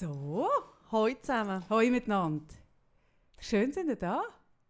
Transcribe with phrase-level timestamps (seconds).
[0.00, 0.48] So,
[0.90, 1.62] Hallo zusammen.
[1.68, 2.54] hoi miteinander.
[3.38, 4.22] Schön sind ihr da.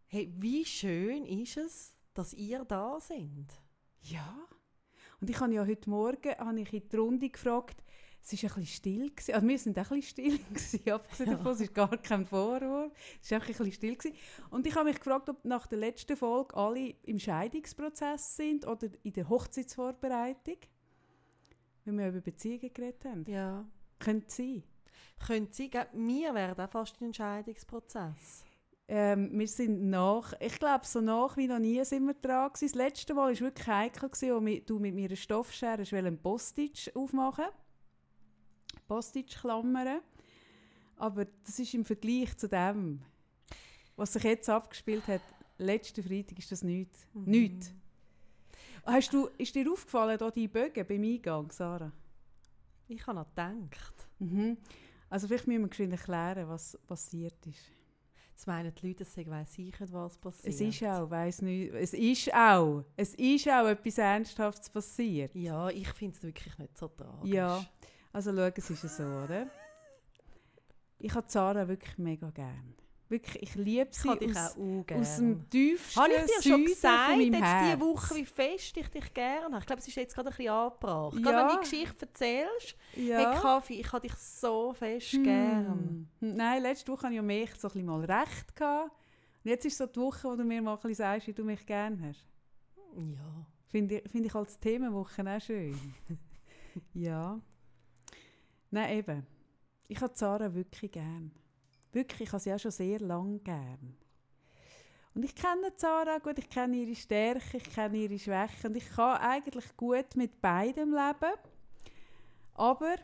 [0.09, 3.47] Hey, wie schön ist es, dass ihr da sind?
[4.03, 4.35] Ja.
[5.21, 7.81] Und ich habe ja heute Morgen habe ich in die Runde gefragt,
[8.21, 9.11] es war ein bisschen still.
[9.11, 9.35] Gewesen.
[9.35, 11.37] Also wir sind auch ein bisschen still, gewesen, abgesehen Ja.
[11.37, 12.93] davon, es ist gar kein Vorwurf.
[13.23, 13.95] Es war einfach ein bisschen still.
[13.97, 14.17] Gewesen.
[14.51, 18.89] Und ich habe mich gefragt, ob nach der letzten Folge alle im Scheidungsprozess sind oder
[19.05, 20.57] in der Hochzeitsvorbereitung.
[21.85, 23.25] Wenn wir über Beziehungen geredet haben.
[23.31, 23.65] Ja.
[24.01, 24.65] Könnte sein.
[25.27, 28.45] Könnte sein, wir wären auch fast im Entscheidungsprozess.
[28.89, 32.67] Ähm, wir sind nach, ich glaube, so nach wie noch nie sind wir dran gewesen.
[32.67, 36.91] Das letzte Mal war wirklich heikel, gewesen, mi- du mit mir eine Stoffschere einen Postage
[36.95, 37.45] aufmachen
[38.89, 40.01] Postage-Klammern.
[40.97, 43.01] Aber das ist im Vergleich zu dem,
[43.97, 45.23] was sich jetzt abgespielt hat,
[45.59, 47.07] letzten Freitag ist das nichts.
[47.13, 47.25] Mhm.
[47.31, 47.73] Nichts.
[48.85, 51.93] Hast du, ist dir aufgefallen, da die Bögen beim Eingang, Sarah?
[52.89, 54.09] Ich habe noch gedacht.
[54.19, 54.57] Mhm.
[55.11, 57.73] Also vielleicht müssen wir geschwind erklären, was passiert ist.
[58.31, 60.55] Jetzt meinen die Leute, sie weiss sicher, was passiert.
[60.55, 65.35] Es ist auch, weiss nicht, es ist auch, es ist auch etwas Ernsthaftes passiert.
[65.35, 67.35] Ja, ich finde es wirklich nicht so tragisch.
[67.35, 67.63] Ja,
[68.13, 69.51] also schau, es ist ja so, oder?
[70.99, 72.75] Ich habe Zara wirklich mega gern.
[73.11, 74.55] Wirklich, ich liebe Ich sie dich aus,
[74.87, 75.03] gerne.
[75.03, 78.77] aus dem tiefsten Habe ich dir schon gesagt, von meinem jetzt diese Woche, wie fest
[78.77, 79.59] ich dich gerne habe?
[79.59, 81.17] Ich glaube, es ist jetzt gerade ein bisschen angebracht.
[81.17, 81.39] Gerade Ja.
[81.41, 83.19] wenn du die Geschichte erzählst, ja.
[83.33, 85.25] hey Kaffee, ich habe dich so fest Hm.
[85.25, 86.09] gern.
[86.21, 88.55] Nein, letzte Woche hatte ich ja mehr so ein bisschen mal recht.
[88.57, 88.93] Gehabt.
[89.43, 91.43] Und jetzt ist so die Woche, wo du mir mal ein bisschen sagst, wie du
[91.45, 92.25] mich gerne hast.
[92.97, 93.47] Ja.
[93.67, 95.77] Finde ich, finde ich als Themenwoche auch schön.
[96.95, 97.41] ja.
[98.71, 99.27] Nein, eben.
[99.89, 101.33] Ich habe Zara wirklich gern.
[101.93, 103.97] Wirklich, ich habe sie auch schon sehr lange gern.
[105.15, 108.89] Und ich kenne Zara gut, ich kenne ihre Stärken, ich kenne ihre Schwächen und ich
[108.91, 111.35] kann eigentlich gut mit beidem leben.
[112.55, 112.95] Aber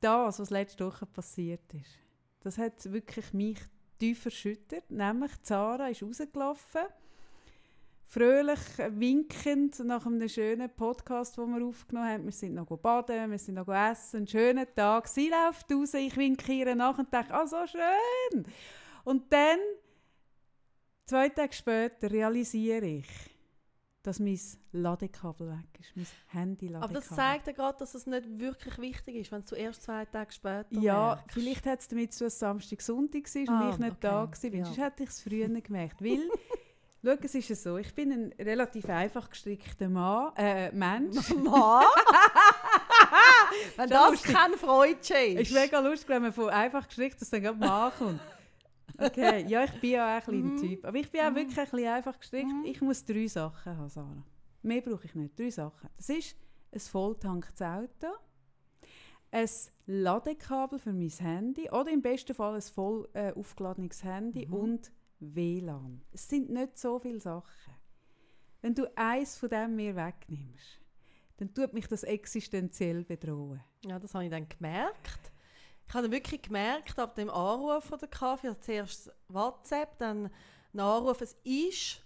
[0.00, 1.98] das, was letzte Woche passiert ist,
[2.40, 3.58] das hat wirklich mich
[3.98, 4.90] tief erschüttert.
[4.90, 6.82] Nämlich Zara ist rausgelaufen
[8.06, 8.58] fröhlich
[8.90, 12.24] winkend nach einem schönen Podcast, den wir aufgenommen haben.
[12.24, 15.08] Wir sind noch baden, wir sind noch essen, einen schönen Tag.
[15.08, 18.44] Sie läuft raus, ich winke ihr nach und denke, ah, so schön.
[19.04, 19.58] Und dann,
[21.06, 23.06] zwei Tage später, realisiere ich,
[24.02, 24.38] dass mein
[24.72, 26.84] Ladekabel weg ist, mein Handy-Ladekabel.
[26.84, 30.04] Aber das zeigt ja gerade, dass es nicht wirklich wichtig ist, wenn du erst zwei
[30.04, 31.32] Tage später Ja, merkst.
[31.32, 33.96] vielleicht hat es damit zu tun, dass Samstag, Sonntag war und Ah, ich nicht okay.
[34.00, 34.30] da war.
[34.52, 34.64] Ja.
[34.66, 36.02] Sonst hätte ich es früher gemerkt.
[36.02, 36.20] Weil,
[37.04, 41.30] schau, es ist ja so, ich bin ein relativ einfach gestrickter Mann, äh, Mensch.
[41.34, 41.84] Mann?
[43.76, 44.34] wenn das lustig.
[44.34, 45.50] kein Freudchen Es ist.
[45.50, 48.20] ist mega lustig, wenn man von einfach gestrickt dass dann gerade Mann kommt.
[48.98, 50.60] Okay, ja, ich bin ja auch ein bisschen ein Mhm.
[50.60, 50.84] Typ.
[50.84, 51.34] Aber ich bin auch Mhm.
[51.36, 52.46] wirklich ein bisschen einfach gestrickt.
[52.48, 52.64] Mhm.
[52.64, 54.24] Ich muss drei Sachen haben, Sarah.
[54.62, 55.38] Mehr brauche ich nicht.
[55.38, 55.88] Drei Sachen.
[55.96, 56.36] Das ist
[56.72, 58.06] ein volltanktes Auto,
[59.30, 59.48] ein
[59.86, 64.54] Ladekabel für mein Handy oder im besten Fall ein voll äh, aufgeladenes Handy Mhm.
[64.54, 64.92] und
[65.32, 66.02] WLAN.
[66.12, 67.74] Es sind nicht so viele Sachen.
[68.60, 70.80] Wenn du eins von dem mir wegnimmst,
[71.36, 73.62] dann tut mich das existenziell bedrohen.
[73.84, 75.32] Ja, das habe ich dann gemerkt.
[75.86, 80.30] Ich habe dann wirklich gemerkt, ab dem Anruf von der Kaffee, also zuerst WhatsApp, dann
[80.72, 82.02] ein Anruf, es ist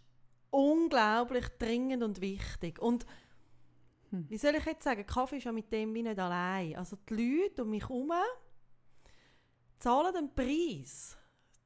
[0.50, 2.80] unglaublich dringend und wichtig.
[2.80, 3.06] Und
[4.10, 4.26] Hm.
[4.28, 6.76] wie soll ich jetzt sagen, Kaffee ist ja mit dem wie nicht allein.
[6.76, 8.12] Also die Leute um mich herum
[9.78, 11.16] zahlen den Preis,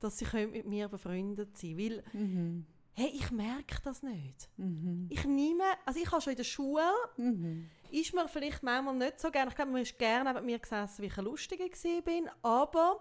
[0.02, 1.90] dass sie können mit mir befreundet sein können.
[2.12, 2.66] Weil, Mhm.
[2.94, 4.48] hey, ich merke das nicht.
[4.56, 5.06] Mhm.
[5.10, 6.82] Ich nehme, also ich habe schon in der Schule,
[7.16, 7.68] Mhm.
[7.90, 9.50] ist mir vielleicht manchmal nicht so gerne.
[9.50, 11.64] Ich glaube, man ist gerne neben mir gesessen, wie ich eine Lustige
[12.04, 13.00] bin, aber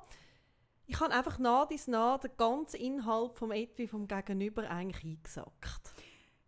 [0.88, 5.94] ich habe einfach nah dies nah den ganzen Inhalt vom Etui vom Gegenüber eigentlich eingesackt.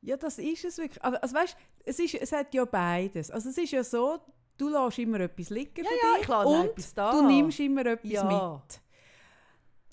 [0.02, 1.02] Ja, das ist es wirklich.
[1.02, 3.32] Aber also weißt, es, ist, es hat ja beides.
[3.32, 4.20] Also es ist ja so,
[4.58, 7.86] du lässt immer etwas liegen Ja, für ja, dich ich lasse und du nimmst immer
[7.86, 8.24] etwas Ja.
[8.68, 8.82] mit.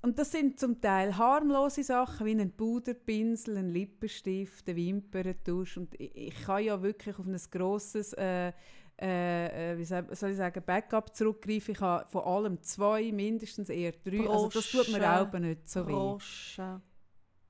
[0.02, 5.76] Und das sind zum Teil harmlose Sachen, wie ein Puderpinsel, ein Lippenstift, eine Wimperntusch.
[5.76, 8.52] Und ich, ich kann ja wirklich auf ein grosses äh,
[9.00, 11.72] äh, äh, wie soll ich sagen, Backup zurückgreifen.
[11.72, 14.28] Ich habe von allem zwei, mindestens eher drei.
[14.28, 15.92] Also das tut mir Brosche, auch nicht so weh.
[15.92, 16.82] Brosche.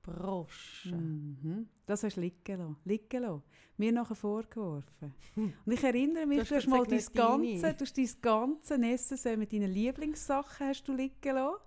[0.01, 0.95] Brosche.
[0.95, 1.67] Mhm.
[1.85, 2.77] Das hast du liegen lassen.
[2.85, 3.43] Liegen lassen.
[3.75, 5.13] Mir nachher vorgeworfen.
[5.35, 10.67] Und ich erinnere mich, du hast mal dein ganze, dein ganze Necessaire mit deinen Lieblingssachen
[10.67, 11.57] hast du liegen lassen.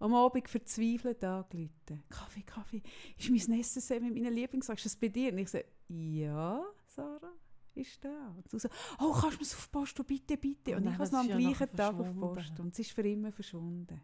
[0.00, 2.02] Am Abend verzweifelt angerufen.
[2.08, 2.82] Kaffee, Kaffee,
[3.18, 5.32] ist mein Necessaire mit meinen Lieblingssachen, ist das bei dir?
[5.32, 5.58] Und ich so,
[5.88, 7.32] ja, Sarah,
[7.74, 8.34] ist da.
[8.36, 8.68] Und du so,
[9.00, 10.72] oh, kannst du mir es auf Post, bitte, bitte.
[10.72, 12.20] Oh Und nein, ich habe es das am gleichen Tag auf.
[12.20, 12.60] Post.
[12.60, 14.00] Und es ist für immer verschwunden.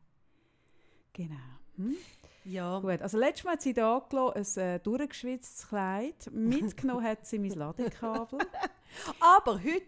[1.12, 1.37] Genau.
[1.76, 1.96] Hm?
[2.44, 6.31] Ja, Gut, also letztes Mal hat sie da angelassen, ein äh, durchgeschwitztes Kleid.
[6.32, 8.38] Mitgenommen hat sie mein Ladekabel.
[9.20, 9.84] aber heute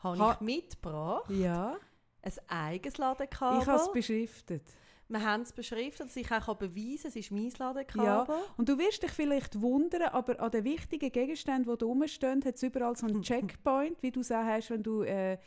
[0.00, 1.76] habe Ha- ich mitgebracht ja.
[2.22, 3.62] ein eigenes Ladekabel.
[3.62, 4.62] Ich habe es beschriftet.
[5.08, 8.36] Wir haben es beschriftet, dass ich auch beweisen kann, es ist mein Ladekabel.
[8.56, 12.56] Und du wirst dich vielleicht wundern, aber an den wichtigen Gegenständen, die da rumstehen, hat
[12.56, 15.38] es überall so einen Checkpoint, wie du es auch hast, wenn du äh,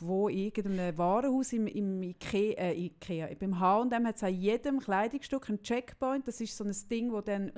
[0.00, 4.80] wo in irgendeinem Warenhaus im, im Ikea, äh, Ikea, beim H&M hat es an jedem
[4.80, 6.28] Kleidungsstück einen Checkpoint.
[6.28, 7.52] Das ist so ein Ding, wo dann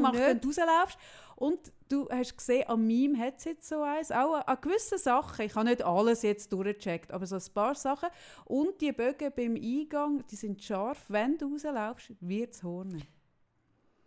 [0.00, 0.98] macht, wenn du rauslaufst.
[1.36, 4.10] Und du hast gesehen, an meinem hat es jetzt so eins.
[4.10, 5.44] Auch an, gewissen Sachen.
[5.44, 8.08] Ich habe nicht alles jetzt durchgecheckt, aber so ein paar Sachen.
[8.44, 11.04] Und die Bögen beim Eingang, die sind scharf.
[11.08, 13.02] Wenn du rauslaufst, wird es hornen.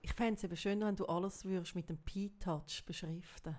[0.01, 3.55] Ich fände es eben schöner, wenn du alles würdest mit dem P-Touch beschriften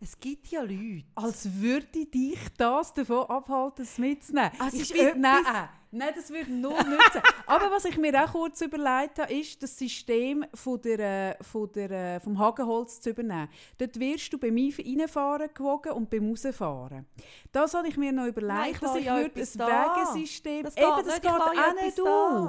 [0.00, 1.04] es gibt ja Leute.
[1.14, 4.50] Als würde dich das davon abhalten, es mitzunehmen.
[4.58, 7.22] Also ich ist etwas- nein, nein, das würde null nützen.
[7.46, 11.70] Aber was ich mir auch kurz überlegt habe, ist, das System von der, äh, von
[11.72, 13.48] der, äh, vom Hagenholz zu übernehmen.
[13.78, 17.06] Dort wirst du beim Ein- Reinfahren gewogen und beim Rausfahren.
[17.52, 19.96] Das habe ich mir noch überlegt, Nein, dass ich ja würde ein da.
[19.96, 20.62] Wegesystem...
[20.64, 22.02] Das eben, das geht auch nicht da.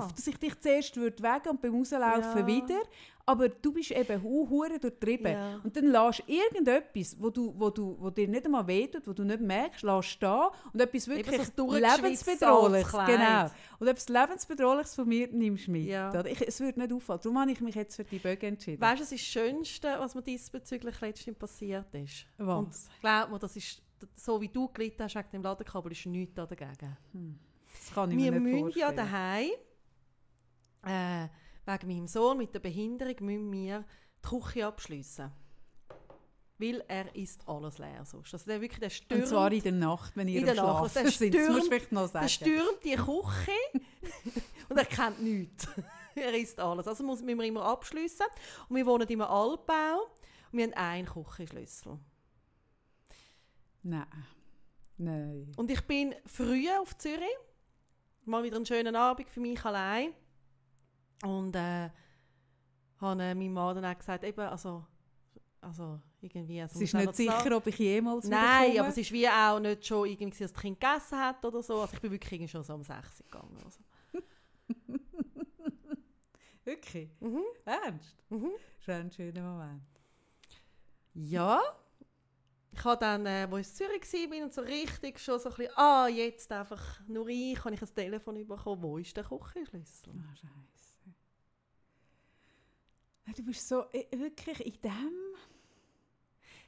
[0.03, 0.13] auf.
[0.13, 2.47] Dass ich dich zuerst würde wegen und beim Rauslaufen Ja.
[2.47, 2.79] wieder.
[3.29, 5.33] Aber du bist eben hu- hure durchtrieben.
[5.33, 5.59] Ja.
[5.61, 9.25] Und dann lässt irgendetwas, wo, du, wo, du, wo dir nicht einmal wehtut, wo du
[9.25, 13.49] nicht merkst, lässt stehen und etwas wirklich so lebensbedrohliches, genau.
[13.79, 15.87] Und etwas lebensbedrohliches von mir nimmst du mit.
[15.87, 16.23] Ja.
[16.25, 17.19] Ich, es würde nicht auffallen.
[17.21, 18.81] Darum habe ich mich jetzt für die Bögen entschieden.
[18.81, 22.25] Weißt du, das ist das Schönste, was mir diesbezüglich letztens passiert ist.
[22.37, 22.57] Was?
[22.57, 23.81] Und glaub mir, das ist
[24.15, 26.95] so wie du gelitten hast wegen dem Ladekabel, ist nichts da dagegen.
[27.73, 28.95] das kann ich Wir mir nicht müssen ja vorstellen.
[28.95, 29.49] daheim
[30.85, 31.27] äh,
[31.67, 33.85] wegen meinem Sohn mit der Behinderung müssen wir
[34.23, 35.31] die Küche abschliessen.
[36.59, 38.33] Weil er isst alles leer sonst.
[38.33, 40.91] Also der wirklich, der stürmt, Und zwar in der Nacht, wenn ihr In der Nacht.
[40.91, 41.33] Schlafen Der sind.
[41.35, 42.29] Das musst stürmt- vielleicht noch der sagen.
[42.29, 43.51] stürmt die Küche
[44.69, 45.67] und er kennt nichts.
[46.15, 46.87] er isst alles.
[46.87, 48.25] Also müssen wir immer abschliessen.
[48.69, 50.07] Und wir wohnen im Altbau
[50.51, 51.99] und wir haben einen Küchenschlüssel.
[53.83, 54.05] Nein.
[54.97, 55.51] Nein.
[55.57, 57.21] Und ich bin früh auf Zürich.
[58.25, 60.11] Mal wieder einen schönen Abend für mich allein.
[61.23, 61.89] Und äh,
[62.99, 64.85] habe äh, meinem Mann dann auch gesagt, eben, also,
[65.61, 66.61] also irgendwie...
[66.61, 69.85] Also Es ist nicht sicher, ob ich jemals Nein, aber es ist wie auch nicht
[69.85, 71.81] schon irgendwie, dass das Kind gegessen hat oder so.
[71.81, 73.57] Also ich bin wirklich schon so um 6 Uhr gegangen.
[73.63, 73.79] Also.
[76.63, 77.09] Wirklich?
[77.21, 77.43] Mhm.
[77.63, 78.17] Ernst?
[78.29, 78.51] Mhm.
[78.79, 79.83] Schon ein schöner Moment.
[81.13, 81.61] Ja.
[82.73, 85.55] Ich habe dann, äh, wo ich in Zürich war und so richtig schon so ein
[85.55, 90.13] bisschen, ah, jetzt einfach nur ich, habe ich ein Telefon bekommen, wo ist der Küchenschlüssel?
[90.13, 90.76] Ah, Scheiße.
[93.35, 95.11] Du bist so äh, wirklich in dem.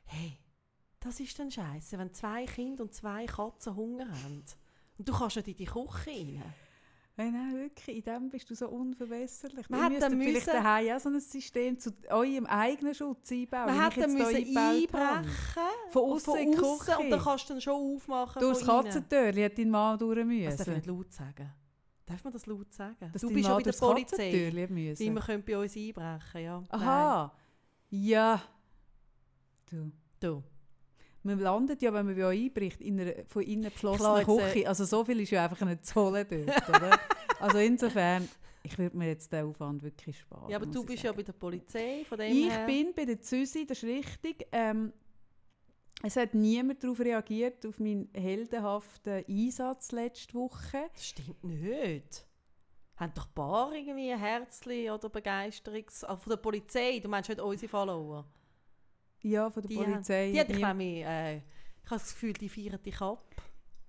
[0.05, 0.37] Hey,
[0.99, 4.43] das ist dann scheiße, wenn zwei Kinder und zwei Katzen Hunger haben.
[4.97, 6.43] Und du kannst nicht in die Küche rein.
[7.15, 9.69] Nein, nein, wirklich, in dem bist du so unverbesserlich.
[9.69, 13.75] Man dann vielleicht müssen- daheim auch so ein System zu eurem eigenen Schutz einbauen.
[13.75, 15.17] Man hier müssen eingebaut habe.
[15.17, 15.63] einbrechen.
[15.91, 17.23] Von aussen in die aussen, Und dann Küche.
[17.23, 18.67] kannst du dann schon aufmachen Durch das.
[18.67, 20.57] Katzentürchen hat dein Mann durch Das müssen.
[20.57, 21.53] darf ich nicht laut sagen.
[22.09, 23.11] Darf man das laut sagen?
[23.13, 24.51] Dass du bist ja bei der Polizei.
[24.97, 26.63] Wie man könnte bei uns einbrechen, ja.
[26.69, 27.31] Aha.
[27.91, 28.41] Ja.
[29.69, 29.75] Du.
[29.75, 29.91] Nein.
[30.19, 30.43] Du.
[31.21, 34.67] Man landet ja, wenn man bei euch einbricht, in einer von innen jetzt, äh, Küche.
[34.67, 36.99] Also so viel ist ja einfach nicht zu holen dort, oder?
[37.41, 38.27] Also insofern,
[38.63, 40.49] ich würde mir jetzt den Aufwand wirklich sparen.
[40.49, 41.17] Ja, aber du bist ja sagen.
[41.17, 42.65] bei der Polizei, von dem Ich her.
[42.65, 44.45] bin bei der Züsi, das ist richtig.
[44.51, 44.91] Ähm,
[46.01, 50.89] es hat niemand darauf reagiert, auf meinen heldenhaften Einsatz letzte Woche.
[50.93, 52.25] Das stimmt nicht.
[52.95, 56.03] Haben doch ein paar irgendwie Herzli oder Begeisterungs...
[56.03, 58.25] Ah, von der Polizei, du meinst nicht unsere Follower.
[59.21, 60.25] Ja, von der Die Polizei.
[60.27, 62.99] Haben, die hat, ich, nie- glaube, ich, äh, ich habe das Gefühl, die feiern dich
[63.01, 63.23] ab.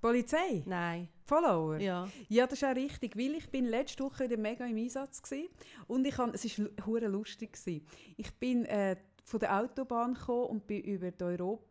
[0.01, 0.63] Polizei?
[0.65, 1.09] Nein.
[1.27, 1.79] Follower?
[1.79, 2.09] Ja.
[2.29, 5.49] Ja, das ist auch richtig, weil ich bin letzte Woche wieder mega im Einsatz gsi
[5.87, 6.45] und ich han, es
[6.87, 7.85] hure lustig gsi.
[8.17, 11.65] Ich bin äh, von der Autobahn gekommen und bin über die Europa,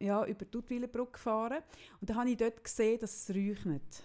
[0.00, 1.62] ja, über die Duttwilerbrücke gefahren
[2.00, 4.02] und da habe ich dort gesehen, dass es räuchnet.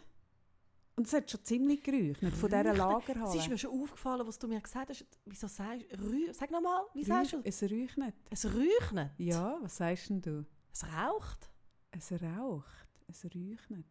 [0.98, 2.74] Und es hat schon ziemlich geräuchnet von dieser?
[2.74, 3.30] Lagerhalle.
[3.30, 5.06] Es ist mir schon aufgefallen, was du mir gesagt hast.
[5.26, 6.34] Wieso sagst du...
[6.34, 7.42] Sag nochmal, wie sagst du?
[7.44, 8.16] Es räuchnet.
[8.30, 9.12] Es räuchnet.
[9.18, 10.46] Ja, was sagst denn du?
[10.72, 11.50] Es raucht.
[11.92, 12.88] Es raucht.
[13.08, 13.86] Es räuchnet.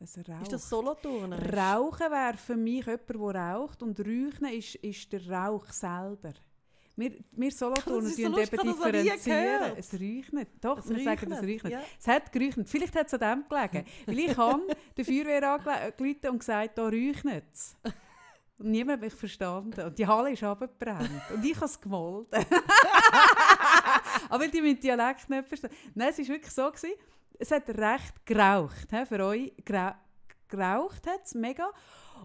[0.00, 0.42] Es raucht.
[0.42, 1.38] Ist das Solothurner?
[1.50, 6.34] Rauchen wäre für mich jemand, der raucht und Räuchen ist, ist der Rauch selber.
[6.96, 9.72] Wir, wir Solothurner so lustig, eben differenzieren.
[9.76, 10.48] Es räuchnet.
[10.60, 11.72] Doch, Es wir sagen, es räuchnet.
[11.72, 11.80] ja.
[11.98, 12.68] Es hat geräuchnet.
[12.68, 13.84] Vielleicht hat es an dem gelegen.
[14.06, 14.62] Weil ich habe
[14.96, 17.76] der Feuerwehr angerufen und gesagt, da räuchnet es.
[18.58, 19.80] Und niemand hat mich verstanden.
[19.86, 21.10] Und die Halle ist abgebrannt.
[21.34, 22.46] Und ich habe es gemolden.
[24.28, 25.76] Aber die mit Dialekt nicht verstanden.
[25.94, 26.70] Nein, es war wirklich so.
[26.70, 26.94] Gewesen,
[27.38, 28.86] es hat recht geraucht.
[28.90, 29.92] he, Für euch grau
[30.48, 31.70] geraucht hat es mega.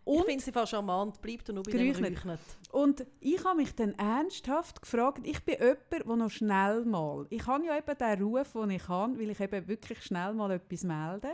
[0.01, 1.21] Ich Und finde sie fast charmant.
[1.21, 2.17] Bleib du nur bei dem Geräuchnet.
[2.17, 2.39] Räuchnet.
[2.71, 7.45] und ich habe mich dann ernsthaft gefragt, ich bin jemand, der noch schnell mal, ich
[7.45, 10.83] habe ja eben den Ruf, den ich habe, weil ich eben wirklich schnell mal etwas
[10.83, 11.29] melde.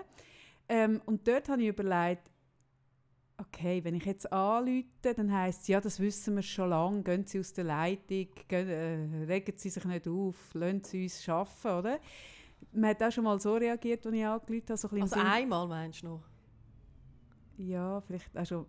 [0.67, 2.31] Ähm, und dort habe ich überlegt,
[3.37, 7.25] okay, wenn ich jetzt anrufe, dann heisst es, ja, das wissen wir schon lange, gehen
[7.25, 11.79] Sie aus der Leitung, gehen, äh, regen Sie sich nicht auf, lassen Sie uns arbeiten,
[11.79, 11.99] oder?
[12.71, 14.77] Man hat auch schon mal so reagiert, als ich angerufen habe.
[14.77, 16.21] So ein Also einmal meinst du noch?
[17.57, 18.65] Ja, vielleicht auch schon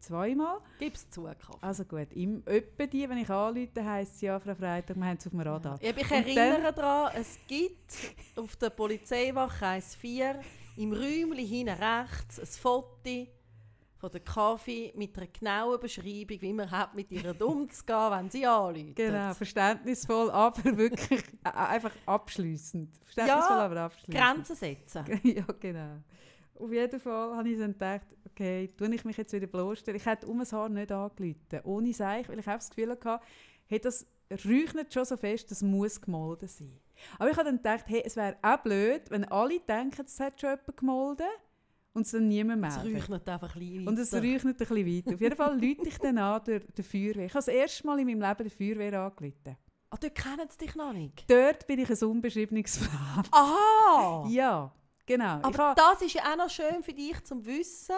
[0.00, 0.60] zweimal.
[0.78, 1.58] Gib es zu, Kaffee.
[1.60, 5.16] Also gut, im, etwa die, wenn ich anrufe, heisst es, ja, Frau Freitag, wir haben
[5.18, 5.78] es auf dem Radar.
[5.82, 7.92] Ja, ich erinnere daran, es gibt
[8.36, 10.36] auf der Polizeiwache 1-4
[10.76, 13.26] im Räumchen hinten rechts ein Foto
[13.98, 18.46] von der Kaffee mit einer genauen Beschreibung, wie man hat, mit ihr umzugehen, wenn sie
[18.46, 18.94] anruft.
[18.94, 22.94] Genau, verständnisvoll, aber wirklich einfach abschliessend.
[23.02, 24.14] Verständnisvoll, Ja, aber abschliessend.
[24.14, 25.04] Grenzen setzen.
[25.24, 26.02] ja, genau.
[26.60, 29.98] Auf jeden Fall habe ich dann gedacht, okay, tue ich mich jetzt wieder bloßstellen.
[30.00, 33.20] Ich hätte um ein Haar nicht angerufen, ohne Seich, weil ich einfach das Gefühl hatte,
[33.66, 34.06] hey, das
[34.44, 36.78] räuchert schon so fest, das muss gemolden sein.
[37.18, 40.40] Aber ich habe dann gedacht, hey, es wäre auch blöd, wenn alle denken, es hat
[40.40, 41.26] schon jemand gemolden
[41.94, 43.08] und es dann niemand Es meldet.
[43.08, 44.24] räuchert einfach ein bisschen Und es weiter.
[44.26, 45.14] räuchert ein bisschen weiter.
[45.14, 47.26] Auf jeden Fall rufe ich dann an der, der Feuerwehr.
[47.26, 49.56] Ich habe das erste Mal in meinem Leben der Feuerwehr angerufen.
[49.90, 51.24] Ah, dort kennen sie dich noch nicht.
[51.30, 53.28] Dort bin ich ein unbeschriebenes Blatt.
[53.32, 54.26] Aha!
[54.28, 54.70] Ja,
[55.08, 55.40] genau.
[55.42, 57.96] Aber das ist ja auch noch schön für dich zum Wissen,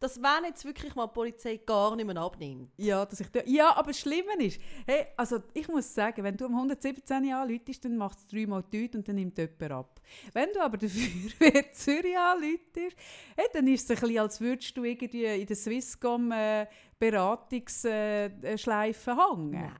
[0.00, 2.70] dass wenn jetzt wirklich mal die Polizei gar nicht mehr abnimmt.
[2.78, 6.38] ja, dass ich da, ja, aber das Schlimme ist, hey, also ich muss sagen, wenn
[6.38, 10.00] du um 117 anläutest, dann macht es dreimal Tüte und dann nimmt jemand ab.
[10.32, 12.96] Wenn du aber der Feuerwehr Zürich anläutest,
[13.36, 16.66] hey, dann ist es ein bisschen, als würdest du irgendwie in der Swisscom äh,
[16.98, 19.50] Beratungsschleife hängen.
[19.50, 19.72] Nein,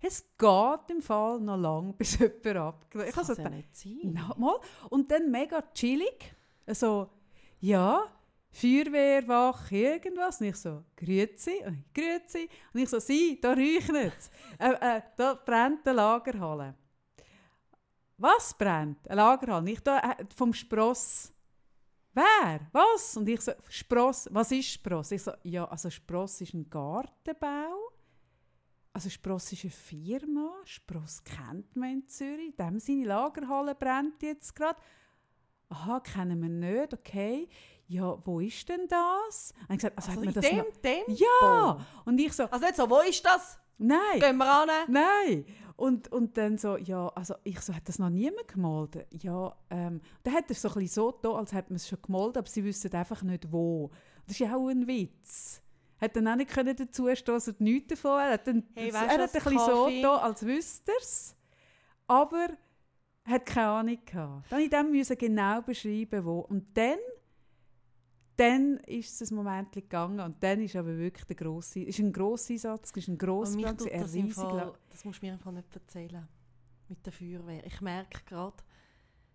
[0.00, 2.86] Es geht im Fall noch lange, bis jemand ab.
[2.94, 4.20] Ich das kann ja nicht sein.
[4.36, 4.60] Mal.
[4.90, 6.34] Und dann mega chillig.
[6.66, 7.08] So,
[7.60, 8.04] ja,
[8.50, 10.40] Feuerwehrwache, irgendwas.
[10.40, 12.48] Und ich so, grüezi, und ich, grüezi.
[12.72, 14.30] Und ich so, sie, da räuchert es.
[14.58, 16.74] äh, äh, da brennt eine Lagerhalle.
[18.16, 19.06] Was brennt?
[19.08, 19.64] Eine Lagerhalle?
[19.64, 21.32] Nicht da, äh, vom Spross.
[22.12, 22.60] Wer?
[22.72, 23.16] Was?
[23.16, 25.12] Und ich so, Spross, was ist Spross?
[25.12, 27.92] Ich so, ja, also Spross ist ein Gartenbau.
[28.98, 30.50] Also Spross ist eine Firma.
[30.64, 32.56] Spross kennt man in Zürich.
[32.56, 34.76] Dem seine Lagerhalle brennt jetzt gerade.
[35.68, 37.48] Aha, kennen wir nicht, okay.
[37.86, 39.54] Ja, wo ist denn das?
[39.68, 41.12] Und ich gesagt, also, Also hat man in das dem noch- Tempo?
[41.12, 41.86] Ja!
[42.06, 43.56] Und ich so, Also nicht so, wo ist das?
[43.78, 44.68] nein, Gehen wir an.
[44.88, 45.44] nein.
[45.76, 49.06] Und, und dann so, ja, also ich so, hat das noch niemand gemalt?
[49.22, 52.02] Ja, ähm, dann hat er so ein bisschen so da, als hätte man es schon
[52.02, 53.92] gemalt, aber sie wissen einfach nicht wo.
[54.26, 55.62] Das ist ja auch ein Witz.
[56.00, 58.46] Hat dann auch nicht können dazu dass er nichts davon er hat.
[58.46, 61.36] Dann, Hey, er weisst hat ein bisschen so da, als wüsste er es,
[62.06, 62.48] aber
[63.24, 64.50] hat keine Ahnung gehabt.
[64.50, 66.40] Dann ich dem genau beschreiben, wo.
[66.40, 66.98] Und dann,
[68.36, 72.12] dann ist es ein Moment gegangen und dann ist aber wirklich der grosse, ist ein
[72.12, 75.74] grosser Einsatz, ist ein Und grosser tut ein riesiger das musst du mir einfach nicht
[75.74, 76.26] erzählen.
[76.88, 77.66] Mit der Feuerwehr.
[77.66, 78.56] Ich merke gerade,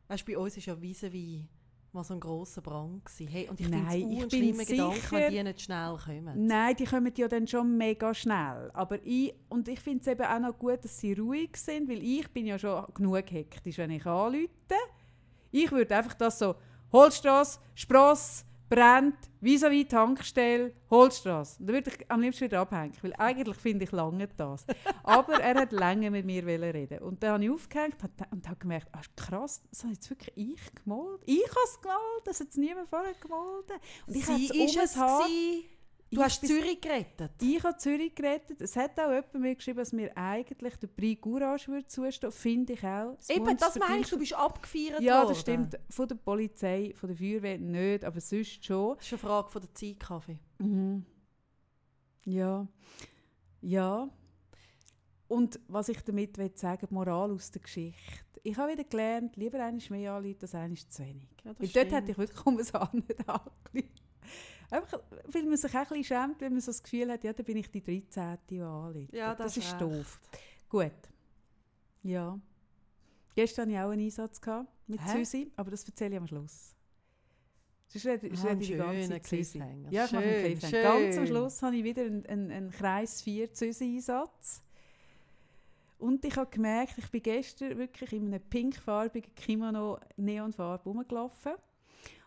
[0.08, 1.48] weißt, bei uns ist ja wie
[1.94, 3.28] mal so ein grosser Brand gewesen.
[3.28, 5.62] Hey, und ich finde Nein, es ich ein bin schlimmer Gedanke, sicher- wenn die nicht
[5.62, 6.48] schnell kommen.
[6.48, 8.72] Nein, die kommen ja dann schon mega schnell.
[8.74, 12.04] Aber ich, und ich finde es eben auch noch gut, dass sie ruhig sind, weil
[12.04, 14.48] ich bin ja schon genug hektisch, wenn ich anrufe.
[15.52, 16.56] Ich würde einfach das so,
[16.92, 18.46] Holzstrasse, Spross,
[18.76, 21.60] brennt, vis-à-vis Tankstelle, Holzstrasse.
[21.60, 24.66] Und dann würde ich am liebsten wieder abhängen, weil eigentlich finde ich lange das.
[25.04, 27.00] Aber er hat länger mit mir reden.
[27.00, 27.98] Und dann habe ich aufgehängt
[28.32, 31.22] und- habe gemerkt, ah, krass, das habe jetzt wirklich ich gemalt.
[31.26, 33.70] Ich habe es gemalt, das hat es niemand vorher gemalt.
[34.08, 35.64] Und ich Sie habe ist es ein Haar- gewesen.
[36.14, 37.32] Du Ich hast Zürich gerettet.
[37.42, 38.62] ich habe Zürich gerettet.
[38.62, 42.32] Es hat auch jemand mir geschrieben, dass mir eigentlich der Prix Courage würde zustehen.
[42.32, 43.16] Finde ich auch.
[43.18, 45.30] Das Eben, das meine ich, du bist abgefeiert Ja, worden.
[45.30, 45.80] das stimmt.
[45.90, 48.96] Von der Polizei, von der Feuerwehr nicht, aber sonst schon.
[48.98, 50.40] Das ist eine Frage von der Zeit, Kaffee.
[50.60, 51.06] Mhm.
[52.26, 52.68] Ja.
[53.62, 54.10] Ja.
[55.28, 58.00] Und was ich damit will sagen, die Moral aus der Geschichte.
[58.44, 61.28] Ich habe wieder gelernt, lieber eines mehr anrufen, als eines zu wenig.
[61.44, 62.74] Ja, Weil dort hätte ich wirklich um ein nicht
[63.30, 63.90] angerufen.
[64.74, 67.32] Einfach, weil man sich auch ein bisschen schämt, wenn man so das Gefühl hat, ja,
[67.32, 68.38] dann bin ich die 13.
[68.50, 69.14] die anruft.
[69.14, 70.20] Ja, das, das ist ist doof.
[70.68, 70.92] Gut.
[72.02, 72.40] Ja.
[73.36, 75.24] Gestern hatte ich auch einen Einsatz gehabt mit Hä?
[75.24, 76.76] Susi, aber das erzähle ich am Schluss.
[77.88, 79.92] Sonst rede, sonst Ah, rede ich die ganze Zeit.
[79.92, 80.82] Ja, ich mache einen Schön, Cliffhanger.
[80.82, 81.28] Ganz am schön.
[81.28, 84.64] Schluss habe ich wieder einen, einen, einen Kreis 4 Susi-Einsatz.
[86.00, 91.54] Und ich habe gemerkt, ich bin gestern wirklich in einem pinkfarbigen Kimono Neonfarbe rumgelaufen.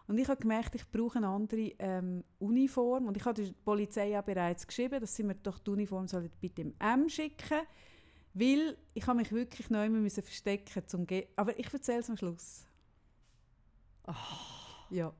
[0.08, 3.06] Und ich habe gemerkt, ich brauche eine andere ähm, Uniform.
[3.06, 6.30] Und ich habe der Polizei ja bereits geschrieben, dass sie mir doch die Uniform sollen
[6.40, 7.62] bitte im M schicken
[8.34, 12.16] Weil ich habe mich wirklich immer müssen verstecken zum Ge Aber ich erzähle es am
[12.16, 12.64] Schluss.
[14.90, 15.12] Ja.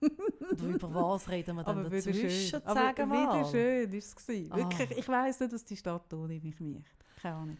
[0.00, 2.30] Und über was reden wir dann Aber dazwischen?
[2.30, 2.62] schön.
[2.64, 3.40] Aber Sag mal.
[3.40, 4.52] wieder schön ist es gewesen.
[4.52, 4.56] Ah.
[4.56, 7.04] Wirklich, ich weiss nicht, dass die Stadt ohne mich macht.
[7.20, 7.58] Keine Ahnung.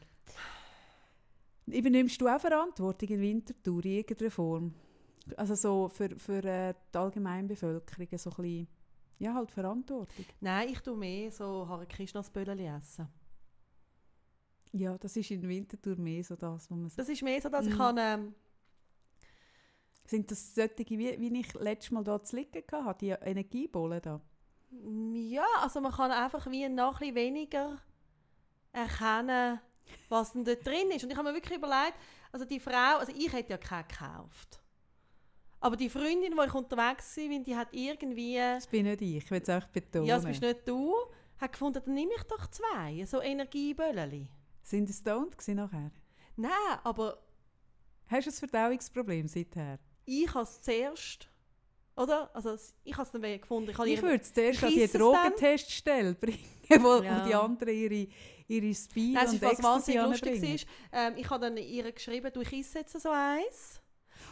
[1.67, 4.75] Übernimmst du auch Verantwortung in Winterthur in irgendeiner Form?
[5.37, 8.69] Also so für, für äh, die Allgemeinbevölkerung so ein bisschen,
[9.19, 10.25] ja halt Verantwortung.
[10.41, 13.09] Nein, ich tue mehr so Hare Krishnas Bölleli essen.
[14.73, 16.91] Ja, das ist in Winterthur mehr so das, was man.
[16.97, 17.79] Das ist mehr so, dass ich Mhm.
[17.79, 18.35] kann, ähm,
[20.05, 24.21] Sind das solche, wie, wie ich letztes Mal da zu liegen hatte, die Energiebollen da?
[25.13, 27.79] Ja, also man kann einfach wie noch ein weniger
[28.73, 29.61] erkennen,
[30.09, 31.05] was denn dort drin ist.
[31.05, 31.95] Und ich habe mir wirklich überlegt,
[32.33, 34.61] also die Frau, also ich hätte ja keinen gekauft.
[35.61, 39.31] Aber die Freundin, wo ich unterwegs war, die hat irgendwie, Das bin nicht ich, ich
[39.31, 40.07] will es auch betonen.
[40.07, 40.95] ja, das bist nicht du,
[41.39, 44.29] hat gefunden, dann nehme ich doch zwei, so Energiebölleli.
[44.63, 45.91] Sind es stoned nachher?
[46.37, 46.51] Nein,
[46.85, 47.19] aber
[48.07, 49.79] Hast du ein Verdauungsproblem seither?
[50.05, 51.29] ich habe es zuerst,
[51.97, 52.31] oder?
[52.35, 54.87] Also ich habe es dann gefunden, ich Ich würde es zuerst an die?
[54.87, 56.39] Drogenteststelle bringen,
[56.83, 57.21] wo, Ja.
[57.23, 58.07] wo die anderen ihre,
[58.47, 61.01] ihre Speed Nein, und Ecstasy wahnsinnig lustig war.
[61.01, 63.81] Ähm, ich habe dann ihr geschrieben, du, ich esse jetzt so eins.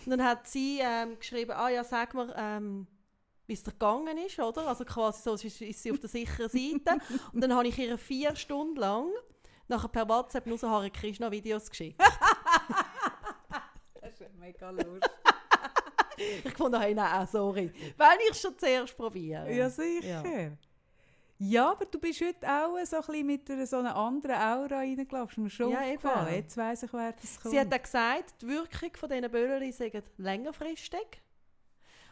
[0.06, 2.86] Und dann hat sie ähm, geschrieben, ah ja, sag mir, ähm,
[3.48, 4.68] wie es dir gegangen ist, oder?
[4.68, 6.98] Also quasi so ist, sie auf der sicheren Seite.
[7.32, 9.08] Und dann habe ich ihr vier Stunden lang
[9.68, 12.00] nachher per WhatsApp nur so Hare Krishna Videos geschickt.
[14.00, 15.02] Das ist mega lustig.
[16.44, 17.70] Ich fand, hey, nein, sorry.
[17.98, 19.52] Wenn ich schon zuerst probiere.
[19.54, 20.24] ja, sicher.
[20.24, 20.52] Ja.
[21.38, 25.44] Aber du bist heute auch so ein bisschen mit einer, so einer anderen Aura reingelaufen.
[25.44, 26.28] Mir schon Ja, aufgefallen.
[26.28, 26.36] eben.
[26.36, 27.52] Jetzt weiss ich, wer das kommt.
[27.52, 31.22] Sie hat dann gesagt, die Wirkung von diesen Böllchen sei längerfristig.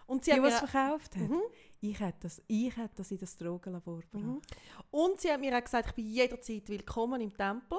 [0.07, 1.29] Und sie die, hat was verkauft hat.
[1.31, 1.41] Mhm.
[1.81, 4.23] Ich hätte das, ich hätte das in das Drogenlabor gebracht.
[4.25, 4.43] Mhm.
[4.91, 7.79] Und sie hat mir auch gesagt, ich bin jederzeit willkommen im Tempel.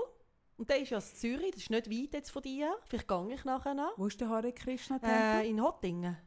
[0.58, 2.75] Und der ist ja in Zürich, das ist nicht weit jetzt von dir.
[2.86, 3.98] Vielleicht gehe ich nachher noch.
[3.98, 5.46] Wo ist der Hare Krishna Tempel?
[5.46, 6.18] Äh, in Hottingen.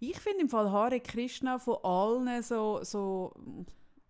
[0.00, 3.32] Ich finde im Fall Hare Krishna von allen so, so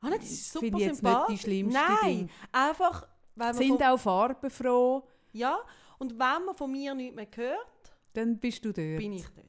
[0.04, 1.40] Ah, nein, das ist super finde ich jetzt nicht sympathisch.
[1.40, 2.30] die schlimmste Nein, Ding.
[2.52, 5.58] einfach, weil man Sind von, auch farbenfroh, ja,
[5.98, 8.98] und wenn man von mir nichts mehr hört, dann bist du dort.
[8.98, 9.46] bin ich dort.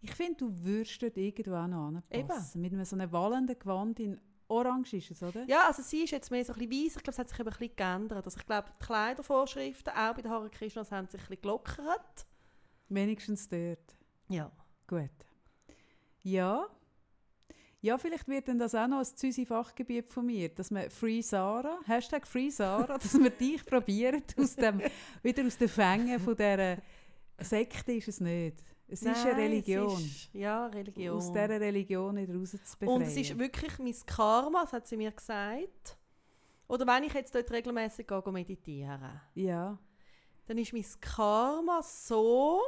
[0.00, 2.60] Ich finde, du würdest dort irgendwo auch noch anpassen.
[2.60, 5.44] Mit einem so einem wallenden Gewand in Orange ist es, oder?
[5.46, 6.96] Ja, also sie ist jetzt mehr so ein bisschen weiss.
[6.96, 8.24] Ich glaube, es hat sich eben ein bisschen geändert.
[8.26, 12.26] Also ich glaube, die Kleidervorschriften, auch bei den Hare Krishnas, haben sich ein bisschen gelockert.
[12.88, 13.96] Wenigstens dort.
[14.28, 14.50] Ja.
[14.88, 15.10] Gut.
[16.22, 16.66] Ja.
[17.82, 21.20] Ja, vielleicht wird dann das auch noch ein Züsi Fachgebiet von mir, dass man Free
[21.20, 24.80] Sarah, Hashtag Free Sarah, dass wir dich probieren, aus dem,
[25.20, 26.76] wieder aus den Fängen von dieser
[27.40, 28.62] Sekte ist es nicht.
[28.86, 30.00] Es ist eine Nein, Religion.
[30.00, 31.16] Ist, ja, Religion.
[31.16, 32.88] Aus dieser Religion wieder rauszubefreien.
[32.88, 35.98] Und es ist wirklich mein Karma, das hat sie mir gesagt.
[36.68, 39.76] Oder wenn ich jetzt dort regelmäßig meditieren, Ja.
[40.46, 42.60] dann ist mein Karma so,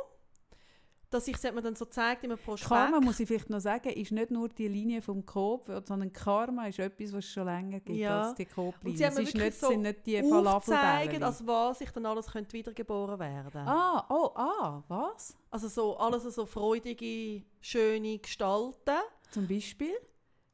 [1.15, 2.69] dass ich, mir dann so gezeigt, immer Prospekt.
[2.69, 6.67] Karma, muss ich vielleicht noch sagen, ist nicht nur die Linie vom Coop, sondern Karma
[6.67, 8.23] ist etwas, was es schon länger gibt Ja.
[8.23, 8.99] als die Coop-Linie.
[8.99, 11.25] sie haben Es ist nicht, so sind nicht die Falafelbälle.
[11.25, 15.37] als was ich dann alles könnte wiedergeboren werden Ah, oh, ah, was?
[15.51, 18.99] Also so, alles so freudige, schöne Gestalten.
[19.31, 19.95] Zum Beispiel?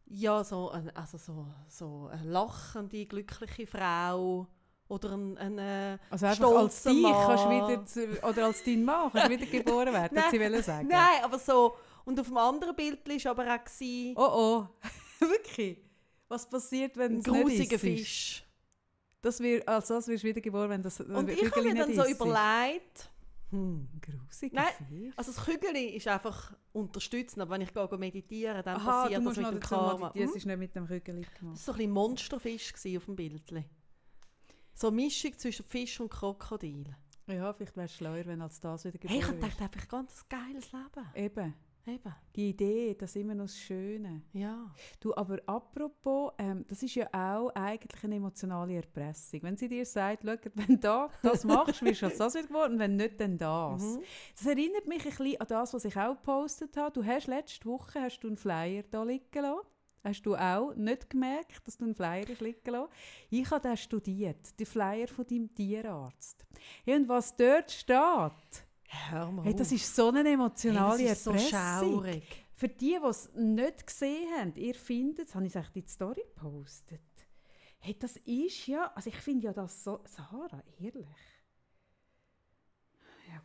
[0.06, 4.46] Ja, so, ein, also so, so eine lachende, glückliche Frau.
[4.90, 9.10] Oder ein, ein äh, Also einfach als dich kannst wieder, zu, oder als dein Mann
[9.12, 10.88] kannst du wieder geboren werden, Nein, sie wollen sagen.
[10.88, 11.76] Nein, aber so.
[12.04, 14.66] Und auf dem anderen Bild war aber auch gewesen, Oh oh,
[15.20, 15.78] wirklich?
[16.26, 17.80] Was passiert, wenn ein es nicht grusiger ist?
[17.80, 18.44] Fisch.
[19.22, 21.94] Das wir, als das wirst du wieder geboren, wenn das Und ich habe mir dann
[21.94, 23.10] so überlegt,
[23.50, 25.12] Hm, grusiger Nein, Fisch.
[25.16, 29.36] also das Kügeli ist einfach unterstützend, aber wenn ich gehe meditieren, dann Aha, passiert das
[29.36, 29.98] mit dem Karma.
[29.98, 31.66] meditieren, es ist nicht mit dem Kügel Das gemacht.
[31.66, 33.52] war so ein Monsterfisch auf dem Bild.
[34.80, 36.86] So eine Mischung zwischen Fisch und Krokodil.
[37.26, 40.26] Ja, vielleicht wärst du schleuer, wenn als das wieder Hey, ich geboren dachte einfach ganz
[40.26, 41.06] geiles Leben.
[41.14, 41.54] Eben,
[41.86, 42.14] Eben.
[42.34, 44.22] die Idee, das ist immer noch das Schöne.
[44.32, 44.74] Ja.
[44.98, 49.42] Du, aber apropos, ähm, das ist ja auch eigentlich eine emotionale Erpressung.
[49.42, 52.96] Wenn sie dir sagt, schau, wenn du das machst, wirst du das wieder geworden, wenn
[52.96, 53.82] nicht, dann das.
[53.82, 54.02] Mhm.
[54.34, 56.92] Das erinnert mich ein bisschen an das, was ich auch gepostet habe.
[56.92, 59.60] Du hast letzte Woche hast du einen Flyer da liegen lassen.
[60.02, 62.90] Hast du auch nicht gemerkt, dass du einen Flyer liegen lassen?
[63.28, 66.46] Ich habe den studiert, den Flyer von deinem Tierarzt.
[66.84, 71.18] Hey, und was dort steht, Hör mal hey, das ist so eine emotionale hey, das
[71.18, 72.24] ist so schaurig.
[72.54, 75.88] Für die, die es nicht gesehen haben, ihr findet es, habe ich es in die
[75.88, 77.00] Story gepostet.
[77.78, 81.06] Hey, das ist ja, also ich finde ja das so, Sarah, ehrlich.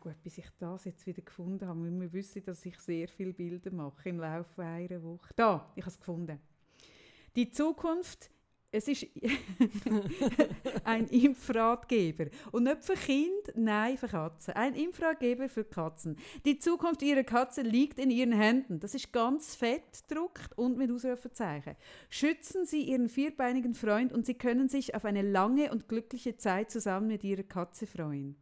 [0.06, 3.32] Gut, bis ich das jetzt wieder gefunden habe, müssen wir wissen, dass ich sehr viele
[3.32, 5.34] Bilder mache im Laufe einer Woche.
[5.34, 6.38] Da, ich habe es gefunden.
[7.34, 8.30] Die Zukunft,
[8.70, 9.04] es ist
[10.84, 12.26] ein Impfratgeber.
[12.52, 14.54] Und nicht für Kinder, nein, für Katzen.
[14.54, 16.16] Ein Impfratgeber für Katzen.
[16.44, 18.78] Die Zukunft ihrer Katze liegt in ihren Händen.
[18.78, 21.74] Das ist ganz fett gedruckt und mit Ausrufezeichen.
[22.10, 26.70] Schützen Sie Ihren vierbeinigen Freund und Sie können sich auf eine lange und glückliche Zeit
[26.70, 28.36] zusammen mit Ihrer Katze freuen.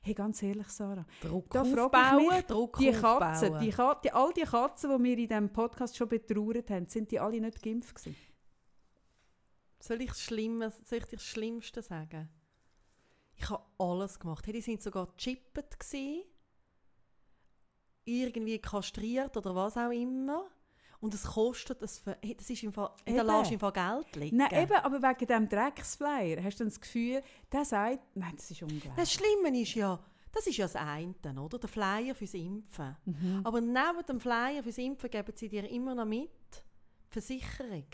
[0.00, 1.06] Hey, ganz ehrlich, Sarah.
[1.20, 3.20] Druck Da aufbauen, mich, Druck Die aufbauen.
[3.20, 6.86] Katzen, die Ka die, all die Katzen, die wir in diesem Podcast schon betrauert haben,
[6.88, 8.16] sind die alle nicht geimpft gewesen?
[9.78, 12.28] Soll ich, das Schlimme, soll ich das Schlimmste sagen?
[13.36, 14.46] Ich habe alles gemacht.
[14.46, 16.24] Hey, die sind sogar chippet gsi,
[18.04, 20.46] irgendwie kastriert oder was auch immer.
[21.00, 23.72] Und es kostet, das, für, hey, das ist im Fall, hey, da lässt im Fall
[23.72, 24.36] Geld liegen.
[24.36, 28.50] Nein, eben, aber wegen diesem Drecksflyer hast du dann das Gefühl, der sagt, nein, das
[28.50, 28.92] ist unglaublich.
[28.96, 29.98] Das Schlimme ist ja,
[30.32, 31.58] das ist ja das eine, oder?
[31.58, 32.96] Der Flyer fürs Impfen.
[33.04, 33.40] Mhm.
[33.44, 36.30] Aber neben dem Flyer fürs Impfen geben sie dir immer noch mit
[37.08, 37.86] Versicherung.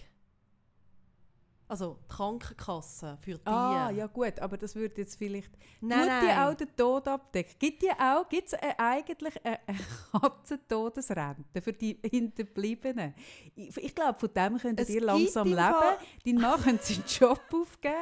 [1.72, 3.46] Also die Krankenkasse für die.
[3.46, 5.50] Ah, ja gut, aber das würde jetzt vielleicht...
[5.80, 6.38] nein, Tut die nein.
[6.48, 7.54] auch den Tod abdecken?
[7.58, 9.78] Gibt die auch, gibt es eigentlich eine, eine
[10.12, 13.14] Katzentodesrente für die Hinterbliebenen?
[13.56, 15.58] Ich, ich glaube, von dem könnt Es ihr langsam leben.
[15.60, 17.94] Fall- Dein Mann könnte seinen Job aufgeben.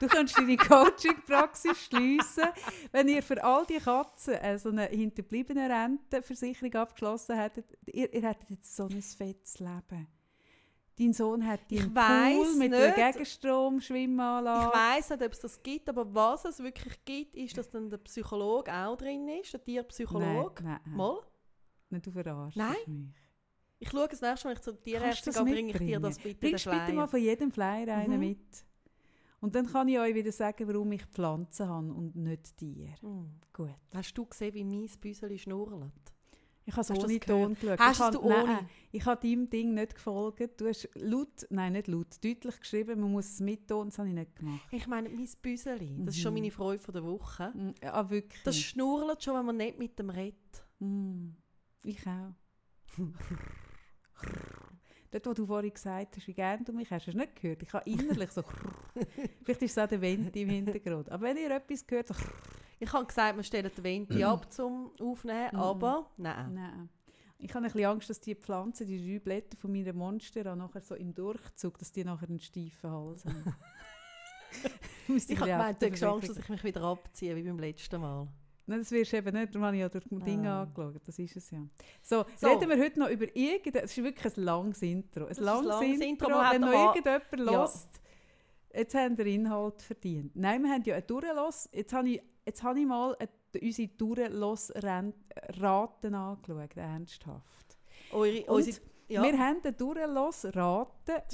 [0.00, 2.48] Du kannst deine Coaching-Praxis schliessen.
[2.90, 8.22] Wenn ihr für all die Katzen äh, so eine hinterbliebene Rentenversicherung abgeschlossen hättet, ihr, ihr
[8.28, 10.08] hättet jetzt so ein fettes Leben.
[11.00, 12.80] Dein Sohn hat Ich weiss Pool mit nicht.
[12.82, 14.76] einer Ich Gegenstrom-Schwimmanlage.
[14.76, 17.96] weiß nicht, ob es das gibt, aber was es wirklich gibt, ist, dass dann der
[17.98, 20.62] Psychologe auch drin ist, der Tierpsychologe.
[20.62, 20.96] Nein, nein.
[20.96, 21.18] Mal.
[21.88, 22.76] Nein, du verarschst Nein.
[22.86, 23.14] mich.
[23.78, 26.34] Ich schaue das nächste Mal, wenn ich du Tierärztin gehe, bringe ich dir das bitte
[26.38, 28.20] Bringst bitte mal von jedem Flyer einen Mhm.
[28.20, 28.64] mit.
[29.40, 32.94] Und dann kann ich euch wieder sagen, warum ich Pflanzen habe und nicht Tiere.
[33.00, 33.40] Hm.
[33.54, 33.70] Gut.
[33.94, 36.12] Hast du gesehen, wie mein Büseli schnurrt?
[36.66, 37.20] Ich habe es ohne?
[37.20, 37.78] Ton geschaut.
[37.80, 38.68] Hast ich du ohne?
[38.92, 40.60] Ich habe deinem Ding nicht gefolgt.
[40.60, 44.14] Du hast laut, nein nicht laut, deutlich geschrieben, man muss es mitton, das habe ich
[44.14, 44.68] nicht gemacht.
[44.70, 46.40] Ich meine, mein Büseli, das ist schon Mhm.
[46.40, 47.50] meine Freude von der Woche.
[47.54, 48.42] Mm, Ah, wirklich?
[48.44, 50.64] Das schnurrt schon, wenn man nicht mit dem redet.
[50.78, 51.30] Mm,
[51.84, 52.34] ich auch.
[55.12, 57.62] Dort, wo du vorhin gesagt hast, wie gerne du mich hast, hast du nicht gehört.
[57.64, 58.42] Ich habe innerlich so...
[59.44, 61.10] Vielleicht ist es auch der Wind im Hintergrund.
[61.10, 62.14] Aber wenn ihr etwas gehört, so...
[62.80, 65.60] Ich habe gesagt, wir stellen die Wente ab zum Aufnehmen, Mhm.
[65.60, 66.54] aber nein.
[66.54, 66.88] Nein.
[67.38, 70.80] Ich habe ein bisschen Angst, dass die Pflanzen, die drei Blätter von meiner Monstera, nachher
[70.82, 73.54] so im Durchzug, dass die nachher einen steifen Hals haben.
[75.08, 78.00] Ich habe gemeint, du hast der Angst, dass ich mich wieder abziehe, wie beim letzten
[78.00, 78.28] Mal.
[78.66, 79.52] Nein, das wirst du eben nicht.
[79.54, 80.62] Darum habe ich ja durch das Ding Ah.
[80.62, 81.00] angeschaut.
[81.06, 81.66] Das ist es ja.
[82.02, 82.46] So, So.
[82.48, 83.84] reden wir heute noch über irgendein...
[83.84, 85.26] Es ist wirklich ein langes Intro.
[85.26, 86.26] Ein langes, langes Intro.
[86.28, 87.58] Wenn noch aber- irgendjemand Ja.
[87.58, 87.78] hört,
[88.74, 90.36] jetzt haben wir Inhalt verdient.
[90.36, 91.68] Nein, wir haben ja einen Durchlos.
[91.72, 93.28] Jetzt habe ich, jetzt habe ich mal eine,
[93.62, 97.78] unsere Durchlos-Raten angeschaut, ernsthaft.
[98.12, 98.76] Eure, Und unsere,
[99.08, 99.22] ja.
[99.22, 99.72] Wir haben eine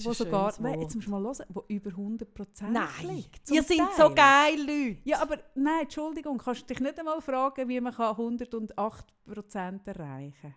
[0.05, 3.50] wo ein sogar, nein, jetzt musst du mal hören, wo über 100% Nein, liegt.
[3.50, 4.98] ihr seid so geil, Leute.
[5.05, 10.35] Ja, aber nein, Entschuldigung, kannst du dich nicht einmal fragen, wie man kann 108% erreichen
[10.40, 10.55] kann?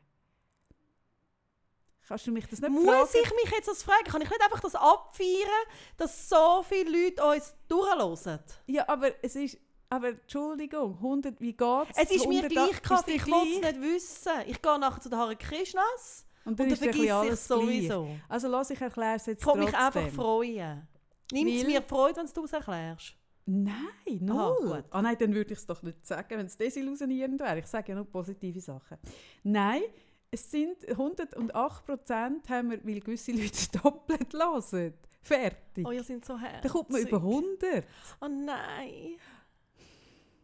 [2.07, 3.07] Kannst du mich das nicht Muss fragen?
[3.21, 4.05] ich mich jetzt das fragen?
[4.05, 5.65] Kann ich nicht einfach das abfeiern,
[5.97, 8.39] dass so viele Leute uns durchhören?
[8.65, 9.59] Ja, aber es ist...
[9.89, 11.89] Aber Entschuldigung, 100, wie geht's?
[11.95, 14.31] Es ist mir 108 gleich, Kaffee, ich will es nicht wissen.
[14.47, 17.13] Ich gehe nachher zu den Hare Krishnas Und und dann dann ein bisschen vergesse ich
[17.13, 18.03] alles es sowieso.
[18.05, 18.19] gleich.
[18.29, 20.03] Also lass, ich erkläre es jetzt Ich kann mich trotzdem.
[20.03, 20.87] einfach freuen.
[21.31, 23.15] Nimmt es mir Freude, wenn du es erklärst?
[23.45, 24.83] Nein, Aha, null.
[24.91, 27.57] Ah, nein, dann würde ich es doch nicht sagen, wenn es desillusionierend wäre.
[27.59, 28.97] Ich sage ja nur positive Sachen.
[29.43, 29.81] Nein,
[30.29, 33.51] es sind 108% haben wir, weil gewisse Leute
[33.83, 34.93] doppelt hören.
[35.21, 35.87] Fertig.
[35.87, 36.61] Oh, ihr seid so herzig.
[36.61, 37.83] Dann kommt man über 100.
[38.21, 39.17] Oh nein.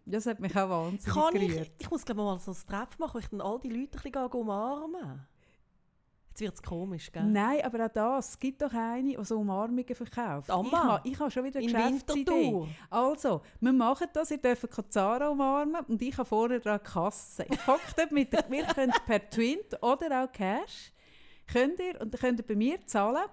[0.06, 1.72] Das hat mich auch wahnsinnig Kann ich, gerührt.
[1.80, 4.12] ich muss glaube mal so ein Treff machen, wo ich dann all die Leute ein
[4.12, 5.28] bisschen umarmen
[6.36, 7.24] Jetzt wird es komisch, gell?
[7.24, 8.32] Nein, aber auch das.
[8.32, 10.50] Es gibt doch eine, die so Umarmungen verkauft.
[10.50, 11.00] Amma.
[11.06, 12.68] Ich, ich habe schon wieder eine In Geschäftsidee.
[12.90, 16.92] Also, wir machen das, ihr dürft keine Zara umarmen und ich habe vorne dran die
[16.92, 17.46] Kasse.
[17.50, 20.92] Ich dort mit der, wir können per Twint oder auch Cash,
[21.48, 23.30] könnt ihr, und dann könnt ihr bei mir zahlen,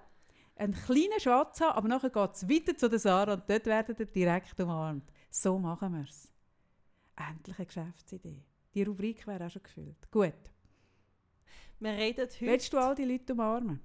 [0.55, 3.99] einen kleinen Schatz haben, aber nachher geht es weiter zu der Sarah und dort werdet
[3.99, 5.11] ihr direkt umarmt.
[5.29, 6.32] So machen wir es.
[7.15, 8.43] Endlich eine Geschäftsidee.
[8.73, 10.11] Die Rubrik wäre auch schon gefüllt.
[10.11, 10.33] Gut.
[11.79, 12.41] Wir reden heute...
[12.41, 13.79] Willst du all die Leute umarmen?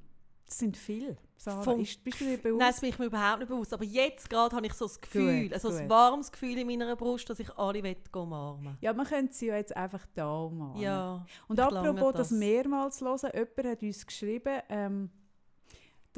[0.46, 1.62] Das sind viele, Sarah.
[1.62, 2.58] Vom- Ist, bist du dir bewusst?
[2.58, 3.74] Nein, das bin ich mir überhaupt nicht bewusst.
[3.74, 6.96] Aber jetzt gerade habe ich so das Gefühl, Gut, also ein warmes Gefühl in meiner
[6.96, 10.80] Brust, dass ich alle will umarmen ja, man könnte sie ja jetzt einfach da umarmen.
[10.80, 11.26] Ja.
[11.48, 12.38] Und apropos das das.
[12.38, 15.10] mehrmals hören, jemand hat uns geschrieben, ähm,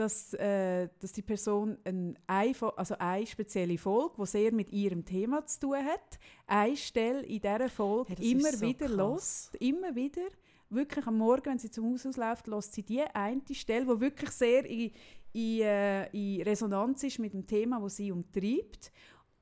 [0.01, 5.45] dass, äh, dass die Person ein, also eine spezielle Folge, die sehr mit ihrem Thema
[5.45, 8.97] zu tun hat, eine Stelle in dieser Folge Hey, immer so wieder krass.
[8.97, 10.23] lost, immer wieder,
[10.71, 14.31] wirklich am Morgen, wenn sie zum Haus ausläuft, lässt sie die eine Stelle, die wirklich
[14.31, 14.91] sehr in,
[15.35, 18.91] in, äh, in Resonanz ist mit dem Thema, das sie umtreibt.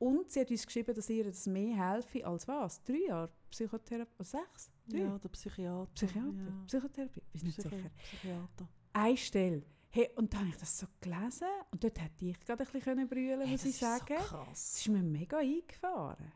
[0.01, 2.83] Und sie hat uns geschrieben, dass ihr das mehr helfe als was?
[2.83, 4.25] Drei Jahre Psychotherapie?
[4.25, 4.73] Sechs?
[4.89, 4.99] Drei?
[4.99, 5.91] Ja, der Psychiater.
[5.95, 6.33] Psychiater?
[6.37, 6.65] Ja.
[6.67, 7.23] Psychotherapie?
[7.33, 7.91] Bin nicht Psychi sicher.
[7.97, 8.69] Psychiater.
[8.93, 9.63] Eine Stelle.
[9.91, 13.09] Hey, und dann habe ich das so gelesen und dort hätte ich gerade ein bisschen
[13.09, 14.17] brüllen Hey, muss das ich sagen.
[14.21, 14.77] so krass.
[14.79, 16.33] ist mir mega eingefahren.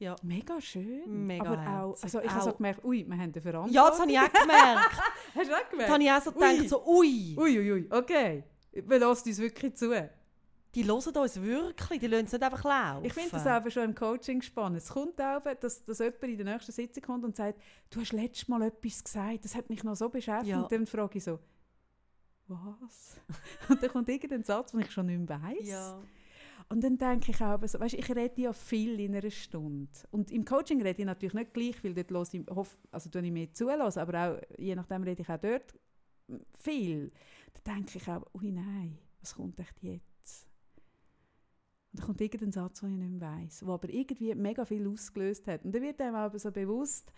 [0.00, 0.14] Ja.
[0.22, 1.26] Mega schön.
[1.26, 3.72] Mega Aber auch, also ich habe so Auch- gemerkt, ui, wir haben eine Verantwortung.
[3.74, 5.02] Ja, das habe ich auch gemerkt.
[5.34, 5.92] Hast du auch das gemerkt?
[5.92, 6.38] habe ich auch so Ui.
[6.56, 8.44] gedacht, so ui, Ui, ui, ui, okay.
[8.72, 10.10] Wir lassen uns wirklich zu.
[10.74, 13.04] die hören uns wirklich, die lassen es nicht einfach laufen.
[13.06, 14.78] Ich finde das aber schon im Coaching spannend.
[14.78, 18.12] Es kommt auch, dass, dass jemand in der nächsten Sitzung kommt und sagt, du hast
[18.12, 20.48] letztes Mal etwas gesagt, das hat mich noch so beschäftigt.
[20.50, 20.60] Ja.
[20.60, 21.40] Und dann frage ich so,
[22.48, 23.20] was?
[23.68, 25.68] und dann kommt irgendein Satz, den ich schon nicht mehr weiss.
[25.68, 26.00] Ja.
[26.70, 29.90] Und dann denke ich auch, so, weißt, ich rede ja viel in einer Stunde.
[30.10, 33.22] Und im Coaching rede ich natürlich nicht gleich viel, dort höre ich, hoff, also tue
[33.22, 35.74] ich mehr zulassen, aber auch, je nachdem rede ich auch dort
[36.58, 37.10] viel.
[37.54, 40.46] Da denke ich auch, ui nein, was kommt echt jetzt?
[41.92, 44.86] Und dann kommt irgendein Satz, den ich nicht mehr weiss, der aber irgendwie mega viel
[44.86, 45.64] ausgelöst hat.
[45.64, 47.10] Und dann wird einem aber so bewusst,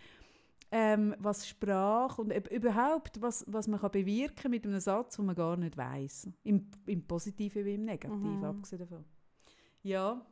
[0.73, 5.27] ähm, was Sprache und üb- überhaupt, was, was man kann bewirken mit einem Satz, den
[5.27, 6.29] man gar nicht weiss.
[6.45, 8.45] Im, Im Positiven wie im Negativen, Mhm.
[8.45, 9.05] abgesehen davon.
[9.83, 10.25] Ja,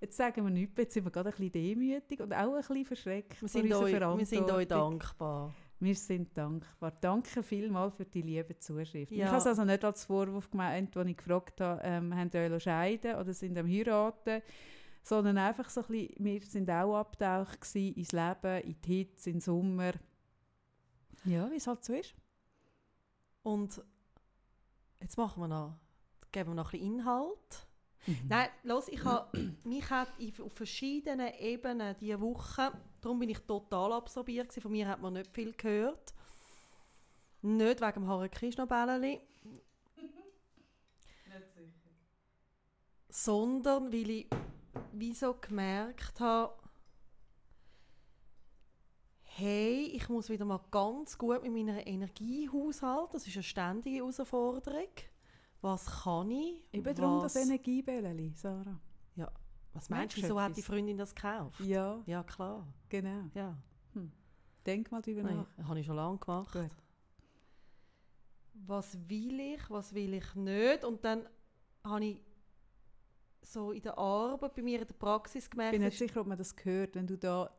[0.00, 2.84] jetzt sagen wir nichts, jetzt sind wir gerade ein bisschen demütig und auch ein bisschen
[2.84, 5.54] verschreckt Wir, sind euch, wir sind euch dankbar.
[5.82, 6.92] Wir sind dankbar.
[7.00, 9.12] Danke vielmals für die liebe Zuschrift.
[9.12, 9.24] Ja.
[9.24, 12.40] Ich habe es also nicht als Vorwurf gemeint, als ich gefragt habe, ähm, habt ihr
[12.52, 14.42] euch scheiden oder sind am heiraten,
[15.02, 19.32] sondern einfach so ein bisschen, wir sind auch abgetaucht gewesen ins Leben, in die Hitze,
[19.32, 19.92] den Sommer.
[21.24, 22.14] Ja, wie es halt so ist.
[23.42, 23.82] Und
[25.00, 25.78] jetzt machen wir noch,
[26.32, 27.66] geben wir noch ein bisschen Inhalt.
[28.06, 28.28] Mhm.
[28.28, 30.08] Nein, los, ich habe mich hat
[30.42, 34.62] auf verschiedenen Ebenen diese Woche, darum bin ich total absorbiert gewesen.
[34.62, 36.14] von mir hat man nicht viel gehört.
[37.42, 39.20] Nicht wegen dem Hare Krishna Bälleli,
[43.08, 44.26] sondern weil ich
[44.92, 46.54] wie so gemerkt habe,
[49.22, 53.12] hey, ich muss wieder mal ganz gut mit meiner Energie haushalten.
[53.12, 54.88] Das ist eine ständige Herausforderung.
[55.60, 56.62] Was kann ich?
[56.72, 58.80] Eben darum das Energiebälleli, Sarah.
[59.72, 61.60] was meinst du, wieso hat die Freundin das gekauft?
[61.60, 62.66] Ja, Ja, klar.
[62.88, 63.24] genau.
[63.34, 63.56] Ja.
[64.66, 65.46] Denk mal drüber Nein, nach.
[65.56, 66.52] das habe ich schon lange gemacht.
[66.52, 66.70] Gut.
[68.66, 70.84] Was will ich, was will ich nicht?
[70.84, 71.26] Und dann
[71.82, 72.20] habe ich
[73.42, 76.26] so in der Arbeit, bei mir in der Praxis Ich gemerkt, bin nicht sicher, ob
[76.26, 77.50] man das hört, wenn du da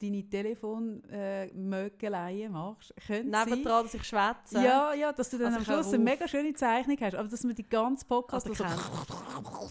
[0.00, 2.94] deine Telefonmögeleien machst.
[3.06, 4.62] Könnte sein, nebendran, dass ich schwätze.
[4.62, 7.28] Ja, ja, dass du dann Also am ich Schluss eine mega schöne Zeichnung hast, aber
[7.28, 8.70] dass man die ganze Podcast Also so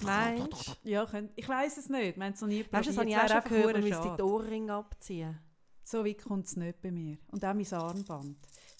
[0.06, 3.00] Meinst ja, könnt, ich weiß es nicht, wir haben es noch nie Weißt du, das
[3.00, 4.22] habe ich auch schon gehört, man müsste die.
[4.22, 5.39] Ohrringe abziehen.
[5.84, 7.17] So weit kommt es nicht bei mir.
[7.32, 8.38] Und auch mein Armband.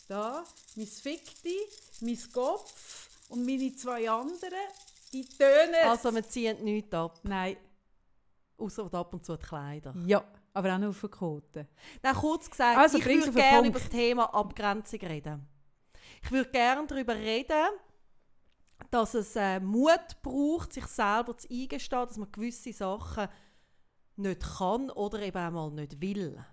[0.10, 0.44] Da,
[0.76, 1.56] mein Fickti,
[2.02, 4.54] mein Kopf und meine zwei anderen,
[5.13, 5.76] die tönen.
[5.86, 7.58] Also wir ziehen nichts ab, Nein,
[8.58, 9.93] außer ab und zu die Kleider.
[10.06, 11.67] ja, aber auch nur auf den Koten.
[12.02, 15.48] Dann kurz gesagt, Also, ich würde gerne über das Thema Abgrenzung reden.
[16.24, 17.67] Ich würde gerne darüber reden,
[18.89, 23.28] dass es äh, Mut braucht, sich selber zu eingestehen, dass man gewisse Sachen
[24.15, 26.43] nicht kann oder eben einmal nicht will.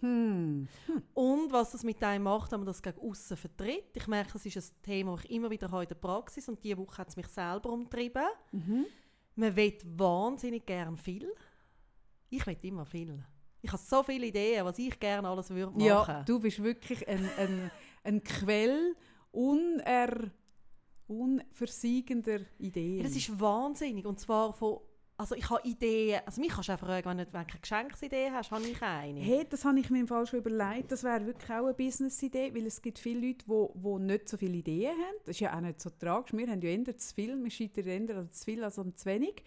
[0.00, 0.68] Hm.
[1.14, 3.90] Und was das mit einem macht, wenn man das gegen außen vertritt.
[3.94, 6.62] Ich merke, das ist ein Thema, das ich immer wieder habe in der Praxis und
[6.62, 8.26] diese Woche hat es mich selber umtrieben.
[8.52, 8.86] Mhm.
[9.34, 11.28] Man will wahnsinnig gern viel.
[12.30, 13.24] Ich will immer viel.
[13.60, 15.84] Ich habe so viele Ideen, was ich gerne alles würde machen.
[15.84, 17.70] Ja, du bist wirklich ein, ein,
[18.04, 18.94] ein Quell
[19.32, 20.30] uner,
[21.06, 22.98] unversiegender Ideen.
[22.98, 24.06] Ja, das ist wahnsinnig.
[24.06, 24.80] Und zwar von.
[25.20, 26.20] Also ich habe Ideen.
[26.26, 29.18] Also mich kannst du auch fragen, wenn du keine Geschenksidee hast, habe ich eine.
[29.18, 30.92] Hey, das habe ich mir im Fall schon überlegt.
[30.92, 34.36] Das wäre wirklich auch eine Business-Idee, weil es gibt viele Leute, die, die nicht so
[34.36, 35.16] viele Ideen haben.
[35.24, 36.32] Das ist ja auch nicht so tragisch.
[36.32, 39.42] Wir haben ja eher zu viel, wir scheitern eher zu viel als zu wenig.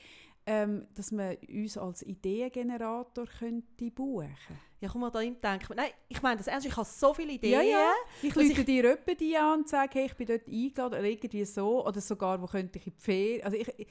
[0.46, 4.36] Ähm, dass man uns als Ideengenerator könnte buchen
[4.82, 5.74] Ja, komm mal da hin denken.
[5.76, 6.66] Nein, ich meine das ernst.
[6.66, 7.54] Ich habe so viele Ideen.
[7.54, 7.92] Ja, ja.
[8.20, 11.46] Ich rufe dir jemanden die an und sage, hey, ich bin dort eingeladen oder irgendwie
[11.46, 11.86] so.
[11.86, 13.44] Oder sogar, wo könnte ich in die Ferien.
[13.44, 13.88] Also ich, ich,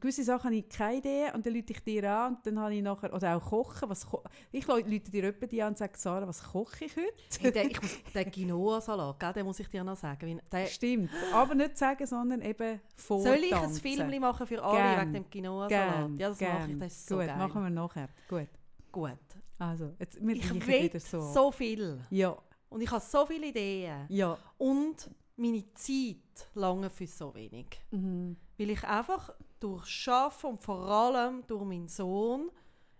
[0.00, 2.74] gewisse Sachen habe ich keine Idee und dann rufe ich dir an und dann habe
[2.74, 3.90] ich nachher, oder auch kochen.
[3.90, 7.12] Was ko ich rufe dir jemanden die an und sage, Sarah, was koche ich heute?
[7.38, 10.40] Hey, der, ich muss, den Quinoa-Salat, den muss ich dir noch sagen.
[10.50, 11.10] Der, Stimmt.
[11.34, 13.44] Aber nicht sagen, sondern eben soll vortanzen.
[13.44, 13.54] ich
[14.00, 15.00] ein Film machen für alle Gern.
[15.00, 16.10] wegen dem Quinoa-Salat?
[16.16, 16.52] Ja, das gern.
[16.60, 16.78] mache ich.
[16.78, 17.36] Das ist so Gut, geil.
[17.36, 18.08] machen wir nachher.
[18.26, 18.48] Gut.
[18.90, 19.18] Gut.
[19.60, 21.20] Also, jetzt, wir Ich wieder so.
[21.32, 22.00] so viel.
[22.10, 22.36] Ja,
[22.70, 24.06] Und ich habe so viele Ideen.
[24.08, 24.36] ja.
[24.58, 27.66] Und meine Zeit lange für so wenig.
[27.90, 28.36] Mhm.
[28.58, 32.50] Weil ich einfach durch Arbeiten und vor allem durch meinen Sohn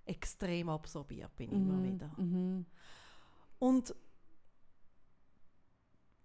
[0.06, 1.84] extrem absorbiert bin immer Mhm.
[1.84, 2.10] wieder.
[2.16, 2.66] Mhm.
[3.58, 3.94] Und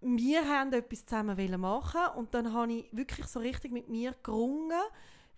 [0.02, 4.80] wir haben etwas zusammen machen und dann habe ich wirklich so richtig mit mir gerungen,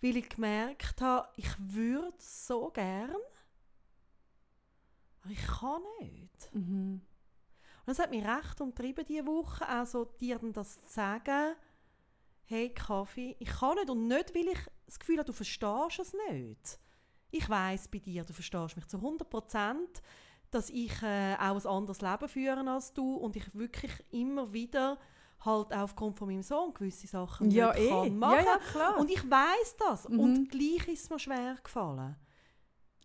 [0.00, 3.14] weil ich gemerkt habe, ich würde so gern,
[5.28, 6.54] aber ich kann nicht.
[6.54, 7.00] Mhm.
[7.86, 11.54] Und das hat mich recht umtrieben diese Woche, also dir dann das zu sagen,
[12.44, 16.14] hey Kaffee, ich kann nicht und nicht, weil ich das Gefühl habe, du verstehst es
[16.30, 16.78] nicht.
[17.30, 20.02] Ich weiß bei dir, du verstehst mich zu 100 Prozent,
[20.50, 24.98] dass ich äh, auch ein anderes Leben führe als du und ich wirklich immer wieder
[25.44, 27.88] halt aufgrund von meinem Sohn gewisse Sachen Ja, nicht eh.
[27.90, 28.36] kann machen.
[28.38, 28.98] Ja, ja, klar.
[28.98, 30.20] Und ich weiß das Mhm.
[30.20, 32.16] und gleich ist es mir schwer gefallen.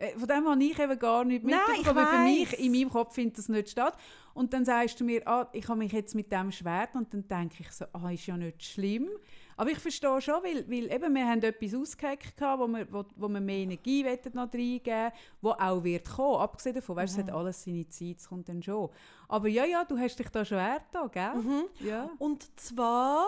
[0.04, 2.06] Äh, Von dem habe ich eben gar nicht mitbekommen.
[2.08, 3.98] Für mich, in meinem Kopf findet das nicht statt.
[4.34, 7.28] Und dann sagst du mir, ah, ich habe mich jetzt mit dem Schwert und dann
[7.28, 9.10] denke ich so, ah, ist ja nicht schlimm.
[9.56, 13.06] Aber ich verstehe schon, weil, weil eben, wir haben etwas ausgeheckt, gehabt, wo wir, wo,
[13.16, 15.12] wo wir mehr Energie wollen noch reingeben
[15.42, 16.42] wo auch wird kommen.
[16.42, 18.90] Abgesehen davon, weißt, es hat alles seine Zeit, es kommt dann schon.
[19.28, 21.36] Aber ja, ja, du hast dich da schwer da, gell?
[21.36, 21.64] Mhm.
[21.82, 22.10] Ja.
[22.18, 23.28] Und zwar,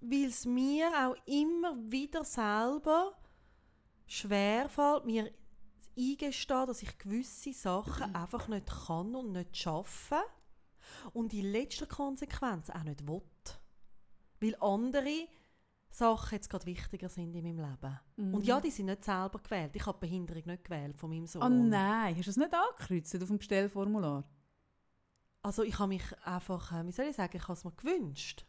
[0.00, 3.12] weil es mir auch immer wieder selber
[4.08, 5.30] schwerfällt, mir
[5.96, 10.20] eingestehen, dass ich gewisse Sachen einfach nicht kann und nicht schaffe
[11.12, 13.22] und in letzter Konsequenz auch nicht will.
[14.40, 15.28] Weil andere
[15.90, 18.00] Sachen jetzt gerade wichtiger sind in meinem Leben.
[18.34, 19.76] Und ja, die sind nicht selber gewählt.
[19.76, 21.42] Ich habe Behinderung nicht gewählt von meinem Sohn.
[21.42, 24.24] Oh nein, hast du es nicht angekreuzt auf dem Bestellformular?
[25.42, 28.46] Also ich habe mich einfach, äh, wie soll ich sagen, ich habe es mir gewünscht.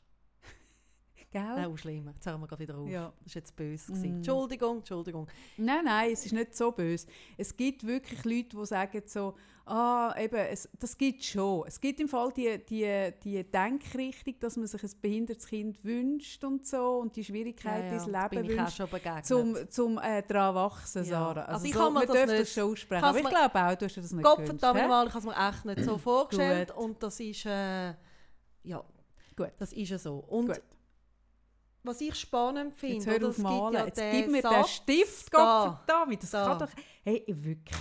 [1.33, 1.41] Gell?
[1.41, 2.11] Nein, auch schlimmer.
[2.11, 2.87] Jetzt hören wir gerade wieder auf.
[2.87, 3.11] Ja.
[3.19, 3.91] Das ist jetzt böse.
[3.91, 4.03] Mm.
[4.03, 5.27] Entschuldigung, Entschuldigung.
[5.57, 7.07] Nein, nein, es ist nicht so böse.
[7.37, 9.33] Es gibt wirklich Leute, die sagen so,
[9.65, 11.63] ah, eben, es, das gibt schon.
[11.65, 16.43] Es gibt im Fall die, die, die Denkrichtung, dass man sich ein behindertes Kind wünscht
[16.43, 18.81] und so und die Schwierigkeit ins da bin Leben wünscht,
[19.23, 21.09] zum, zum äh, daran wachsen, Ja.
[21.09, 21.45] Sarah.
[21.45, 23.85] Also ich so, kann man das nicht- das schon aussprechen, aber ich glaube auch, du
[23.85, 24.63] hast das nicht Gott gewünscht.
[24.63, 24.87] hä?
[24.87, 26.73] mal, ich habe es mir echt nicht so vorgestellt.
[26.75, 26.83] Gut.
[26.85, 27.93] und das ist, äh,
[28.65, 28.83] ja,
[29.35, 29.51] Gut.
[29.57, 30.17] das ist ja so.
[30.27, 30.61] Und Gut.
[31.83, 33.73] Was ich spannend finde, Jetzt hör oder, auf es gibt malen.
[33.73, 35.83] ja Jetzt den gib mir den Satz Stift, da.
[35.87, 36.17] Gott.
[36.21, 36.45] Das Da.
[36.45, 36.69] kann doch...
[37.03, 37.77] Hey, wirklich.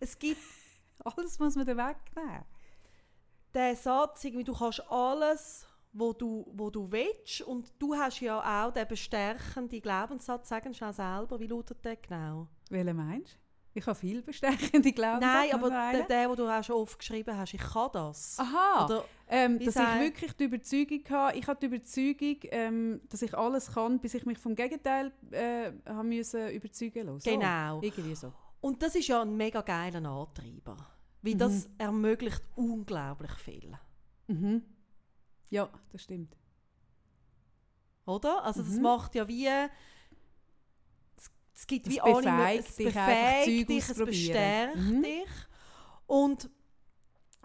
[0.00, 0.40] Es gibt
[1.04, 2.44] Alles muss man da wegnehmen.
[3.54, 8.66] den Satz, irgendwie, du kannst alles, wo du, wo du willst und du hast ja
[8.66, 12.48] auch den bestärkenden Glaubenssatz, sagen schnell selber, wie lautet der genau?
[12.70, 13.38] Welchen meinst du?
[13.78, 15.34] Ich habe viel bestechende Glaubenssatz.
[15.50, 18.36] Nein, aber der, der, den du auch schon oft geschrieben hast, ich kann das.
[18.40, 18.84] Aha.
[18.86, 23.36] Oder, Ähm, dass ich wirklich die Überzeugung habe, ich habe die Überzeugung, ähm, dass ich
[23.36, 27.20] alles kann, bis ich mich vom Gegenteil äh, haben müssen überzeugen lassen.
[27.20, 27.30] So.
[27.30, 27.80] Genau.
[27.82, 28.32] Irgendwie so.
[28.60, 30.76] Und das ist ja ein mega geiler Antreiber.
[31.22, 31.38] Weil Mhm.
[31.38, 33.76] das ermöglicht unglaublich viel.
[34.28, 34.62] Mhm.
[35.50, 36.36] Ja, das stimmt.
[38.06, 38.44] Oder?
[38.44, 38.82] Also das Mhm.
[38.82, 39.46] macht ja wie...
[39.46, 39.70] Es,
[41.54, 42.58] es gibt Das wie alle...
[42.58, 45.02] Es befähigt dich, es bestärkt Mhm.
[45.02, 45.28] dich.
[46.06, 46.48] Und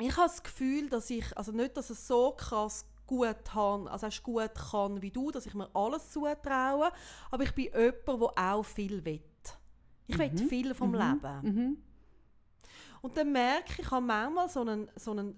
[0.01, 1.37] ich habe das Gefühl, dass ich...
[1.37, 5.45] Also nicht, dass es so krass gut habe, also erst gut kann wie du, dass
[5.45, 6.91] ich mir alles zutraue,
[7.29, 9.21] aber ich bin jemand, der auch viel will.
[10.07, 10.37] Ich will Mhm.
[10.49, 10.95] viel vom Mhm.
[10.95, 11.41] Leben.
[11.41, 11.77] Mhm.
[13.01, 15.35] Und dann merke ich, ich habe manchmal so einen, so einen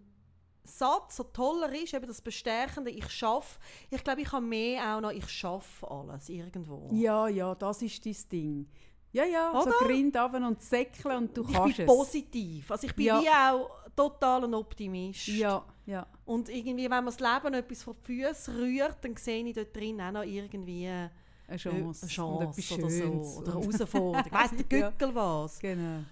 [0.66, 3.60] Satz, so toller ist, eben das Bestärkende, ich schaffe.
[3.90, 6.90] Ich glaube, ich habe mehr auch noch, ich schaffe alles irgendwo.
[6.92, 8.68] Ja, ja, das ist dein Ding.
[9.12, 9.72] Ja, ja, Oder?
[9.72, 11.96] so Grind und säckeln und du ich kannst bin es.
[11.96, 12.72] positiv.
[12.72, 13.22] Also ich bin Ja.
[13.22, 15.28] wie auch total ein Optimist.
[15.28, 16.08] Ja, ja.
[16.26, 19.76] Und irgendwie, wenn mir das Leben etwas vor die Füße rührt, dann sehe ich dort
[19.76, 21.12] drin auch noch irgendwie Eine
[21.48, 22.08] eine Chance.
[22.08, 23.04] Chance, und etwas oder so.
[23.40, 24.26] Oder eine Herausforderung.
[24.26, 24.90] Ich weiss der Ja.
[24.90, 25.60] Gückel was.
[25.60, 26.04] Genau.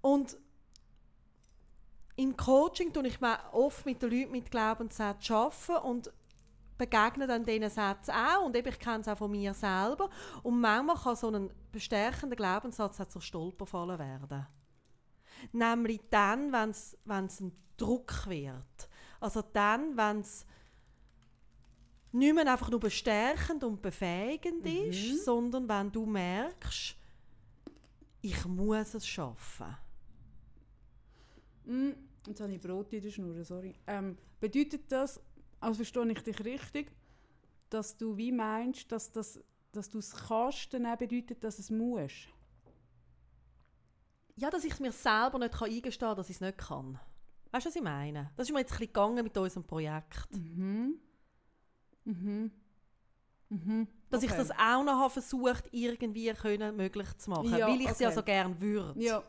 [0.00, 0.36] Und
[2.16, 6.12] im Coaching tue ich mir oft mit den Leuten mit Glaubenssätzen arbeiten und
[6.76, 8.44] begegne dann diesen Sätzen auch.
[8.46, 10.08] Und eben, ich kenne es auch von mir selber.
[10.42, 14.46] Und manchmal kann so ein bestärkender Glaubenssatz auch zur Stolperfalle werden.
[15.52, 18.88] Nämlich dann, wenn es ein Druck wird.
[19.20, 20.46] Also dann, wenn es
[22.12, 26.96] nicht mehr einfach nur bestärkend und befähigend ist, sondern wenn du merkst,
[28.22, 29.76] ich muss es schaffen.
[31.64, 31.90] Mm,
[32.26, 33.74] jetzt habe ich Brot in der Schnur, sorry.
[33.86, 35.20] Ähm, bedeutet das,
[35.60, 36.92] also verstehe ich dich richtig,
[37.68, 39.40] dass du wie meinst, dass, das,
[39.72, 42.28] dass du es kannst, dann auch bedeutet, dass es musst?
[44.40, 46.98] Ja, dass ich es mir selber nicht kann eingestehen kann, dass ich es nicht kann.
[47.50, 48.30] Weißt du, was ich meine?
[48.36, 50.28] Das ist mir jetzt ein bisschen gegangen mit unserem Projekt.
[50.32, 50.94] Mhm.
[52.04, 52.50] Mhm.
[53.48, 53.88] Mhm.
[54.08, 54.38] Dass ich Okay.
[54.38, 57.50] das auch noch habe versucht, irgendwie können möglich zu machen.
[57.56, 58.98] Ja, weil ich es ja so gerne würde.
[59.02, 59.22] Ja.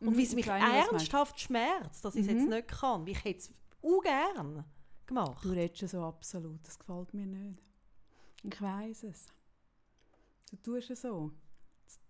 [0.00, 2.38] Und wie es mich Ich ernsthaft schmerzt, dass ich es Mhm.
[2.38, 3.02] jetzt nicht kann.
[3.02, 4.64] Weil ich hätte es auch gern
[5.06, 5.44] gemacht.
[5.44, 7.62] Du redest ja so absolut, das gefällt mir nicht.
[8.42, 9.26] Ich weiß es.
[10.50, 11.32] Du tust es so.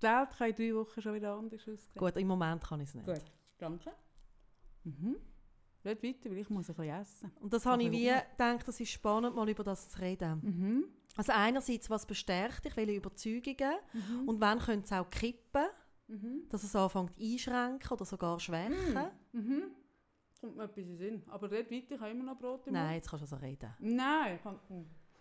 [0.00, 1.98] Die Welt kann in drei Wochen schon wieder anders aussehen.
[1.98, 3.06] Gut, im Moment kann ich es nicht.
[3.06, 3.22] Gut,
[3.58, 3.92] danke.
[4.84, 5.16] Mhm.
[5.84, 7.32] Red weiter, weil ich muss ein bisschen essen.
[7.40, 10.40] Und das habe ich Okay, wie gedacht, das ist spannend, mal über das zu reden.
[10.42, 10.84] Mhm.
[11.16, 14.28] Also einerseits, was bestärkt dich, welche Überzeugungen Mhm.
[14.28, 15.66] und wann könnte es auch kippen,
[16.08, 16.48] Mhm.
[16.48, 19.10] dass es anfängt einschränken oder sogar schwächen.
[19.32, 19.62] Mhm.
[20.40, 21.22] Kommt mir etwas in den Sinn.
[21.28, 22.94] Aber red weiter, ich habe immer noch Brot im Nein, Mund.
[22.96, 23.74] jetzt kannst du also reden.
[23.80, 24.58] Nein, ich kann...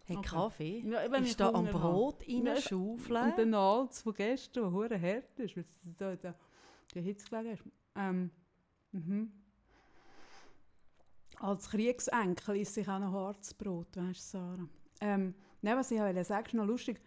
[0.08, 0.30] Hey, Okay.
[0.30, 0.84] Kaffee?
[0.88, 1.78] Ja, ich ist da am habe.
[1.78, 3.30] Brot reinschaufeln?
[3.30, 6.20] Und der Nals von gestern, der hure hart ist, weil es da in
[6.96, 7.64] der Hitze gelegen ist.
[7.96, 8.32] Ähm,
[8.94, 9.32] mhm.
[11.40, 14.70] Als Kriegsenkel isst sich auch noch Harzbrot, weißt du, Sarah.
[15.02, 17.02] Ähm, nein, was ich wollte sagen, ist noch lustig.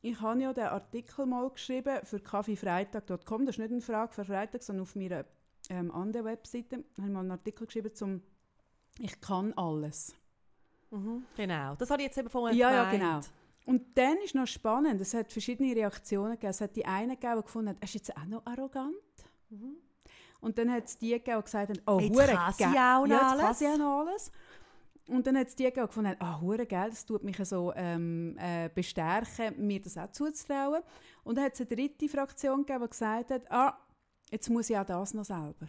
[0.00, 3.44] Ich habe ja den Artikel mal geschrieben für kaffeefreitag.com.
[3.44, 5.26] Das ist nicht eine Frage für Freitag, sondern auf meiner
[5.68, 8.22] ähm, anderen Webseite habe ich mal einen Artikel geschrieben zum
[9.00, 10.14] «Ich kann alles».
[10.90, 13.30] Mhm, genau, das habe ich jetzt eben vorher Ja, ja, gemeint.
[13.66, 16.50] Und dann ist noch spannend, es hat verschiedene Reaktionen gegeben.
[16.50, 18.94] Es hat die eine gegeben, die gefunden hat, er ist jetzt auch noch arrogant.
[19.50, 19.76] Mhm.
[20.40, 22.70] Und dann hat es die gegeben, die gesagt haben, oh, Jetzt hure kann sie auch
[22.70, 23.58] noch ja, jetzt kann alles.
[23.58, 24.32] sie auch noch alles.
[25.06, 27.36] Und dann hat es die gegeben, die gefunden haben, ah, hure geil, das tut mich
[27.36, 30.82] so ähm, äh, bestärken, mir das auch zuzutrauen.
[31.24, 33.78] Und dann hat es eine dritte Fraktion gegeben, die gesagt hat, ah,
[34.30, 35.68] jetzt muss ich auch das noch selber.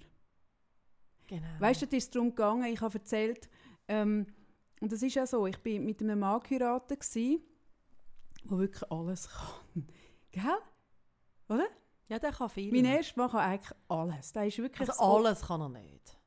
[1.28, 1.48] Genau.
[1.60, 3.50] Weißt du, es ist darum gegangen, ich habe erzählt,
[3.88, 4.28] ähm,
[4.82, 7.38] und das ist ja so, ich bin mit einem Mann geheiratet, der
[8.44, 9.88] wirklich alles kann.
[10.32, 10.44] Gell?
[11.48, 11.68] Oder?
[12.10, 12.72] ja, der kann viel.
[12.74, 14.34] Mein erster Mann kann eigentlich alles.
[14.34, 16.18] Der ist wirklich also so- alles kann er nicht.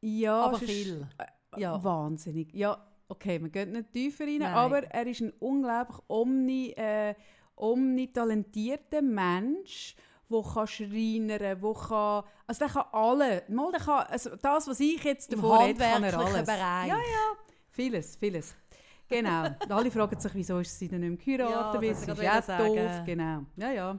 [0.00, 1.08] Ja, aber viel.
[1.18, 1.82] äh, Ja.
[1.82, 2.52] Wahnsinnig.
[2.54, 4.54] Ja, okay, wir gehen nicht tiefer rein, Nein.
[4.54, 7.14] aber er ist ein unglaublich omni, äh,
[7.56, 9.96] omnitalentierter Mensch,
[10.30, 14.80] der kann schreinern, wo kann, also der kann alle, mal der kann, also das, was
[14.80, 16.46] ich jetzt Im davon rede, kann er alles.
[16.46, 16.88] Bereich.
[16.88, 17.36] Ja, ja,
[17.70, 18.54] vieles, vieles.
[19.08, 19.48] Genau.
[19.68, 21.82] Alle fragen sich, wieso ist sie denn nicht mehr geheiratet?
[21.82, 23.06] Ja, das ist ja doof.
[23.06, 23.44] Genau.
[23.56, 23.98] Ja, ja.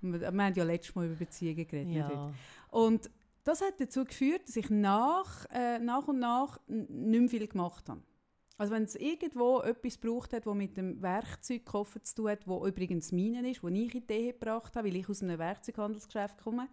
[0.00, 1.94] Wir, wir haben ja letztes Mal über Beziehungen geredet.
[1.94, 2.32] Ja.
[2.70, 3.10] Und
[3.44, 7.88] das hat dazu geführt, dass ich nach, äh, nach und nach nicht mehr viel gemacht
[7.88, 8.02] habe.
[8.58, 12.66] Also wenn es irgendwo etwas gebraucht hat, das mit dem Werkzeugkoffer zu tun hat, wo
[12.66, 16.68] übrigens meinen ist, wo ich Idee gebracht habe, weil ich aus einem Werkzeughandelsgeschäft komme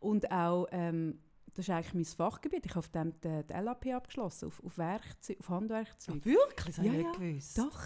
[0.00, 1.18] und auch, ähm,
[1.54, 4.76] das ist eigentlich mein Fachgebiet, ich habe auf dem die, die LAP abgeschlossen, auf, auf,
[4.78, 6.16] Werkzeug, auf Handwerkzeug.
[6.16, 6.66] Ja, wirklich?
[6.66, 7.26] Das habe ich Ja, nicht ja.
[7.26, 7.58] gewusst.
[7.58, 7.80] Doch,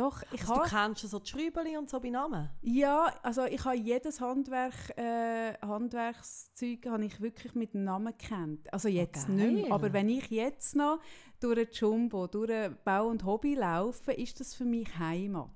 [0.00, 0.64] doch, ich Also, habe...
[0.64, 2.48] du kennst so die Schräubeli und so bei Namen?
[2.62, 8.72] Ja, also ich habe jedes Handwerk, äh, Handwerkszeug habe ich wirklich mit Namen kennt.
[8.72, 9.36] Also jetzt geil.
[9.36, 9.72] nicht mehr.
[9.72, 11.00] Aber wenn ich jetzt noch
[11.38, 15.50] durch ein Jumbo, durch ein Bau und Hobby laufe, ist das für mich Heimat.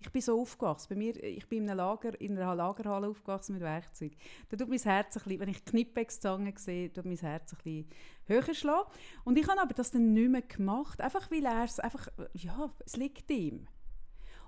[0.00, 0.88] Ich bin so aufgewachsen.
[0.90, 4.12] Bei mir, ich bin in, einem Lager, in einer Lagerhalle aufgewachsen mit Werkzeug.
[4.50, 7.88] Da tut mein Herz ein bisschen, wenn ich Knippexzangen sehe, tut mein Herz ein bisschen
[8.26, 8.90] höher schlagen.
[9.24, 12.70] Und ich habe aber das dann nicht mehr gemacht, einfach weil er es einfach, ja,
[12.84, 13.66] es liegt ihm.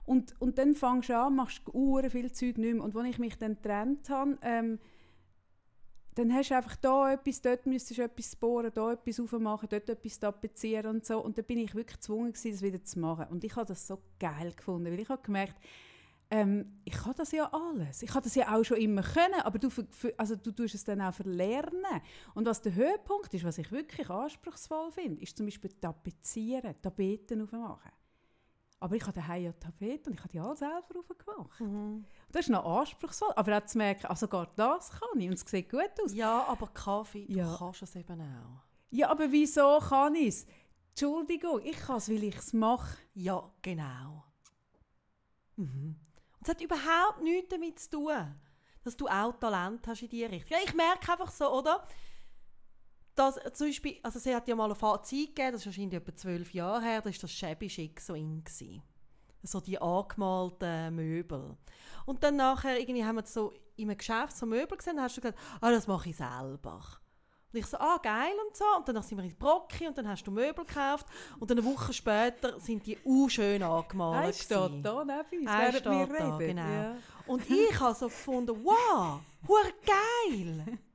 [0.07, 2.82] Und, und dann fängst du an, machst uhren viel Zeug nicht mehr.
[2.82, 4.78] Und als ich mich dann getrennt habe, ähm,
[6.14, 9.90] dann hast du einfach da etwas, dort müsstest du etwas bohren, da etwas aufmachen, dort
[9.90, 11.22] etwas tapezieren und so.
[11.22, 13.26] Und dann bin ich wirklich gezwungen, gewesen, das wieder zu machen.
[13.30, 15.57] Und ich habe das so geil gefunden, weil ich habe gemerkt,
[16.30, 18.02] ähm, ich kann das ja alles.
[18.02, 19.68] Ich habe das ja auch schon immer können, aber du,
[20.16, 22.00] also du tust es dann auch verlernen.
[22.34, 27.42] Und was der Höhepunkt ist, was ich wirklich anspruchsvoll finde, ist zum Beispiel Tapezieren, Tapeten
[27.42, 27.92] aufmachen.
[28.78, 31.60] Aber ich habe daheim ja Tapeten und ich habe die alle selber aufgemacht.
[31.60, 32.04] Mhm.
[32.30, 35.40] Das ist noch anspruchsvoll, aber auch zu merken, also sogar das kann ich und es
[35.40, 36.12] sieht gut aus.
[36.12, 37.56] Ja, aber Kaffee, du Ja.
[37.58, 38.62] kannst es eben auch.
[38.90, 40.46] Ja, aber wieso kann ich es?
[40.90, 42.98] Entschuldigung, ich kann es, weil ich es mache.
[43.14, 44.24] Ja, genau.
[45.56, 45.96] Mhm.
[46.38, 48.34] Und es hat überhaupt nichts damit zu tun,
[48.84, 50.56] dass du auch Talent hast in diese Richtung.
[50.56, 51.86] Ja, ich merke einfach so, oder?
[53.16, 56.14] Dass zum Beispiel, also sie hat ja mal eine Zeit gegeben, das ist wahrscheinlich etwa
[56.14, 58.44] zwölf Jahre her, da war das Shabby Chic so in.
[58.44, 58.82] Gewesen.
[59.42, 61.56] So die angemalten Möbel.
[62.04, 65.16] Und dann nachher irgendwie haben wir so in einem Geschäft so Möbel gesehen, dann hast
[65.16, 66.80] du gesagt, ah, das mache ich selber.
[67.52, 68.64] Und ich so, ah, geil und so.
[68.76, 71.06] Und dann sind wir ins Brocki und dann hast du Möbel gekauft.
[71.38, 74.26] Und eine Woche später sind die u schön angemalt.
[74.26, 76.38] Er steht da neben uns, Er steht da, reden.
[76.38, 76.62] genau.
[76.62, 76.96] Ja.
[77.26, 79.20] Und ich habe so gefunden, wow,
[79.86, 80.78] geil.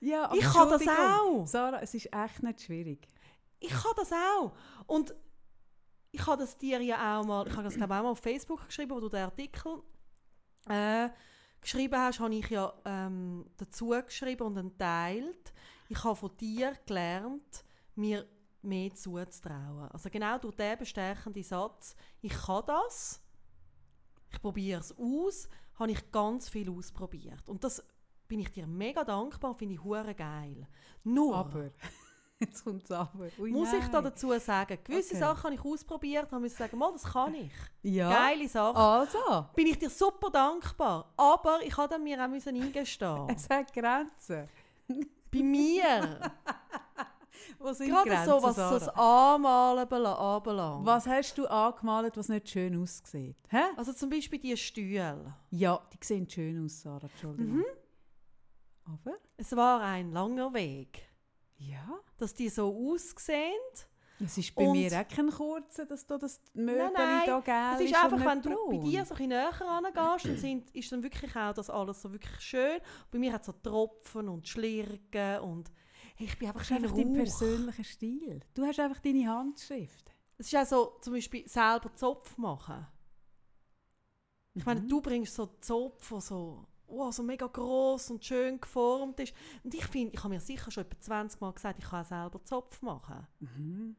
[0.00, 1.46] Ja, Ich kann das auch.
[1.46, 3.08] Sarah, es ist echt nicht schwierig.
[3.58, 4.52] Ich kann das auch.
[4.86, 5.14] Und
[6.12, 8.66] ich habe das dir ja auch mal, ich habe das glaube auch mal auf Facebook
[8.66, 9.82] geschrieben, wo du den Artikel
[10.68, 11.08] äh,
[11.60, 15.52] geschrieben hast, habe ich ja ähm, dazu geschrieben und entteilt.
[15.88, 18.26] Ich habe von dir gelernt, mir
[18.62, 19.88] mehr zuzutrauen.
[19.90, 23.20] Also genau durch diesen bestärkenden Satz, ich kann das,
[24.30, 27.48] ich probiere es aus, habe ich ganz viel ausprobiert.
[27.48, 27.82] Und das
[28.28, 30.66] bin ich dir mega dankbar, finde ich hure geil.
[31.04, 31.70] Nur, Aber,
[32.40, 33.28] jetzt kommt es aber.
[33.38, 34.04] Ui, muss ich da nein.
[34.04, 35.18] dazu sagen, gewisse Okay.
[35.20, 37.52] Sachen habe ich ausprobiert und muss sagen, mal, das kann ich.
[37.82, 38.76] Ja, Geile Sache.
[38.76, 41.12] also, Bin ich dir super dankbar.
[41.16, 43.28] Aber ich habe mir auch müssen eingestehen.
[43.34, 44.48] es hat Grenzen.
[45.32, 46.20] Bei mir.
[47.58, 48.78] Wo sind Gerade Grenzen, so, was so Sarah?
[48.78, 50.84] das Anmalen bela- anbelangt.
[50.86, 53.36] Was hast du angemalt, was nicht schön aussieht?
[53.48, 53.62] Hä?
[53.76, 55.34] Also zum Beispiel die Stühle.
[55.50, 57.56] Ja, die sehen schön aus, Sarah, Entschuldigung.
[57.58, 57.64] Mhm.
[58.86, 61.02] Aber, Es war ein langer Weg,
[61.58, 61.98] ja.
[62.18, 63.52] dass die so aussehen.
[64.24, 67.80] Es ist bei Und- mir auch kein kurzer, dass da das Möbel da gel Es
[67.92, 70.90] ist und einfach, wenn du bei dir so ein bisschen näher rangehst, dann sind, ist
[70.90, 72.80] dann wirklich auch das alles so wirklich schön.
[73.10, 75.70] Bei mir hat es so Tropfen und Schlirgen und
[76.16, 78.40] hey, ich bin einfach ist einfach dein persönlicher Stil.
[78.54, 80.10] Du hast einfach deine Handschrift.
[80.38, 82.86] Es ist auch so, zum Beispiel selber Zopf machen.
[84.54, 84.88] Ich meine, Mhm.
[84.88, 89.34] du bringst so Zopf, der so, wow, so mega gross und schön geformt ist.
[89.62, 92.42] Und ich finde, ich habe mir sicher schon etwa 20 Mal gesagt, ich kann selber
[92.44, 93.26] Zopf machen.
[93.40, 93.96] Mhm.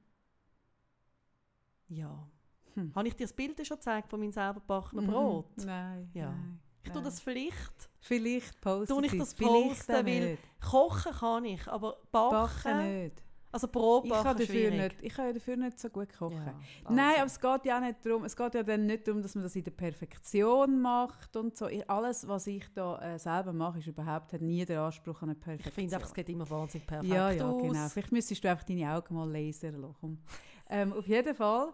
[1.90, 2.28] Ja.
[2.74, 2.94] Hm.
[2.96, 5.12] Habe ich dir das Bild schon gezeigt von meinem selber gebackenen Mhm.
[5.12, 5.58] Brot?
[5.58, 6.10] Nein.
[6.14, 6.32] Ja.
[6.32, 6.60] Nein.
[6.84, 7.90] Ich tue das vielleicht.
[8.00, 10.38] Vielleicht posten Tue ich das posten, weil.
[10.62, 13.24] Kochen kann ich, aber backen, Backen nicht.
[13.64, 14.80] Also Brot Ich kann, dafür schwierig.
[14.82, 16.38] nicht, ich kann ja dafür nicht so gut kochen.
[16.46, 17.18] Ja, Nein, also.
[17.18, 19.56] aber es geht ja nicht darum, es geht ja dann nicht darum, dass man das
[19.56, 21.68] in der Perfektion macht und so.
[21.88, 25.36] Alles, was ich da äh, selber mache, ist überhaupt, hat nie den Anspruch an eine
[25.36, 25.70] Perfektion.
[25.70, 27.62] Ich finde einfach, es geht immer wahnsinnig perfekt Ja, ja, aus.
[27.62, 27.88] genau.
[27.90, 30.24] Vielleicht müsstest du einfach deine Augen mal lasern lassen.
[30.70, 31.74] Ähm, auf jeden Fall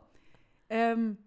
[0.70, 1.18] ähm,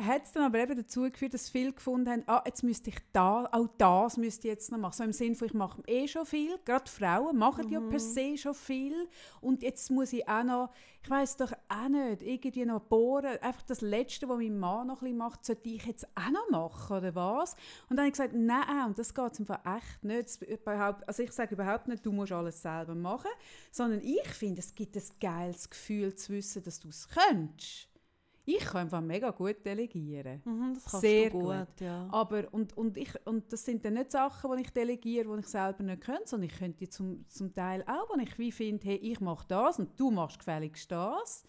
[0.00, 2.98] hat es dann aber eben dazu geführt, dass viele gefunden haben, ah, jetzt müsste ich
[3.12, 4.94] da, auch das müsste ich jetzt noch machen.
[4.94, 6.58] So im Sinne von, ich mache eh schon viel.
[6.64, 7.88] Gerade Frauen machen ja Mhm.
[7.90, 9.08] per se schon viel.
[9.40, 10.70] Und jetzt muss ich auch noch,
[11.02, 13.38] ich weiß doch auch nicht, irgendwie noch bohren.
[13.40, 16.50] Einfach das Letzte, was mein Mann noch ein bisschen macht, sollte ich jetzt auch noch
[16.50, 17.54] machen, oder was?
[17.88, 20.42] Und dann habe ich gesagt, nein, und das geht einfach echt nicht.
[20.42, 23.30] Überhaupt, also ich sage überhaupt nicht, du musst alles selber machen,
[23.72, 27.87] sondern ich finde, es gibt ein geiles Gefühl zu wissen, dass du es könntest.
[28.50, 30.40] Ich kann einfach mega gut delegieren.
[30.42, 31.80] Mhm, das kannst Sehr du gut, gut.
[31.80, 32.08] ja.
[32.10, 35.46] Aber, und, und, ich, und das sind dann nicht Sachen, die ich delegiere, die ich
[35.48, 38.86] selber nicht könnte, sondern ich könnte die zum, zum Teil auch, wo ich wie finde,
[38.86, 41.44] hey, ich mache das und du machst gefälligst das.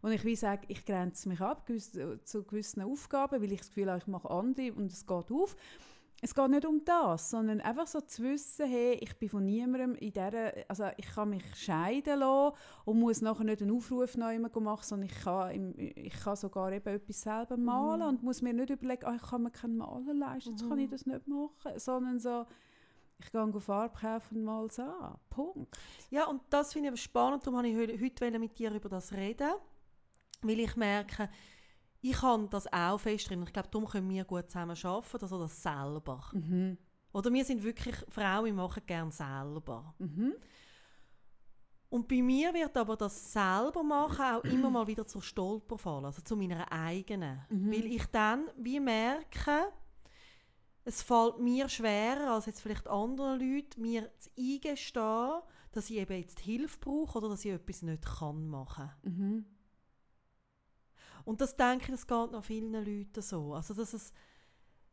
[0.00, 1.92] Und ich wie sage, ich grenze mich ab gewiss,
[2.24, 5.54] zu gewissen Aufgaben, weil ich das Gefühl habe, ich mache andere und es geht auf.
[6.20, 9.94] Es geht nicht um das, sondern einfach so zu wissen, hey, ich bin von niemandem
[9.94, 14.36] in dieser, also ich kann mich scheiden lassen und muss nachher nicht einen Aufruf neu
[14.40, 18.70] machen, sondern ich kann, ich kann sogar eben etwas selber malen und muss mir nicht
[18.70, 22.18] überlegen, ah, ich kann mir keinen Maler leisten, jetzt kann ich das nicht machen, sondern
[22.18, 22.46] so,
[23.20, 25.18] ich gehe Farbe kaufen und mal es an.
[25.30, 25.76] Punkt.
[26.10, 28.88] Ja, und das finde ich aber spannend, darum wollte ich heute- heute mit dir über
[28.88, 29.52] das reden,
[30.42, 31.28] weil ich merke,
[32.00, 33.42] ich kann das auch fest drin.
[33.42, 36.24] Ich glaube, darum können wir gut zusammen arbeiten, also das selber.
[36.32, 36.78] Mhm.
[37.12, 39.94] Oder wir sind wirklich Frauen, wir machen gerne selber.
[39.98, 40.34] Mhm.
[41.90, 46.20] Und bei mir wird aber das selber machen auch immer mal wieder zur Stolperfall, also
[46.20, 47.40] zu meiner eigenen.
[47.48, 47.72] Mhm.
[47.72, 49.72] Weil ich dann wie merke,
[50.84, 55.40] es fällt mir schwerer als jetzt vielleicht anderen Leuten, mir zu eingestehen,
[55.72, 58.90] dass ich eben jetzt Hilfe brauche oder dass ich etwas nicht kann machen.
[59.02, 59.44] Mhm.
[61.28, 63.52] Und das denke ich, das geht noch vielen Leuten so.
[63.52, 64.14] Also dass es,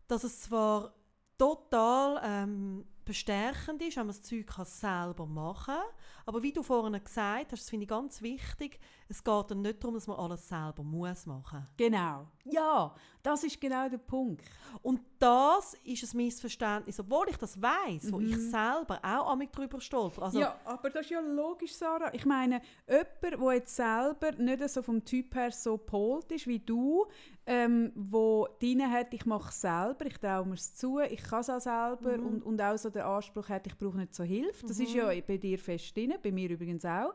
[0.06, 0.94] dass es zwar
[1.38, 5.84] total ähm, bestärkend ist, wenn man das Zeug kann selber machen kann,
[6.26, 9.82] aber wie du vorhin gesagt hast, das finde ich ganz wichtig, es geht dann nicht
[9.84, 11.66] darum, dass man alles selber muss machen.
[11.78, 12.28] Genau.
[12.46, 14.44] Ja, das ist genau der Punkt.
[14.82, 18.28] Und das ist ein Missverständnis, obwohl ich das weiß, wo Mhm.
[18.30, 20.24] ich selber auch amig drüber stolper.
[20.24, 22.12] Also, ja, aber das ist ja logisch, Sarah.
[22.14, 26.60] Ich meine, jemand, der jetzt selber nicht so vom Typ her so polt ist wie
[26.60, 27.06] du,
[27.48, 31.42] ähm, wo drin hat, ich mache es selber, ich traue mir es zu, ich kann
[31.42, 32.26] es auch selber Mhm.
[32.26, 34.66] und, und auch so den Anspruch hat, ich brauche nicht so Hilfe.
[34.68, 37.14] Das ist ja bei dir fest drin, bei mir übrigens auch.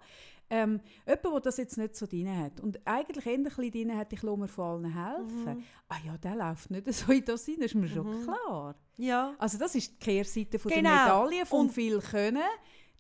[0.52, 3.96] Ähm, jemand, der das jetzt nicht so drin hat und eigentlich eher ein bisschen drin
[3.96, 5.44] hat, ich lasse mir von allen helfen.
[5.58, 5.62] Mhm.
[5.88, 8.24] Ah ja, der läuft nicht so in das rein, das ist mir schon Mhm.
[8.24, 8.74] klar.
[8.98, 9.34] ja.
[9.38, 10.88] Also das ist die Kehrseite von Genau.
[10.90, 12.42] der Medaille vom Und- viel können,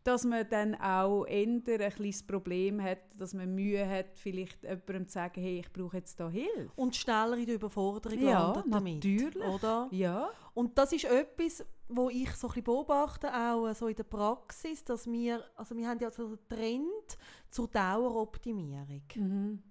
[0.04, 5.06] dass man dann auch eher ein kleines Problem hat, dass man Mühe hat, vielleicht jemandem
[5.06, 6.70] zu sagen, hey, ich brauche jetzt da Hilfe.
[6.76, 9.04] Und schneller in der Überforderung Ja, landet damit.
[9.04, 9.44] natürlich.
[9.44, 9.88] Oder?
[9.90, 10.30] Ja.
[10.54, 14.04] Und das ist etwas, wo ich so ein bisschen beobachte, auch äh, so in der
[14.04, 17.18] Praxis, dass wir, also wir haben ja so einen Trend
[17.50, 19.02] zur Daueroptimierung.
[19.16, 19.62] Mhm.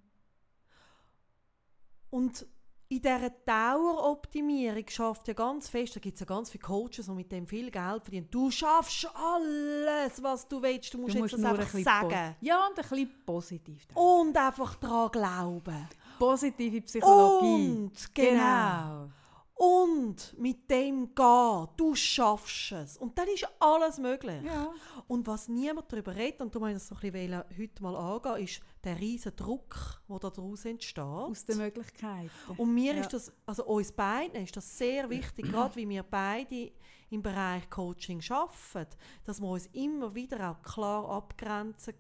[2.12, 2.46] Und
[2.92, 7.12] in dieser Daueroptimierung schafft ja ganz fest, da gibt es ja ganz viele Coaches, die
[7.12, 8.28] mit dem viel Geld verdienen.
[8.32, 11.84] Du schaffst alles, was du willst, du musst, Du musst jetzt das ein einfach bisschen
[11.84, 12.36] sagen.
[12.42, 13.86] Ja, und ein bisschen positiv.
[13.86, 14.02] denken.
[14.02, 15.88] Und einfach daran glauben.
[16.18, 17.78] Positive Psychologie.
[17.78, 19.10] Und, genau.
[19.62, 21.68] Und mit dem gehen.
[21.76, 22.98] Du schaffst es.
[22.98, 24.42] Und dann ist alles möglich.
[24.42, 24.72] Ja.
[25.08, 28.46] Und was niemand darüber redet, und du meinst das so ein bisschen heute mal angehen,
[28.46, 31.04] ist der riesen Druck, der daraus entsteht.
[31.04, 32.30] Aus den Möglichkeiten.
[32.56, 33.02] Und mir Ja.
[33.02, 36.72] ist das, also uns beiden ist das sehr wichtig, gerade wie wir beide
[37.10, 38.96] im Bereich Coaching arbeiten,
[39.26, 41.96] dass wir uns immer wieder auch klar abgrenzen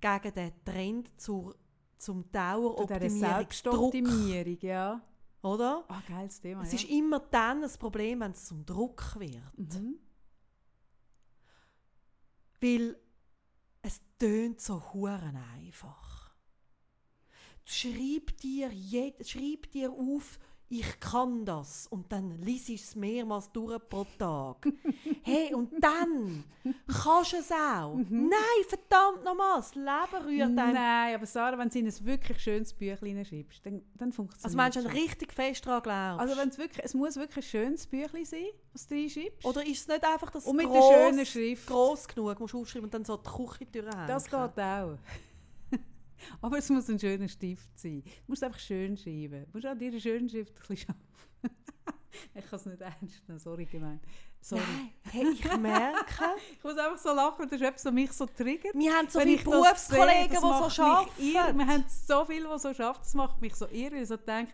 [0.00, 1.54] gegen den Trend zur,
[1.98, 3.92] zum Zu Daueroptimierungsdruck.
[3.92, 5.00] Selbstoptimierung, ja.
[5.42, 5.84] Oder?
[5.88, 6.78] Ah, geiles Thema, Es ja.
[6.78, 9.58] ist immer dann ein Problem, wenn es zum Druck wird.
[9.58, 9.98] Mhm.
[12.60, 12.98] Weil
[13.82, 16.34] es tönt so huren einfach.
[17.64, 20.38] schreib dir, je, schreib dir auf,
[20.70, 21.88] ich kann das.
[21.88, 24.68] Und dann liest es mehrmals durch pro Tag.
[25.22, 26.44] hey, und dann
[26.86, 27.96] kannst du es auch.
[28.08, 28.30] Nein,
[28.68, 30.74] verdammt nochmal, das Leben rührt einem.
[30.74, 34.56] Nein, aber Sarah, wenn du in ein wirklich schönes Büchlein schreibst, dann, dann funktioniert Also
[34.56, 36.20] meinst du, es wenn du richtig fest daran glaubst?
[36.20, 39.44] Also wenn's wirklich, es muss wirklich ein schönes Büchlein sein, was du reinschreibst.
[39.44, 41.66] Oder ist es nicht einfach das und mit gross, der schönen Schrift.
[41.66, 44.06] gross genug, musst du aufschreiben und dann so die Küchentür hängen?
[44.06, 44.98] Das geht auch.
[46.40, 48.02] Aber es muss ein schöner Stift sein.
[48.02, 49.44] Du musst einfach schön schreiben.
[49.46, 51.56] Du musst an deiner schönen Schrift ein bisschen arbeiten.
[52.34, 54.00] ich kann es nicht ernst nehmen, sorry gemein.
[54.42, 54.62] Sorry.
[54.62, 56.24] Nein, hey, ich merke,
[56.56, 58.74] Ich muss einfach so lachen, das ist etwas, was mich so triggert.
[58.74, 61.58] wir haben so viele Berufskollegen, die so arbeiten.
[61.58, 64.16] Wir haben so viele, die so arbeiten, das macht mich so irre, weil ich so
[64.16, 64.52] denke,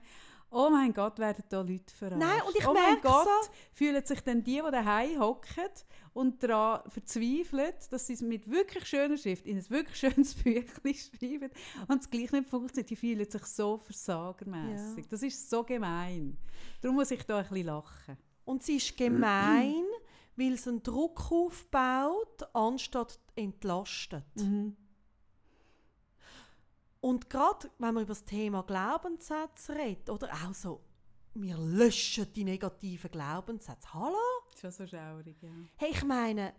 [0.50, 2.18] oh mein Gott, werden da Leute verarscht.
[2.18, 5.70] Nein, und ich oh mein Gott, so- fühlen sich dann die, die daheim hocken
[6.12, 10.94] und daran verzweifeln, dass sie es mit wirklich schöner Schrift in ein wirklich schönes Büchlein
[10.94, 11.50] schreiben
[11.88, 12.90] und es gleich nicht funktioniert.
[12.90, 15.04] Die fühlen sich so versagermässig.
[15.04, 15.10] Ja.
[15.10, 16.36] Das ist so gemein.
[16.80, 18.16] Darum muss ich da ein bisschen lachen.
[18.44, 19.84] Und sie ist gemein,
[20.36, 24.24] weil es einen Druck aufbaut, anstatt entlastet.
[27.06, 30.80] Und gerade wenn man über das Thema Glaubenssätze redet, oder auch so,
[31.34, 33.94] wir löschen die negativen Glaubenssätze.
[33.94, 34.16] Hallo?
[34.60, 35.50] Schon so schaurig, ja.
[35.76, 36.52] Hey, ich meine,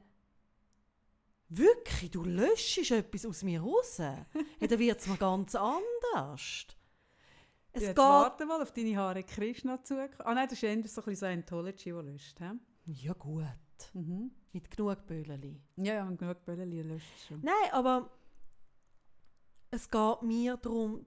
[1.49, 3.99] wirklich, du löschst etwas aus mir raus?
[3.99, 6.67] hey, dann wird es mal ganz anders.
[7.73, 7.97] Es Jetzt geht...
[7.97, 9.95] warte mal auf deine Haare Krishna zu.
[10.19, 12.39] Ah nein, das ist eher so ein bisschen so Anthology, die löscht.
[12.39, 12.51] He?
[12.85, 13.43] Ja gut,
[13.91, 14.31] Mhm.
[14.53, 15.61] mit genug Bölleli.
[15.75, 17.41] Ja, ja, und genug Böllen löscht es schon.
[17.41, 18.16] Nein, aber
[19.71, 21.05] es geht mir darum,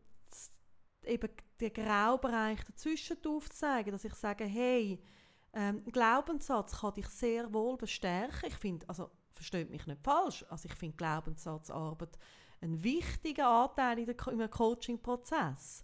[1.04, 1.28] eben
[1.61, 5.00] den Graubereich dazwischen aufzuzeigen, dass ich sage, hey,
[5.52, 8.48] ähm, Glaubenssatz kann dich sehr wohl bestärken.
[8.48, 12.18] Ich finde, also versteht mich nicht falsch, also ich finde Glaubenssatzarbeit
[12.61, 15.82] einen wichtigen Anteil in der, im Coaching-Prozess.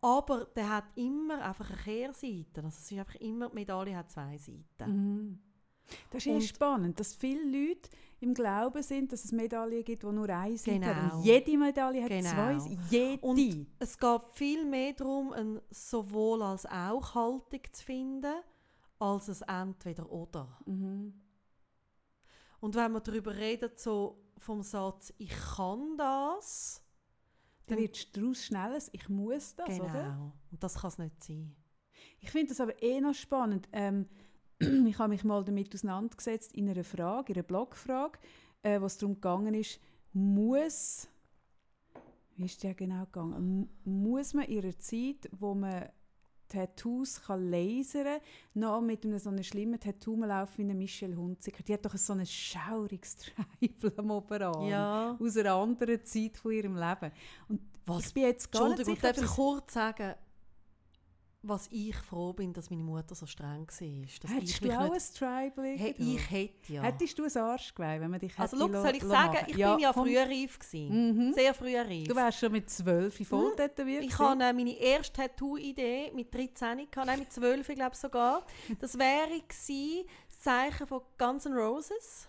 [0.00, 2.62] Aber der hat immer einfach eine Kehrseite.
[2.64, 4.64] Also es ist einfach immer, die Medaille hat zwei Seiten.
[4.86, 5.38] Mhm.
[6.10, 7.90] Das ist Und- spannend, dass viele Leute
[8.26, 10.64] im Glauben sind, dass es Medaillen gibt, die nur eine haben.
[10.64, 11.16] Genau.
[11.18, 12.30] Und jede Medaille hat Genau.
[12.58, 12.78] zwei.
[12.90, 13.24] Jede.
[13.24, 18.34] Und es geht viel mehr darum, ein sowohl als auch Haltung zu finden,
[18.98, 20.58] als ein Entweder oder.
[20.66, 21.14] mhm.
[22.58, 26.82] Und wenn wir darüber reden, so vom Satz «Ich kann das»,
[27.66, 29.84] Dann wird daraus schnell «Ich muss das», genau.
[29.84, 30.32] oder?
[30.50, 31.54] Und das kann es nicht sein.
[32.20, 33.68] Ich finde das aber eh noch spannend.
[33.72, 34.08] Ähm,
[34.86, 38.18] ich habe mich mal damit auseinandergesetzt in einer Frage, in einer Blogfrage,
[38.62, 39.80] äh, wo es darum gegangen ist,
[40.12, 41.08] muss,
[42.36, 45.88] wie ist der genau gegangen, muss man in einer Zeit, wo man
[46.48, 48.20] Tattoos kann lasern,
[48.54, 51.62] noch mit einem so einem schlimmen Tattoo laufen wie eine Michelle Hunziker.
[51.62, 54.68] Die hat doch so ein schauriges Treibel am Oberarm.
[54.68, 55.16] Ja.
[55.20, 57.10] Aus einer anderen Zeit von ihrem Leben.
[57.48, 60.14] Und Was- ich bin jetzt gar nicht sicher, darf ich kurz sagen,
[61.48, 63.66] was ich froh bin, dass meine Mutter so streng war.
[63.66, 66.14] Dass Hättest ich du auch nicht, ein hey, irgendwo?
[66.16, 66.82] ich hätte ja.
[66.82, 69.52] Hättest du ein Arschgeweih, wenn man dich also, hätte schau, lo- soll ich sagen, ich
[69.56, 70.04] bin ja komm.
[70.06, 70.58] früher reif.
[70.58, 71.28] Gewesen.
[71.28, 71.32] Mhm.
[71.34, 72.08] Sehr früh reif.
[72.08, 73.56] Du wärst schon mit 12 voll Mhm.
[73.56, 74.04] tätowiert.
[74.04, 78.42] Ich habe äh, meine erste Tattoo-Idee mit 13, gehabt, nein, mit 12 glaube ich sogar.
[78.80, 82.28] Das wäre gewesen, das Zeichen von Guns N' Roses.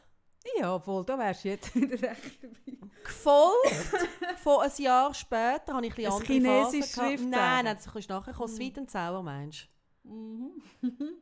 [0.60, 2.78] Ja, obwohl, da wärst du jetzt wieder recht dabei.
[3.04, 4.10] Gefolgt
[4.44, 6.74] von ein Jahr später habe ich ein bisschen andere gehabt.
[6.74, 7.30] Schriftzeichen.
[7.30, 8.54] Nein, nein, das ist nachher gekommen.
[8.54, 9.68] Sweet and Sour, meinst
[10.04, 10.62] Mhm.
[10.82, 10.90] du?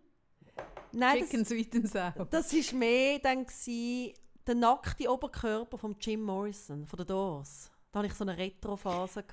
[0.91, 2.25] Nein, Chicken das, Sweet and Sour.
[2.29, 4.13] das war mehr dann gewesen,
[4.47, 7.69] der nackte Oberkörper von Jim Morrison, von den Doors.
[7.91, 9.23] Da hatte ich so eine Retro-Phase.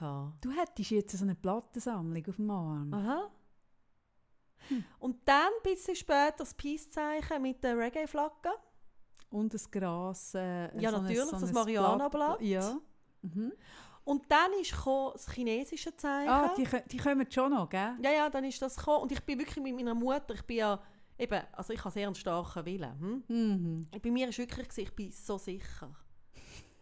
[0.40, 2.94] Du hättest jetzt so eine Plattensammlung auf dem Arm.
[2.94, 3.30] Aha.
[5.00, 8.50] Und dann ein bisschen später das Peace-Zeichen mit der Reggae-Flagge.
[9.32, 10.34] Und das Gras.
[10.34, 12.40] Äh, Ja, so ein- natürlich, so das ein Mariana-Blatt.
[12.42, 12.76] Ja.
[13.22, 13.52] Mhm.
[14.04, 16.28] Und dann ist das chinesische Zeichen.
[16.28, 17.94] Ah, die, die kommen schon noch, gell?
[18.02, 19.02] ja, ja, dann ist das gekommen.
[19.02, 20.80] Und ich bin wirklich mit meiner Mutter, ich bin ja,
[21.18, 22.98] eben, also ich habe sehr einen starken Willen.
[22.98, 23.24] Hm?
[23.28, 23.86] Mhm.
[24.02, 25.94] Bei mir war wirklich, ich bin so sicher.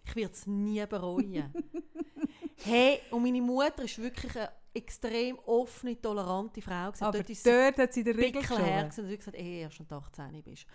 [0.04, 1.52] Ich werde es nie bereuen.
[2.64, 6.86] hey, und meine Mutter ist wirklich eine extrem offene, tolerante Frau.
[6.90, 7.04] gewesen.
[7.04, 8.62] Aber Dort dort hat sie den Riegel geschoben.
[8.62, 10.66] und hat gesagt, ey, erst wenn du 18 bist.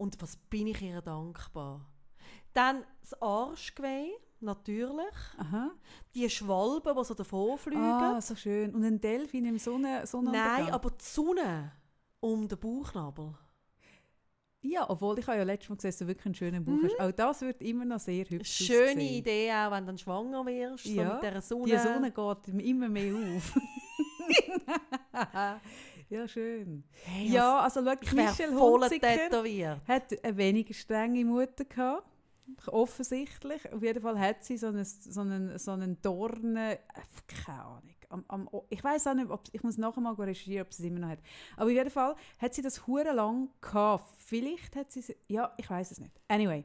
[0.00, 1.86] Und was bin ich ihr dankbar.
[2.54, 4.08] Dann das Arschgeweih,
[4.40, 5.14] natürlich.
[5.36, 5.72] Aha.
[6.14, 7.82] Die Schwalben, die so davon fliegen.
[7.82, 8.74] Ah, so schön.
[8.74, 10.64] Und ein Delfin im Sonne, Sonnenuntergang.
[10.64, 11.72] Nein, aber die Sonne
[12.18, 13.34] um den Bauchnabel.
[14.62, 16.98] Ja, obwohl ich habe ja letztes Mal gesehen, dass du wirklich einen schönen Bauch hast.
[16.98, 19.00] Auch das wird immer noch sehr hübsch Schöne aussehen.
[19.00, 21.64] Idee auch, wenn du dann schwanger wirst, so Ja, mit dieser Sonne.
[21.66, 23.54] Die Sonne geht immer mehr auf.
[26.10, 26.84] ja, schön.
[27.04, 29.08] Hey, Ja, also schau, ich Michelle Hunziker
[29.88, 32.06] hat eine weniger strenge Mutter gehabt.
[32.66, 33.72] offensichtlich.
[33.72, 36.76] Auf jeden Fall hat sie so einen, so einen, so einen Dornen,
[37.46, 37.94] keine Ahnung.
[38.10, 40.88] Am, am, ich weiß auch nicht, ob, ich muss nachher mal recherchieren, ob sie es
[40.88, 41.20] immer noch hat.
[41.56, 44.04] Aber auf jeden Fall hat sie das hure lang gehabt.
[44.18, 46.20] Vielleicht hat sie es, ja, ich weiß es nicht.
[46.28, 46.64] Anyway.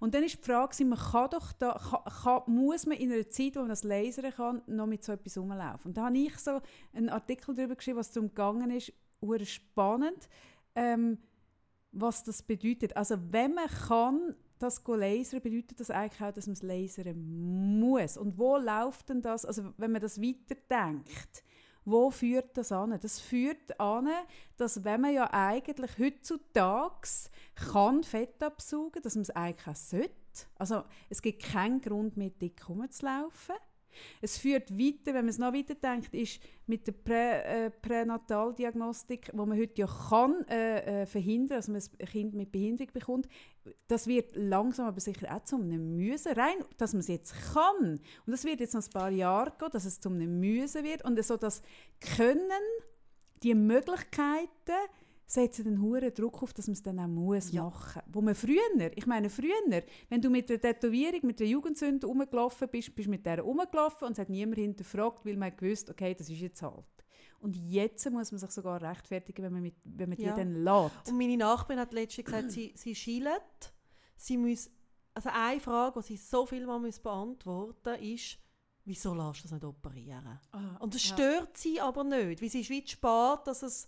[0.00, 3.28] Und dann ist die Frage, man kann doch da, kann, kann, muss man in einer
[3.28, 5.90] Zeit, wo man das lasern kann, noch mit so etwas rumlaufen.
[5.90, 6.60] Und da habe ich so
[6.92, 10.28] einen Artikel darüber geschrieben, was darum gegangen ist, hure spannend,
[10.74, 11.18] ähm,
[11.92, 12.96] was das bedeutet.
[12.96, 18.16] Also wenn man kann, das lasern, bedeutet das eigentlich auch, dass man es lasern muss.
[18.16, 21.44] Und wo läuft denn das, also wenn man das weiterdenkt,
[21.84, 22.98] wo führt das an?
[23.00, 24.08] Das führt an,
[24.56, 27.08] dass wenn man ja eigentlich heutzutage
[27.54, 30.10] kann Fett absaugen, dass man es eigentlich auch sollte.
[30.56, 33.54] Also es gibt keinen Grund mehr dick rumzulaufen.
[34.20, 39.30] Es führt weiter, wenn man es noch weiter denkt, ist mit der Prä, äh, Pränataldiagnostik,
[39.32, 43.28] wo man heute ja kann äh, äh, verhindern, dass man ein Kind mit Behinderung bekommt,
[43.88, 48.00] das wird langsam aber sicher auch zu einem Müssen, rein, dass man es jetzt kann.
[48.26, 51.04] Und das wird jetzt noch ein paar Jahre gehen, dass es zu einem Müssen wird
[51.04, 51.62] und so das
[52.16, 52.40] Können,
[53.42, 54.48] die Möglichkeiten,
[55.26, 57.64] setzen den hohen Druck auf, dass man es dann auch muss ja.
[57.64, 58.02] machen.
[58.06, 62.68] Wo man früher, ich meine früher, wenn du mit der Tätowierung, mit der Jugendsünde rumgelaufen
[62.68, 66.14] bist, bist du mit der rumgelaufen und es hat niemand hinterfragt, weil man gewusst, okay,
[66.14, 66.84] das ist jetzt halt.
[67.40, 70.32] Und jetzt muss man sich sogar rechtfertigen, wenn man, mit, wenn man ja.
[70.32, 71.08] die dann lässt.
[71.08, 73.72] Und meine Nachbarin hat letztens gesagt, sie, sie schielt,
[74.16, 74.70] sie muss,
[75.12, 78.38] also eine Frage, die sie so viel mal beantworten muss, ist,
[78.84, 80.40] wieso lässt du das nicht operieren?
[80.52, 81.14] Ah, und das ja.
[81.14, 83.86] stört sie aber nicht, weil sie ist wie spät, dass es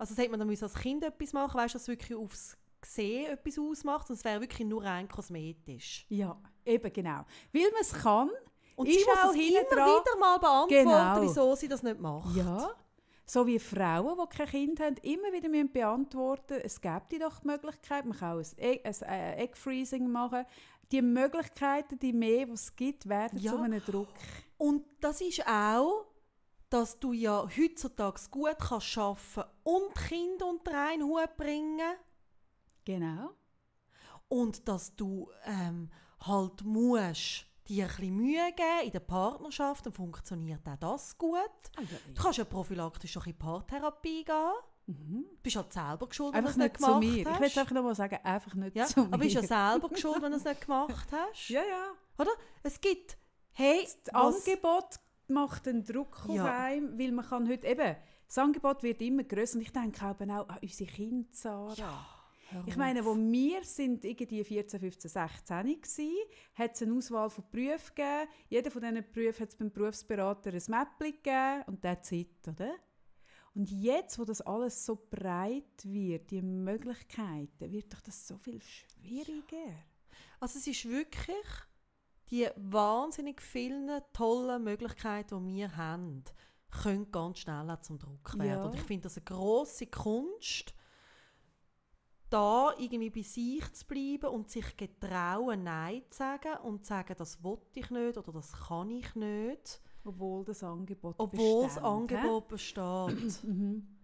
[0.00, 2.56] also sagt man, dann muss als Kind etwas machen, weißt du, dass es wirklich aufs
[2.80, 6.06] Gesehen etwas ausmacht, sonst wäre wirklich nur rein kosmetisch.
[6.08, 7.26] Ja, eben genau.
[7.52, 8.30] Weil man es kann,
[8.76, 9.88] und ist sie muss es immer dran.
[9.88, 11.20] wieder mal beantworten, genau.
[11.20, 12.34] wieso sie das nicht macht.
[12.34, 12.70] Ja,
[13.26, 17.46] so wie Frauen, die kein Kind haben, immer wieder müssen beantworten es gibt doch die
[17.46, 20.46] Möglichkeit, man kann auch ein, Egg, ein äh, Egg Freezing machen.
[20.90, 23.52] Die Möglichkeiten, die mehr, die es gibt, werden ja.
[23.52, 24.08] zu einem Druck.
[24.56, 26.06] Und das ist auch
[26.70, 31.96] dass du ja heutzutage gut kannst arbeiten und Kinder unter einen Hut bringen.
[32.84, 33.30] Genau.
[34.28, 35.90] Und dass du ähm,
[36.20, 41.38] halt musst dir ein bisschen Mühe geben in der Partnerschaft, dann funktioniert auch das gut.
[41.76, 44.52] Ah, ja, Du kannst ja prophylaktisch auch in Paartherapie gehen.
[44.86, 45.24] Mhm.
[45.30, 47.04] Du bist halt selber geschuld, wenn du es nicht gemacht hast.
[47.04, 49.06] Ich will einfach noch mal sagen, einfach nicht ja, zu mir.
[49.06, 51.48] Aber bist ja selber geschuld, wenn du es nicht gemacht hast.
[51.48, 51.92] Ja, ja.
[52.18, 52.30] Oder?
[52.62, 53.16] Es gibt,
[53.52, 55.00] hey, das Angebot
[55.30, 56.42] macht einen Druck ja.
[56.42, 60.04] auf einem, weil man kann heute eben, das Angebot wird immer größer und ich denke
[60.04, 61.74] auch an unsere Kinder, Sarah.
[62.52, 62.64] Ja.
[62.66, 65.76] Ich meine, wo wir sind irgendwie 14, 15, 16 waren,
[66.54, 68.28] hat es eine Auswahl von Berufen gegeben.
[68.48, 72.72] Jeder von diesen Berufen hat es beim Berufsberater ein Mäppchen gegeben und that's it, oder?
[73.54, 78.60] Und jetzt, wo das alles so breit wird, die Möglichkeiten, wird doch das so viel
[78.62, 79.74] schwieriger.
[80.38, 81.46] Also es ist wirklich
[82.30, 86.24] die wahnsinnig vielen tollen Möglichkeiten, die wir haben,
[86.70, 88.48] können ganz schnell zum Druck werden.
[88.48, 88.64] Ja.
[88.64, 90.74] Und ich finde das eine grosse Kunst,
[92.30, 97.14] da irgendwie bei sich zu bleiben und sich getrauen, Nein zu sagen und zu sagen,
[97.18, 99.80] das will ich nicht oder das kann ich nicht.
[100.04, 101.76] Obwohl das Angebot Obwohl besteht.
[101.76, 103.44] das Angebot besteht.
[103.44, 103.98] Mhm.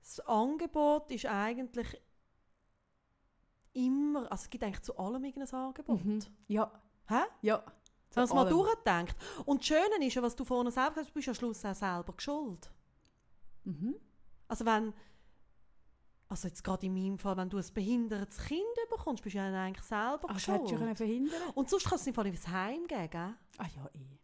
[0.00, 2.00] das Angebot ist eigentlich
[3.72, 6.04] immer, also es gibt eigentlich zu allem irgendein Angebot.
[6.04, 6.20] Mhm.
[6.48, 6.70] Ja.
[7.06, 7.22] Hä?
[7.42, 7.64] Ja.
[8.12, 9.16] Wenn man mal durchdenkt.
[9.44, 11.74] Und das Schöne ist ja, was du vorhin selber hast, du bist am Schluss auch
[11.74, 12.72] selber geschuld.
[13.64, 13.94] Mhm.
[14.48, 14.92] Also wenn,
[16.28, 19.46] also jetzt gerade in meinem Fall, wenn du ein behindertes Kind bekommst, bist du ja
[19.46, 20.60] eigentlich selber Ach, schuld.
[20.60, 23.34] Hättest du verhindern Und sonst kannst du es im Fall ins Heim geben, gell?
[23.58, 24.18] Ah ja, eh.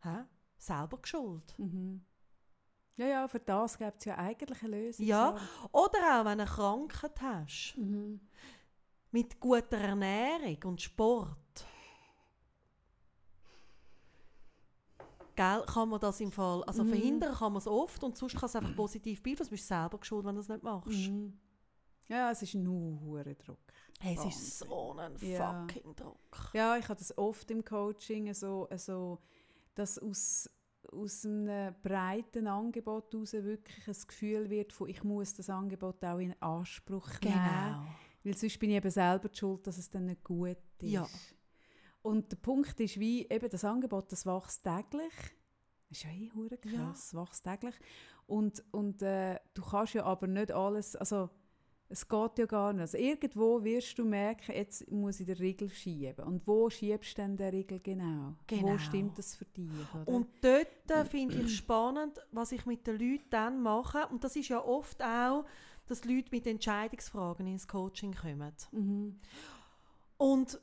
[0.00, 0.24] Hä?
[0.56, 1.54] Selber geschuld.
[1.58, 2.04] Mhm.
[2.98, 5.06] Ja, ja, für das gibt es ja eigentlich eine Lösung.
[5.06, 5.36] Ja,
[5.70, 7.74] oder auch, wenn du eine Krankheit hast.
[7.76, 8.20] Mhm.
[9.12, 11.36] Mit guter Ernährung und Sport.
[15.36, 16.88] Gell, kann man das im Fall, also mhm.
[16.88, 19.50] verhindern kann man es oft und sonst kann es einfach positiv beeinflussen.
[19.50, 21.08] Du bist selber geschuld, wenn du es nicht machst.
[21.08, 21.38] Mhm.
[22.08, 23.58] Ja, es ist nur ein Druck.
[24.00, 25.66] Hey, es ist so ein ja.
[25.68, 26.50] fucking Druck.
[26.52, 29.20] Ja, ich habe das oft im Coaching, so, so
[29.76, 30.50] dass aus
[30.92, 36.18] aus einem breiten Angebot heraus wirklich ein Gefühl wird von, ich muss das Angebot auch
[36.18, 37.34] in Anspruch nehmen.
[37.34, 37.86] Genau.
[38.24, 40.90] Weil sonst bin ich eben selber schuld, dass es dann nicht gut ist.
[40.90, 41.06] Ja.
[42.02, 45.12] Und der Punkt ist, wie eben das Angebot, das wächst täglich.
[45.88, 47.20] Das ist ja eh krass, ja.
[47.20, 47.74] wächst täglich.
[48.26, 51.30] Und, und äh, du kannst ja aber nicht alles, also
[51.90, 52.82] es geht ja gar nicht.
[52.82, 56.24] Also irgendwo wirst du merken, jetzt muss ich den Riegel schieben.
[56.24, 58.34] Und wo schiebst du denn den Riegel genau?
[58.46, 58.74] genau.
[58.74, 59.70] Wo stimmt das für dich?
[59.94, 60.08] Oder?
[60.08, 64.06] Und dort finde ich spannend, was ich mit den Leuten dann mache.
[64.10, 65.44] Und das ist ja oft auch,
[65.86, 68.52] dass Leute mit Entscheidungsfragen ins Coaching kommen.
[68.72, 69.18] Mhm.
[70.18, 70.60] Und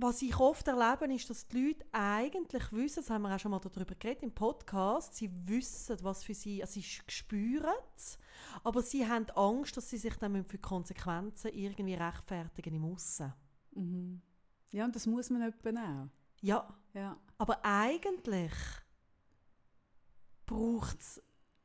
[0.00, 3.50] was ich oft erlebe, ist, dass die Leute eigentlich wissen, das haben wir auch schon
[3.50, 8.18] mal darüber geredet im Podcast, sie wissen, was für sie, also sie spüren es,
[8.62, 13.32] aber sie haben Angst, dass sie sich dann für Konsequenzen irgendwie rechtfertigen im Aussen.
[13.74, 14.22] Mhm.
[14.70, 16.08] Ja, und das muss man etwa auch.
[16.40, 17.16] Ja, Ja.
[17.38, 18.52] aber eigentlich
[20.46, 21.22] braucht es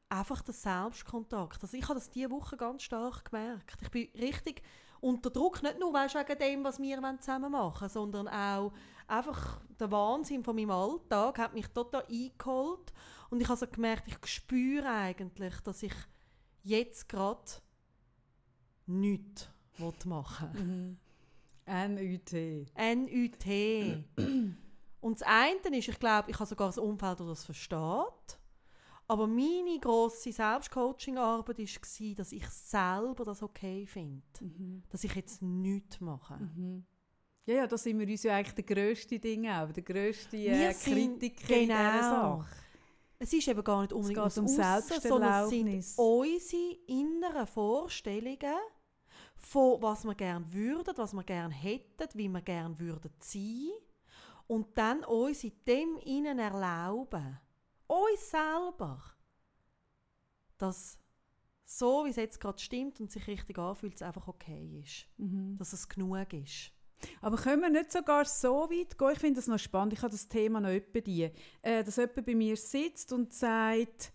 [0.09, 1.61] einfach den Selbstkontakt.
[1.61, 3.77] Also ich habe das diese Woche ganz stark gemerkt.
[3.81, 4.61] Ich bin richtig
[5.03, 8.71] unter Druck, nicht nur weißt, wegen dem, was wir zusammen machen wollen, sondern auch
[9.07, 12.93] einfach der Wahnsinn von meinem Alltag hat mich total eingeholt
[13.29, 15.93] und ich habe so gemerkt, ich spüre eigentlich, dass ich
[16.63, 17.51] jetzt gerade
[18.85, 19.49] nichts
[20.05, 20.99] machen
[21.65, 22.31] NUT.
[22.77, 23.45] NUT.
[25.01, 28.39] Und das eine ist, ich glaube, ich habe sogar ein Umfeld, das das versteht.
[29.07, 34.23] Aber meine grosse Selbstcoaching-Arbeit war, dass ich selber das okay finde.
[34.89, 36.39] Dass ich jetzt nichts mache.
[37.45, 40.73] Ja, ja, da sind wir uns ja eigentlich der grösste Ding auch, der grösste äh,
[40.73, 42.37] Kritiker in dieser genau.
[42.37, 42.55] Sache.
[43.19, 48.55] Es ist eben gar nicht unbedingt ums um Aussen, sondern es sind unsere inneren Vorstellungen
[49.35, 53.71] von was wir gerne würden, was wir gerne hätten, wie wir gerne würden sein
[54.47, 57.39] und dann uns in dem innen erlauben,
[58.01, 59.01] uns selber,
[60.57, 60.97] dass
[61.65, 65.57] so wie es jetzt gerade stimmt und sich richtig anfühlt, es einfach okay ist, Mhm.
[65.57, 66.71] dass es genug ist.
[67.21, 69.09] Aber können wir nicht sogar so weit gehen?
[69.11, 69.93] Ich finde das noch spannend.
[69.93, 71.29] Ich habe das Thema noch etwa die,
[71.61, 74.13] äh, dass jemand bei mir sitzt und sagt,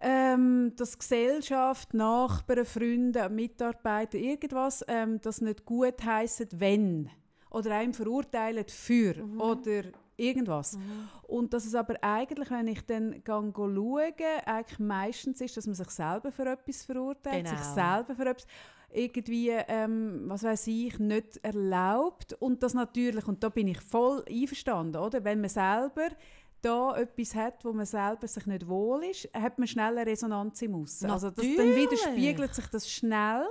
[0.00, 7.08] ähm, dass Gesellschaft, Nachbarn, Freunde, Mitarbeiter, irgendwas, ähm, das nicht gut heissen, wenn.
[7.50, 9.14] Oder einem verurteilen für.
[9.38, 9.84] Oder
[10.16, 10.78] irgendwas.
[11.22, 14.12] Und dass es aber eigentlich, wenn ich dann schaue,
[14.46, 17.74] eigentlich meistens ist, dass man sich selber für etwas verurteilt, sich Genau.
[17.74, 18.46] selber für etwas
[18.94, 22.34] irgendwie, ähm, was weiß ich, nicht erlaubt.
[22.34, 25.24] Und das natürlich, und da bin ich voll einverstanden, oder?
[25.24, 26.08] Wenn man selber
[26.60, 30.62] da etwas hat, wo man selber sich nicht wohl ist, hat man schnell eine Resonanz
[30.62, 31.10] im Aussen.
[31.10, 33.46] Also das, dann widerspiegelt sich das schnell,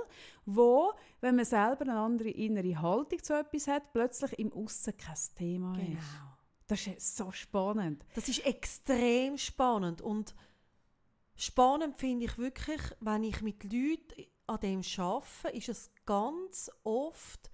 [0.46, 5.16] wo, wenn man selber eine andere innere Haltung zu etwas hat, plötzlich im Aussen kein
[5.36, 6.31] Thema ist.
[6.72, 8.02] Das ist so spannend.
[8.14, 10.34] Das ist extrem spannend und
[11.36, 17.50] spannend finde ich wirklich, wenn ich mit Leuten an dem arbeite, ist es ganz oft,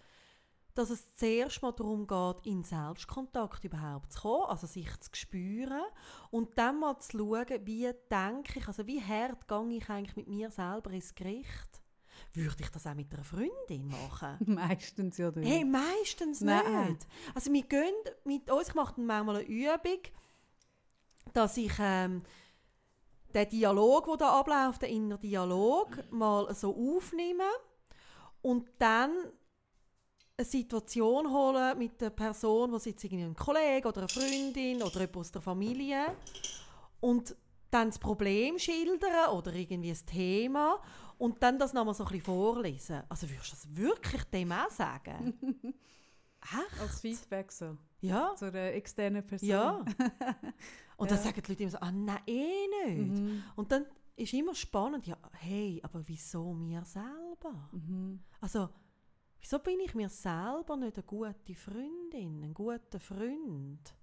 [0.74, 5.82] dass es zuerst mal darum geht, in Selbstkontakt überhaupt zu kommen, also sich zu spüren
[6.30, 10.28] und dann mal zu schauen, wie denke ich, also wie hart gehe ich eigentlich mit
[10.28, 11.77] mir selber ins Gericht.
[12.34, 14.36] Würde ich das auch mit einer Freundin machen?
[14.46, 15.48] Meistens ja nicht.
[15.48, 16.90] Hey, meistens Nein.
[16.90, 17.06] nicht.
[17.34, 20.00] Also wir gehen mit uns, ich mache dann manchmal eine Übung,
[21.32, 22.22] dass ich ähm,
[23.34, 27.44] den Dialog, der da abläuft, den inneren Dialog, mal so aufnehme
[28.42, 29.10] und dann
[30.36, 35.00] eine Situation holen mit der Person, die jetzt irgendwie ein Kollege oder eine Freundin oder
[35.00, 36.14] jemand aus der Familie
[37.00, 37.34] und
[37.70, 40.80] dann das Problem schildern oder irgendwie ein Thema
[41.18, 43.02] und dann das nochmal so ein bisschen vorlesen.
[43.08, 45.34] Also würdest du das wirklich dem auch sagen?
[46.40, 46.80] Echt?
[46.80, 47.76] Als Feedback so.
[48.00, 48.34] Ja.
[48.36, 49.48] Zu einer externen Person.
[49.48, 49.84] Ja.
[50.96, 51.24] Und dann Ja.
[51.24, 53.20] sagen die Leute immer so, ah nein, eh nicht.
[53.20, 53.42] Mhm.
[53.56, 57.68] Und dann ist immer spannend, ja, hey, aber wieso mir selber?
[57.72, 58.20] Mhm.
[58.40, 58.68] Also,
[59.40, 63.94] wieso bin ich mir selber nicht eine gute Freundin, ein guter Freund?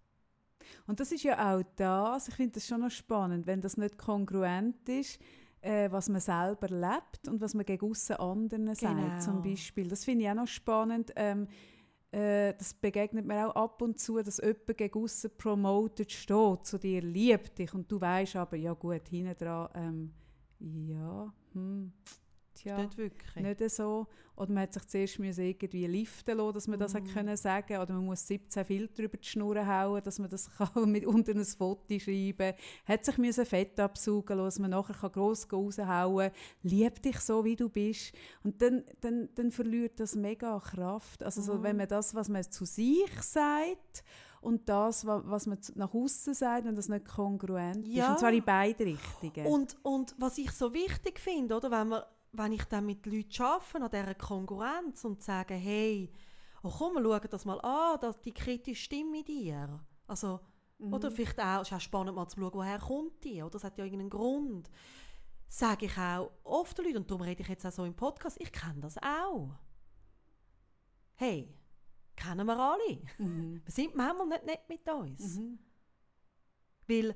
[0.88, 3.97] Und das ist ja auch das, ich finde das schon noch spannend, wenn das nicht
[3.97, 5.20] kongruent ist,
[5.66, 8.76] äh, was man selber lebt und was man gegen aussen anderen Genau.
[8.76, 9.88] sagt, zum Beispiel.
[9.88, 11.11] Das finde ich auch noch spannend.
[11.16, 11.47] Ähm,
[12.11, 16.78] äh, das begegnet mir auch ab und zu, dass jemand gegen aussen promotet steht, zu
[16.78, 20.13] dir liebt dich und du weißt aber, ja gut, hinten dran, ähm,
[20.88, 21.91] ja, hm,
[22.66, 22.78] tja.
[22.84, 23.36] Nicht wirklich.
[23.36, 24.07] nicht so.
[24.38, 27.07] Oder man hat sich zuerst müssen irgendwie liften lassen, dass man das Mhm.
[27.07, 30.91] können sagen Oder man muss 17 Filter über die Schnur hauen, dass man das kann
[30.91, 32.53] mit unter ein Foto schreiben
[32.86, 36.38] Hat sich müssen Fett absaugen lassen, dass man nachher kann gross raushauen kann.
[36.63, 38.11] Lieb dich so, wie du bist.
[38.43, 41.24] Und dann, dann, dann verliert das mega Kraft.
[41.24, 41.63] Also so, Mhm.
[41.63, 44.03] wenn man das, was man zu sich sagt,
[44.41, 47.95] und das, wa- was man nach außen sagt, wenn das nicht kongruent ist.
[47.95, 48.11] Ja.
[48.11, 49.47] Und zwar in beide Richtungen.
[49.47, 52.05] Und, und was ich so wichtig finde, oder, wenn, wir,
[52.38, 56.12] wenn ich dann mit Leuten arbeite, an dieser Konkurrenz und sage, hey,
[56.64, 59.80] oh komm, wir schauen das mal an, dass die kritische Stimme in dir.
[60.08, 60.40] Also,
[60.80, 63.52] Oder vielleicht auch, es ist auch spannend mal zu schauen, woher kommt die, oder?
[63.52, 64.70] Das hat ja irgendeinen Grund.
[65.48, 68.38] Sage ich auch oft den Leuten, und darum rede ich jetzt auch so im Podcast,
[68.42, 69.56] ich kenne das auch.
[71.16, 71.56] Hey,
[72.16, 73.02] kennen wir alle.
[73.18, 73.62] Mhm.
[73.66, 75.38] Wir sind manchmal nicht nett mit uns.
[75.38, 75.60] Mhm.
[76.88, 77.16] Weil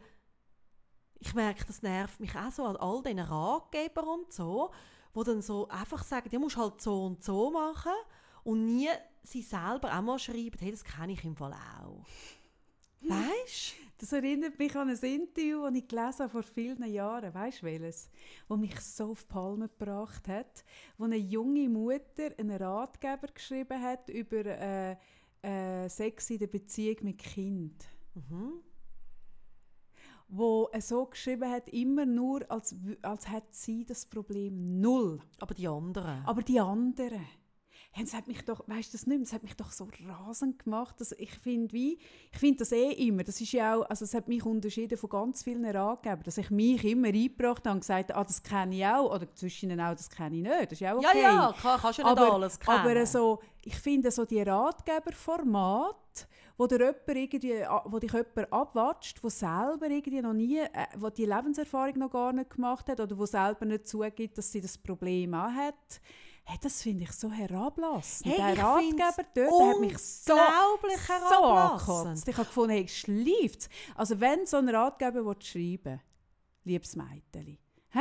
[1.19, 4.71] ich merke, das nervt mich auch so an all diesen Ratgebern und so,
[5.13, 7.91] wo dann so einfach sagen, du musst halt so und so machen
[8.43, 8.89] und nie
[9.23, 12.05] sie selber auch mal schreiben, hey, das kenne ich im Fall auch.
[13.01, 17.33] Weißt Das erinnert mich an ein Interview, das ich gelesen habe vor vielen Jahren.
[17.33, 18.09] Weißt du welches?
[18.47, 20.63] Wo mich so auf die Palme gebracht hat.
[20.97, 24.95] Wo eine junge Mutter einen Ratgeber geschrieben hat über äh,
[25.41, 27.85] äh, Sex in der Beziehung mit Kind.
[28.15, 28.61] Mhm.
[30.31, 35.19] Wo er so geschrieben hat, immer nur, als, als hätte sie das Problem null.
[35.39, 36.23] Aber die anderen.
[36.25, 37.25] Aber die anderen,
[37.91, 40.63] hey, das hat mich doch, weißt du das nicht das hat mich doch so rasend
[40.63, 41.99] gemacht, dass ich finde, wie,
[42.31, 45.09] ich finde das eh immer, das ist ja auch, also es hat mich unterschieden von
[45.09, 48.75] ganz vielen Ratgebern, dass ich mich immer eingebracht habe und gesagt habe, ah, das kenne
[48.75, 51.09] ich auch, oder zwischen ihnen auch, das kenne ich nicht, das ist ja auch ja,
[51.09, 51.21] okay.
[51.21, 52.77] ja, kann, kannst du nicht aber, alles kennen.
[52.77, 56.27] aber so, ich finde so die Ratgeberformat,
[56.59, 60.67] wo, der jemand irgendwie, a- wo dich jemand abwatscht, der selber irgendwie noch nie, äh,
[60.97, 64.59] wo die Lebenserfahrung noch gar nicht gemacht hat oder wo selber nicht zugibt, dass sie
[64.61, 66.01] das Problem auch hat,
[66.43, 68.31] hey, das finde ich so herablassend.
[68.37, 70.33] Hey, der Ratgeber dort der hat mich so,
[71.29, 71.35] so
[72.05, 72.27] angekotzt.
[72.27, 76.01] Ich habe gefunden, hey, schleift Also wenn so ein Ratgeber will schreiben
[76.65, 77.57] liebes Mädchen,
[77.91, 77.99] hä?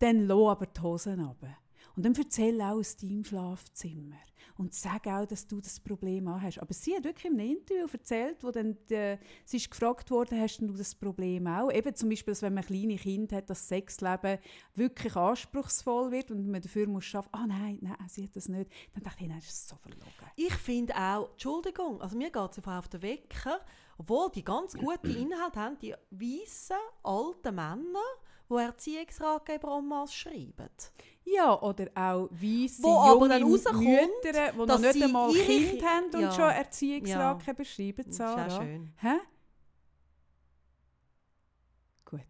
[0.00, 1.56] dann lass aber die Hosen runter.
[1.96, 4.16] Und dann erzähl auch aus deinem Schlafzimmer.
[4.58, 6.58] Und sag auch, dass du das Problem auch hast.
[6.58, 10.40] Aber sie hat wirklich in einem Interview erzählt, wo dann die, sie ist gefragt worden,
[10.40, 11.70] hast du das Problem auch?
[11.70, 14.38] Eben zum Beispiel, dass wenn man kleine Kinder hat, das Sexleben
[14.74, 17.28] wirklich anspruchsvoll wird und man dafür muss schaffen.
[17.30, 18.68] Ah nein, nein, sie hat das nicht.
[18.94, 20.04] Dann dachte ich, nein, das ist so verlogen.
[20.34, 23.60] Ich finde auch, Entschuldigung, also mir geht es auf den Wecker,
[23.96, 28.02] obwohl die ganz gute Inhalte haben, die weißen, alten Männer,
[28.50, 30.68] die Erziehungsratgeber en masse schreiben.
[31.34, 36.32] Ja, oder auch weisse junge Mütter, die noch nicht einmal Kind Ki- haben und Ja.
[36.32, 38.62] schon Erziehungsratgeber schreiben, Das ist auch Sarah.
[38.62, 38.92] schön.
[38.98, 39.14] Hä?
[42.04, 42.20] Gut.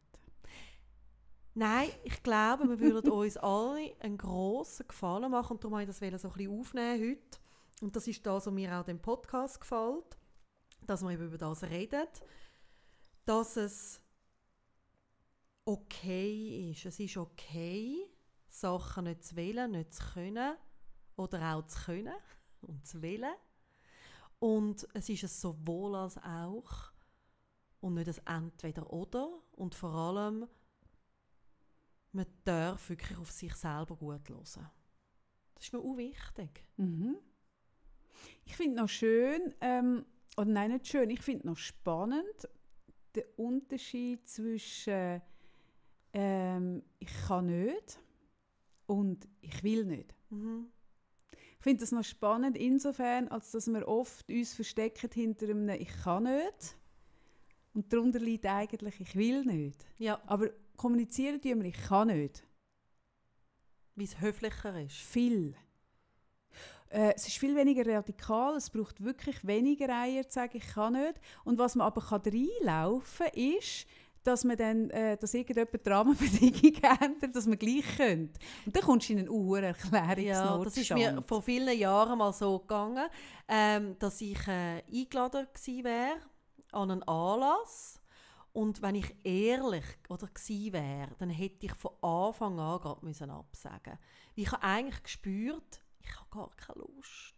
[1.55, 6.11] Nein, ich glaube, wir würden uns alle einen grossen Gefallen machen und darum wollte ich
[6.11, 7.38] das so ein bisschen aufnehmen heute.
[7.80, 10.16] Und das ist das, was mir auch dem Podcast gefällt,
[10.86, 12.07] dass wir eben über das reden,
[13.24, 14.01] dass es
[15.64, 16.86] okay ist.
[16.86, 17.96] Es ist okay,
[18.61, 20.57] Sachen nicht zu wollen, nicht zu können
[21.17, 22.15] oder auch zu können
[22.61, 23.35] und zu wollen.
[24.39, 26.93] Und es ist es sowohl als auch
[27.81, 29.31] und nicht ein Entweder-Oder.
[29.53, 30.47] Und vor allem,
[32.13, 34.71] man darf wirklich auf sich selber gut hören.
[35.55, 36.65] Das ist mir auch wichtig.
[36.77, 37.17] Mhm.
[38.45, 40.05] Ich finde noch schön, ähm,
[40.37, 42.49] oder nein, nicht schön, ich finde noch spannend
[43.15, 45.21] den Unterschied zwischen
[46.13, 47.99] ähm, ich kann nicht
[48.89, 50.14] und ich will nicht.
[50.30, 50.66] Mhm.
[51.30, 55.91] Ich finde das noch spannend insofern, als dass wir oft uns verstecken hinter einem «Ich
[56.03, 56.76] kann nicht»
[57.74, 59.84] und darunter liegt eigentlich «Ich will nicht».
[59.99, 62.45] Ja, Aber kommunizieren tun wir «Ich kann nicht».
[63.95, 64.97] wie es höflicher ist.
[64.97, 65.57] Viel.
[66.89, 70.95] Äh, es ist viel weniger radikal, es braucht wirklich weniger Eier zu sagen «Ich kann
[70.95, 71.20] nicht».
[71.45, 73.86] Und was man aber kann reinlaufen kann, ist,
[74.29, 78.39] dass man dann, äh, dass irgendjemand die Rahmenbedingungen ändert, dass man gleich könnte.
[78.66, 80.26] Und dann kommst du in einen Uhr-Erklärungsnotstand.
[80.26, 83.09] Ja, das ist mir vor vielen Jahren mal so gegangen,
[83.49, 86.20] ähm, dass ich äh, eingeladen gewesen wäre
[86.72, 88.03] an einen Anlass
[88.53, 93.31] und wenn ich ehrlich oder gewesen wäre, dann hätte ich von Anfang an gerade müssen
[93.31, 93.95] absagen.
[93.95, 97.35] Weil Ich habe eigentlich gespürt, ich habe gar keine Lust.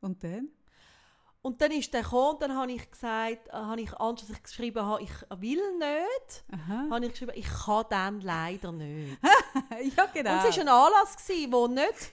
[0.00, 0.48] Und dann?
[1.42, 4.84] Und dann ist der gekommen dann habe ich gesagt, äh, habe ich, anstatt ich geschrieben
[4.84, 6.88] habe, ich will nicht, Aha.
[6.90, 9.18] habe ich geschrieben, ich kann dann leider nicht.
[9.96, 10.32] ja, genau.
[10.32, 12.12] Und es war ein Anlass, gewesen, wo nicht.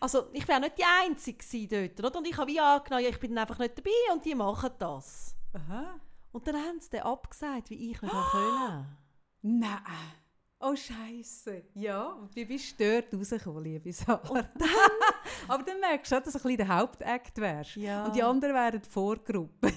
[0.00, 2.04] Also, ich wäre nicht die Einzige gewesen dort.
[2.04, 2.18] Oder?
[2.18, 5.36] Und ich habe wie angenommen, ja, ich bin einfach nicht dabei und die machen das.
[5.52, 6.00] Aha.
[6.32, 8.86] Und dann haben sie dann abgesagt, wie ich nicht können.
[9.42, 9.82] Nein.
[10.60, 11.62] Oh Scheiße.
[11.74, 14.28] Ja, und wie bist du dort rausgekommen, liebe Sarah?
[14.28, 14.48] Und
[15.46, 17.76] Aber dann merkst du auch, dass du ein bisschen der Hauptakt wärst.
[17.76, 18.04] Ja.
[18.06, 19.72] Und die anderen wären die Vorgruppe.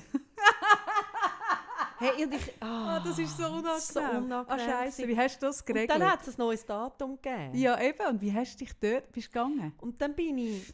[2.00, 3.80] Hey, und ich, Ah, das ist so unangenehm.
[3.80, 5.90] so unangenehm Ah, Scheiße, wie hast du das Und geregelt?
[5.92, 7.54] dann hat es ein neues Datum gegeben.
[7.56, 8.08] ja, eben.
[8.08, 9.74] Und wie hast du dich dort bist gegangen?
[9.80, 10.68] Und dann bin ich,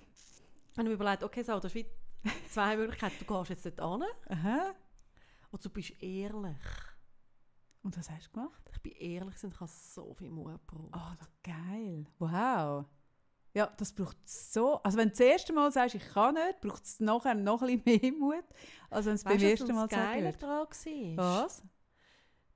[0.77, 1.85] habe ich mir überlegt, okay, so, das ist wie
[2.49, 3.15] zwei Möglichkeiten.
[3.19, 4.73] Du gehst jetzt dort Aha.
[5.51, 6.55] und du bist ehrlich.
[7.83, 8.63] Und was hast du gemacht?
[8.73, 10.93] Ich bin ehrlich und ich habe so viel Mut gebraucht.
[10.95, 12.05] Oh, geil.
[12.19, 12.85] Wow.
[13.53, 14.75] Ja, das braucht so...
[14.83, 17.81] Also wenn du das erste Mal sagst, ich kann nicht, braucht es nachher noch ein
[17.81, 18.45] bisschen mehr Mut,
[18.89, 20.43] als wenn es beim was ersten Mal sagst.
[20.43, 21.45] daran war?
[21.45, 21.63] Was?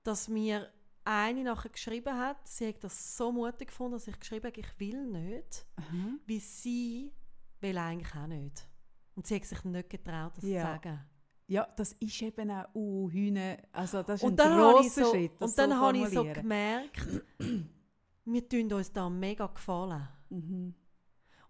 [0.03, 0.71] Dass mir
[1.03, 4.79] eine nachher geschrieben hat, sie hat das so mutig gefunden, dass ich geschrieben habe, ich
[4.79, 6.13] will nicht, Aha.
[6.27, 7.11] wie sie
[7.59, 8.67] will eigentlich auch nicht.
[9.15, 10.61] Und sie hat sich nicht getraut, das Ja.
[10.61, 10.99] zu sagen.
[11.47, 13.57] Ja, das ist eben auch uh, Hühner.
[13.73, 17.07] Also das ist Und ein grosser so, Schritt, und dann so habe ich so gemerkt,
[18.25, 20.07] wir tun uns da mega gefallen.
[20.29, 20.75] Mhm.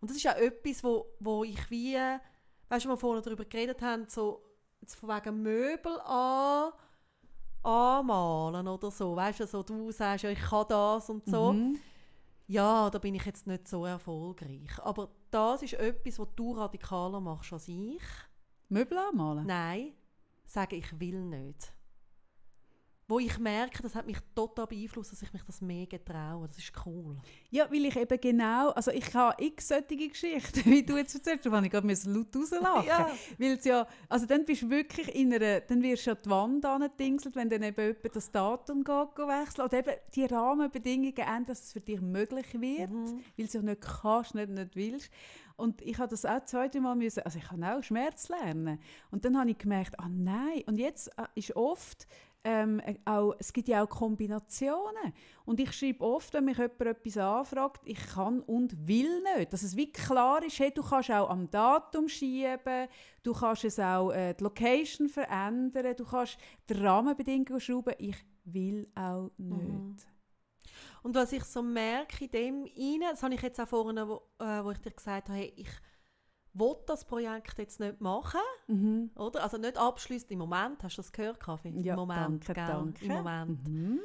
[0.02, 1.98] Und das ist auch etwas, wo, wo ich wie
[2.72, 4.42] weißt du, wir vorhin darüber geredet haben, so
[4.80, 6.72] jetzt von wegen Möbel an,
[7.64, 9.16] anmalen oder so.
[9.16, 11.54] Weißt du, so, du sagst ja, ich kann das und so.
[11.54, 11.78] Mhm.
[12.48, 14.80] Ja, da bin ich jetzt nicht so erfolgreich.
[14.80, 18.02] Aber das ist etwas, was du radikaler machst als ich.
[18.70, 19.46] Möbel anmalen?
[19.46, 19.94] Nein,
[20.46, 21.74] sagen, ich will nicht.
[23.12, 26.48] Wo ich merke, das hat mich total beeinflusst, dass ich mich das mehr getraue.
[26.48, 27.18] Das ist cool.
[27.50, 31.46] Ja, weil ich eben genau, also ich habe x solche Geschichten, wie du jetzt erzählst,
[31.46, 32.88] da habe ich gerade laut rauslachen.
[32.88, 33.12] Ja.
[33.38, 36.66] Weil ja, also dann bist du wirklich in einer, dann wirst du an die Wand
[36.66, 41.64] angedingselt, wenn dann eben jemand das Datum geht, wechseln oder eben die Rahmenbedingungen ändern, dass
[41.64, 43.08] es für dich möglich wird, Mhm.
[43.08, 45.12] weil du es ja nicht kannst, nicht, nicht willst.
[45.58, 48.80] Und ich habe das auch zwei, drei Mal müssen, also ich kann auch Schmerz lernen.
[49.12, 52.08] Und dann habe ich gemerkt, ah nein, und jetzt äh, ist oft,
[52.44, 55.14] ähm, äh, auch, es gibt ja auch Kombinationen.
[55.46, 59.54] Und ich schreibe oft, wenn mich jemand etwas anfragt, ich kann und will nicht.
[59.54, 62.88] Dass es wie klar ist, hey, du kannst auch am Datum schieben,
[63.24, 66.38] du kannst es auch äh, die Location verändern, du kannst
[66.70, 69.70] die Rahmenbedingungen schrauben, ich will auch nicht.
[69.70, 69.96] Mhm.
[71.04, 74.22] Und was ich so merke in dem rein, das habe ich jetzt auch vorhin, wo,
[74.40, 75.70] äh, wo ich dir gesagt habe, hey, ich
[76.54, 79.12] will das Projekt jetzt nicht machen, Mhm.
[79.16, 79.44] oder?
[79.44, 81.74] Also nicht abschließen im Moment, hast du das gehört, Kaffee?
[81.80, 82.68] Ja, Im Moment, danke, gell?
[82.68, 83.06] danke.
[83.06, 83.68] Im Moment.
[83.68, 84.00] Mhm.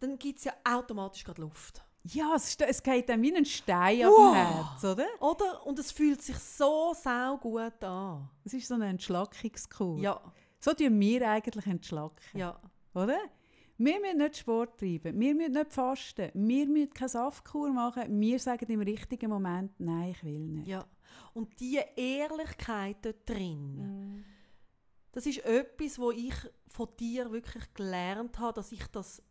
[0.00, 1.82] Dann gibt es ja automatisch gerade Luft.
[2.04, 4.34] Ja, es, es geht dann wie ein Stein Wow.
[4.34, 5.06] Herz, oder?
[5.20, 5.66] Oder?
[5.66, 8.28] Und es fühlt sich so sau gut an.
[8.44, 9.98] Es ist so eine Entschlackungskur.
[9.98, 10.20] Ja,
[10.60, 12.58] So tun wir eigentlich entschlacken, ja.
[12.94, 13.18] oder?
[13.80, 18.38] Wir müssen nicht Sport treiben, wir müssen nicht fasten, wir müssen keine Saftkur machen, wir
[18.40, 20.66] sagen im richtigen Moment, nein, ich will nicht.
[20.68, 20.84] ja.
[21.32, 24.24] Und diese Ehrlichkeit dort drin, Mhm.
[25.12, 26.34] das ist etwas, wo ich
[26.66, 29.22] von dir wirklich gelernt habe, dass ich das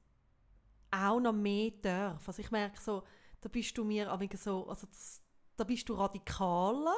[0.92, 2.26] auch noch mehr darf.
[2.28, 3.04] Also ich merke so,
[3.42, 5.22] da bist du mir so, also das,
[5.58, 6.96] da bist du radikaler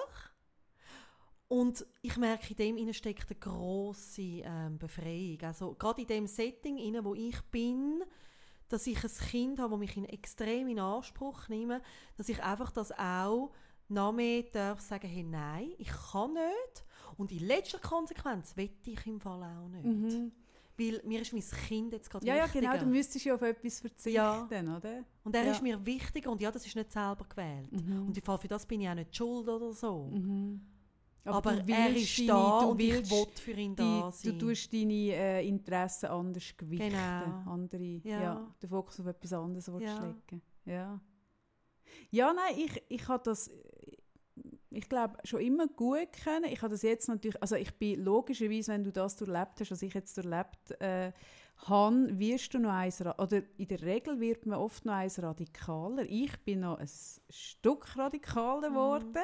[1.50, 5.40] und ich merke, in dem innen steckt eine grosse ähm, Befreiung.
[5.42, 8.02] Also gerade in dem Setting, inne, wo ich bin,
[8.70, 11.82] dass ich ein Kind habe, das mich in extrem in Anspruch nehme,
[12.18, 13.52] dass ich einfach das auch
[13.88, 16.86] noch mehr darf sagen, hey, nein, ich kann nicht.
[17.18, 19.84] Und in letzter Konsequenz wette ich im Fall auch nicht.
[19.86, 20.32] Mhm.
[20.78, 22.72] Weil mir ist mein Kind jetzt gerade Ja, ja, wichtiger.
[22.72, 24.46] genau, du müsstest ja auf etwas verzichten, Ja.
[24.46, 25.04] oder?
[25.26, 25.52] und er Ja.
[25.52, 27.72] ist mir wichtiger und ja, das ist nicht selber gewählt.
[27.72, 28.08] Mhm.
[28.08, 30.04] Und im Fall für das bin ich auch nicht schuld oder so.
[30.06, 30.62] Mhm.
[31.26, 34.40] Aber, du er ist da du und ich willst will für ihn da du sein.
[34.40, 36.90] tust deine äh, Interessen anders gewichten.
[36.90, 37.52] Genau.
[37.52, 38.22] Andere, Ja.
[38.22, 38.56] ja.
[38.62, 40.04] den Fokus auf etwas anderes Ja.
[40.06, 40.42] legen.
[40.66, 41.00] Ja.
[42.12, 43.50] Ja, nein, ich, ich habe das,
[44.72, 46.46] ich glaube, schon immer gut können.
[46.46, 49.82] Ich habe das jetzt natürlich, also ich bin logischerweise, wenn du das durchlebt hast, was
[49.82, 51.12] ich jetzt durchlebt äh,
[51.58, 56.06] habe, wirst du noch eins, oder in der Regel wird man oft noch eins radikaler.
[56.08, 56.90] Ich bin noch ein
[57.30, 58.74] Stück radikaler Mhm.
[58.74, 59.18] geworden.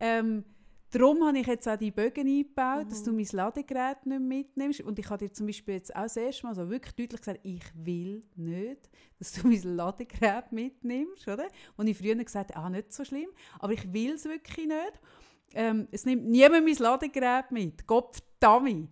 [0.00, 0.44] Ähm,
[0.90, 3.04] Darum habe ich jetzt auch die Bögen eingebaut, dass Mhm.
[3.04, 4.80] du mein Ladegerät nicht mitnimmst.
[4.80, 7.40] Und ich habe dir zum Beispiel jetzt auch das erste Mal so wirklich deutlich gesagt,
[7.42, 11.48] ich will nicht, dass du mein Ladegerät mitnimmst, oder?
[11.76, 13.28] Und ich früher gesagt ah, nicht so schlimm,
[13.58, 15.00] aber ich will es wirklich nicht.
[15.54, 17.86] Ähm, es nimmt niemand mein Ladegerät mit.
[17.86, 18.88] Gott Dummy.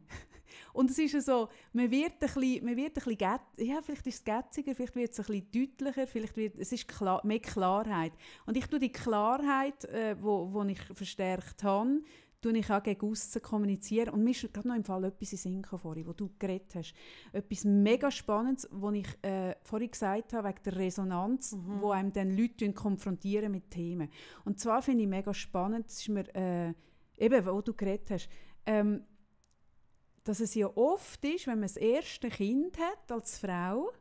[0.76, 4.16] Und es ist so, man wird ein bisschen, man wird ein bisschen ja, vielleicht ist
[4.16, 8.12] es gätziger, vielleicht wird es ein bisschen deutlicher, vielleicht wird, es ist klar, mehr Klarheit.
[8.44, 12.02] Und ich tue die Klarheit, äh, wo, wo ich verstärkt habe,
[12.42, 14.10] tue ich auch gegen aussen kommunizieren.
[14.10, 16.94] Und mir ist gerade noch im Fall etwas in Sinn vorhin, wo du geredet hast.
[17.32, 21.80] Etwas mega Spannendes, was ich äh, vorhin gesagt habe, wegen der Resonanz, Mhm.
[21.80, 24.10] wo einem dann Leute konfrontieren mit Themen.
[24.44, 26.74] Und zwar finde ich mega spannend, das ist mir, äh,
[27.16, 28.28] eben, wo du geredet hast,
[28.66, 29.02] ähm,
[30.26, 33.92] dass es ja oft ist, wenn man das erste Kind hat als Frau,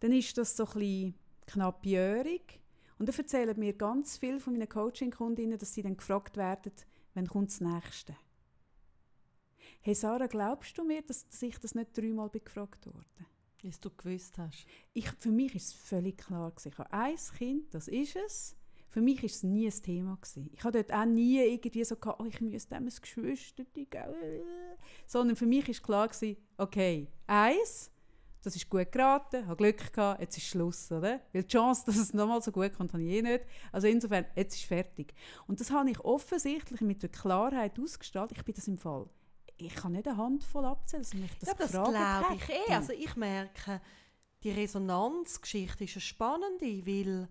[0.00, 1.14] dann ist das so ein bisschen
[1.46, 2.60] knappjährig.
[2.98, 6.72] Und da erzählen mir ganz viele von meinen Coaching-Kundinnen, dass sie dann gefragt werden,
[7.14, 8.16] wann kommt das Nächste?
[9.82, 13.06] Hey Sarah, glaubst du mir, dass, dass ich das nicht dreimal bin gefragt wurde?
[13.60, 14.66] Wie du gewusst hast.
[14.92, 16.50] Ich, für mich ist es völlig klar.
[16.50, 16.70] Gewesen.
[16.72, 18.56] Ich habe ein Kind, das ist es.
[18.92, 20.16] Für mich ist es nie ein Thema.
[20.16, 20.50] Gewesen.
[20.52, 23.64] Ich habe dort auch nie irgendwie so gehabt, oh, ich müsste dem ein Geschwister,
[25.06, 27.90] sondern für mich ist klar gewesen, okay, eins,
[28.42, 31.20] das ist gut geraten, habe Glück gehabt, jetzt ist Schluss, oder?
[31.32, 33.46] Weil die Chance, dass es nochmal so gut kommt, habe ich eh nicht.
[33.72, 35.14] Also insofern, jetzt ist fertig.
[35.46, 38.32] Und das habe ich offensichtlich mit der Klarheit ausgestrahlt.
[38.32, 39.08] Ich bin das im Fall.
[39.56, 42.74] Ich kann nicht eine Handvoll abzählen, dass mich das ja, das glaube ich eh.
[42.74, 43.80] Also ich merke,
[44.42, 47.28] die Resonanzgeschichte ist eine spannende, weil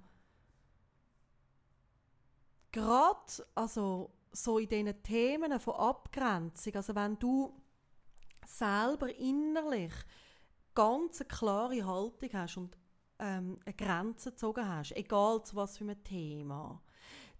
[2.71, 3.19] gerade
[3.55, 7.53] also so in diesen Themen von Abgrenzung, also wenn du
[8.45, 9.93] selber innerlich
[10.73, 12.77] ganz eine klare Haltung hast und
[13.19, 16.81] ähm, eine Grenze gezogen hast, egal zu was für einem Thema,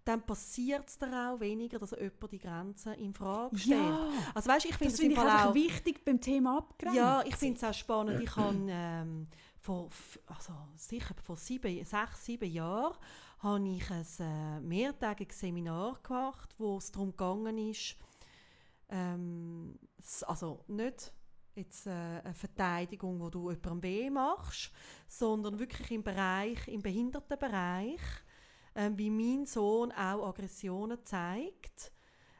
[0.03, 3.79] dann passiert es dir auch weniger, dass jemand die Grenzen in Frage stellt.
[3.79, 6.97] Ja, Also weißt, ich finde das es auch, wichtig beim Thema Abgrenzen.
[6.97, 8.21] ja, ich finde es auch spannend.
[8.21, 9.27] Ich habe ähm,
[9.59, 9.89] vor,
[10.25, 12.97] also sicher vor sieben, sechs, sieben Jahren
[13.41, 17.95] habe ich ein äh, mehrtägiges Seminar gemacht, wo es darum gegangen ist,
[18.89, 19.79] ähm,
[20.27, 21.13] also nicht
[21.55, 21.89] jetzt äh,
[22.23, 24.71] eine Verteidigung, wo du jemandem weh machst,
[25.07, 28.01] sondern wirklich im Bereich, im Behindertenbereich,
[28.75, 31.91] ähm, wie mein Sohn auch Aggressionen zeigt,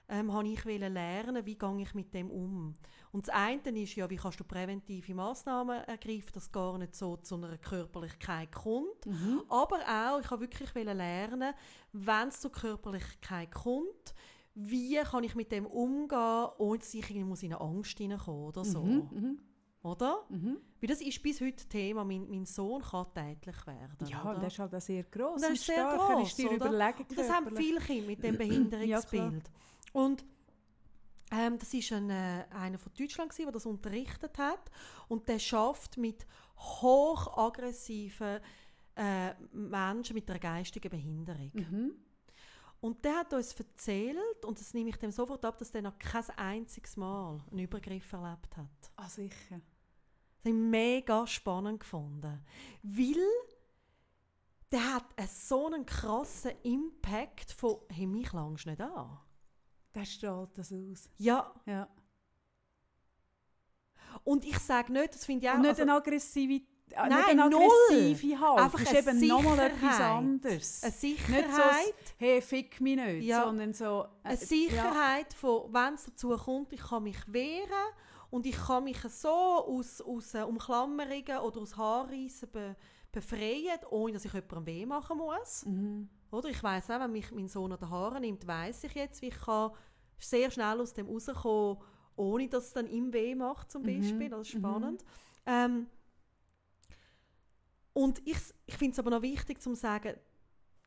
[0.08, 2.74] ähm, habe ich lernen, wie gehe ich mit dem um.
[3.12, 6.96] Und das eine ist ja, wie kannst du präventive Massnahmen ergreifen, dass es gar nicht
[6.96, 9.06] so zu einer Körperlichkeit kommt.
[9.06, 9.44] Mhm.
[9.50, 11.54] Aber auch, ich habe wirklich lernen,
[11.92, 14.16] wenn es zur Körperlichkeit kommt,
[14.54, 18.48] wie kann ich mit dem umgehen, ohne dass ich irgendwie muss in eine Angst hineinkommen
[18.48, 18.82] oder so.
[18.82, 19.10] Mhm.
[19.12, 19.40] Mhm.
[19.84, 20.24] Oder?
[20.30, 20.58] Mhm.
[20.80, 22.04] Weil das ist bis heute Thema.
[22.04, 24.08] Mein, mein Sohn kann tätlich werden.
[24.08, 24.36] Ja, oder?
[24.36, 26.00] und der ist halt auch sehr gross und ist sehr stark.
[26.00, 26.70] gross, ist dir oder?
[26.70, 29.52] Und das haben viele Kinder mit dem Behinderungsbild.
[29.94, 30.24] und
[31.32, 34.70] ähm, das ist ein, äh, einer von Deutschland, gewesen, der das unterrichtet hat.
[35.08, 36.26] Und der schafft mit
[36.58, 38.40] hochaggressiven
[38.96, 41.52] äh, Menschen mit einer geistigen Behinderung.
[41.54, 41.94] Mhm.
[42.82, 45.98] Und der hat uns erzählt, und das nehme ich dem sofort ab, dass der noch
[46.00, 48.92] kein einziges Mal einen Übergriff erlebt hat.
[48.96, 49.62] Ah, sicher.
[50.44, 52.44] Das habe ich mega spannend gefunden.
[52.82, 53.24] Weil
[54.72, 59.20] der hat einen so einen krassen Impact von «Hey, mich langst nicht an».
[59.96, 61.10] Der strahlt das aus.
[61.18, 61.88] Ja, Ja.
[64.24, 65.56] und ich sage nicht, das finde ich auch...
[65.56, 66.62] Und nicht also, eine aggressive, äh,
[66.96, 67.64] Nein, nicht eine null.
[67.90, 68.64] aggressive Haltung.
[68.66, 70.84] Einfach ist eben nochmal etwas anderes.
[70.84, 73.44] eine Nicht Sicherheit, so, hey, fick mich nicht, Ja.
[73.46, 74.06] sondern so...
[74.24, 77.94] äh, eine Sicherheit von, wenn es dazu kommt, ich kann mich wehren
[78.30, 82.76] und ich kann mich so aus, aus äh, Umklammerungen oder aus Haarreissen be,
[83.12, 85.64] befreien, ohne dass ich jemandem weh machen muss.
[85.66, 85.72] Ja.
[85.72, 86.10] Mhm.
[86.32, 89.22] Oder ich weiß auch, wenn mich mein Sohn an den Haaren nimmt, weiß ich jetzt,
[89.22, 89.72] wie ich kann
[90.20, 91.78] sehr schnell aus dem rauskommen,
[92.16, 94.30] ohne dass es dann ihm weh macht, zum Mhm, Beispiel.
[94.30, 94.60] Das ist mhm.
[94.60, 95.06] spannend.
[95.46, 95.88] Ähm,
[97.94, 100.16] und ich, ich finde es aber noch wichtig zu sagen,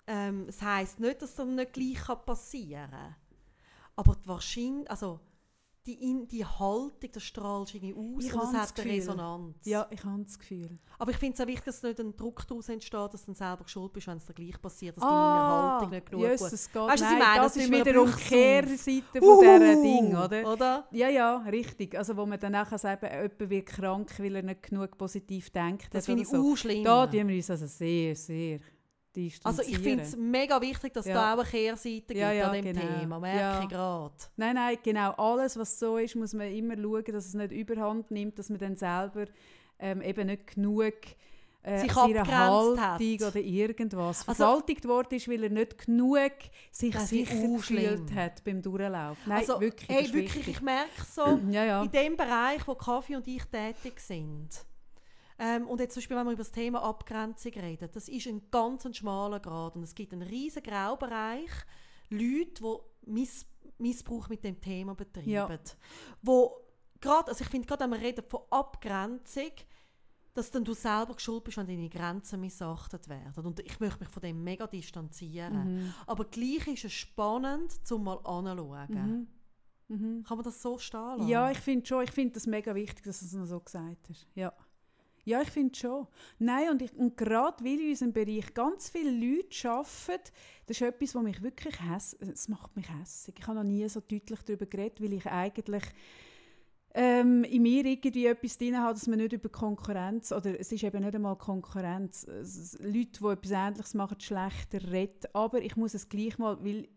[0.06, 3.16] ähm, es heisst nicht, dass das nicht gleich passieren kann.
[3.96, 5.20] Aber die Wahrscheinlich, also
[5.86, 8.90] die, in, die Haltung, das strahlst du irgendwie aus Ich und das hat eine.
[8.92, 9.56] Resonanz.
[9.64, 10.78] ja, ich habe das Gefühl.
[10.98, 13.34] Aber ich finde es auch wichtig, dass nicht ein Druck daraus entsteht, dass du dann
[13.34, 16.32] selber schuld bist, wenn es dir gleich passiert, dass deine Haltung nicht genug gut Ah,
[16.32, 17.36] Jesus Gott, Weißt du, was ich meine?
[17.42, 19.40] das Das ist wieder eine Umkehrseite von Uhu!
[19.40, 20.52] dieser Ding, oder?
[20.52, 20.88] Oder?
[20.90, 21.96] Ja, ja, richtig.
[21.96, 25.88] Also wo man dann nachher sagt, jemand wird krank, weil er nicht genug positiv denkt.
[25.92, 26.38] Das finde ich so.
[26.38, 26.84] auch schlimm.
[26.84, 28.60] Da tun wir uns also sehr, sehr
[29.44, 31.14] also ich finde es mega wichtig, dass Ja.
[31.14, 32.98] da auch eine Kehrseite gibt Ja, ja, an dem genau.
[33.00, 33.20] Thema.
[33.20, 33.62] Merke Ja.
[33.62, 34.14] ich gerade.
[34.36, 35.10] Nein, nein, genau.
[35.12, 38.58] Alles, was so ist, muss man immer schauen, dass es nicht überhand nimmt, dass man
[38.58, 39.26] dann selber
[39.78, 40.94] ähm, eben nicht genug
[41.66, 42.28] äh, Sich Haltung
[42.78, 43.00] hat.
[43.00, 46.30] oder irgendwas Also- worden ist, weil er nicht genug
[46.70, 49.16] sich sicher gefühlt hat beim Durchlauf.
[49.26, 51.82] Nein, also, wirklich, ist wirklich, ich merke so, Ja, ja.
[51.82, 54.50] in dem Bereich, wo Kaffee und ich tätig sind,
[55.38, 58.42] ähm, und jetzt zum Beispiel, wenn wir über das Thema Abgrenzung reden, das ist ein
[58.50, 61.50] ganz ein schmaler Grad und es gibt einen riesen Graubereich,
[62.10, 63.46] Leute, die Miss
[63.78, 65.28] Missbrauch mit dem Thema betreiben.
[65.28, 65.58] Ja.
[66.22, 66.56] Wo
[67.00, 69.50] gerade, also ich finde gerade, wenn wir reden von Abgrenzung,
[70.32, 73.46] dass dann du selber schuld bist, wenn deine Grenzen missachtet werden.
[73.46, 75.76] Und ich möchte mich von dem mega distanzieren.
[75.76, 75.94] Mhm.
[76.06, 78.88] Aber gleich ist es spannend, zum mal anzuschauen.
[78.88, 79.28] Mhm.
[79.96, 80.24] Mhm.
[80.24, 81.28] Kann man das so stehen lassen?
[81.28, 84.08] Ja, ich finde schon, ich finde das mega wichtig, dass du es noch so gesagt
[84.08, 84.26] hast.
[84.34, 84.52] Ja.
[85.24, 86.06] Ja, ich finde schon.
[86.38, 90.30] Nein, und, und gerade weil in unserem Bereich ganz viele Leute arbeiten,
[90.66, 93.34] das ist etwas, was mich wirklich häss es macht mich hässig.
[93.38, 95.84] Ich habe noch nie so deutlich darüber geredet, weil ich eigentlich
[96.94, 100.84] ähm, in mir irgendwie etwas drin habe, dass man nicht über Konkurrenz, oder es ist
[100.84, 102.26] eben nicht einmal Konkurrenz,
[102.78, 105.28] Leute, die etwas Ähnliches machen, schlechter reden.
[105.32, 106.88] Aber ich muss es gleich mal, weil,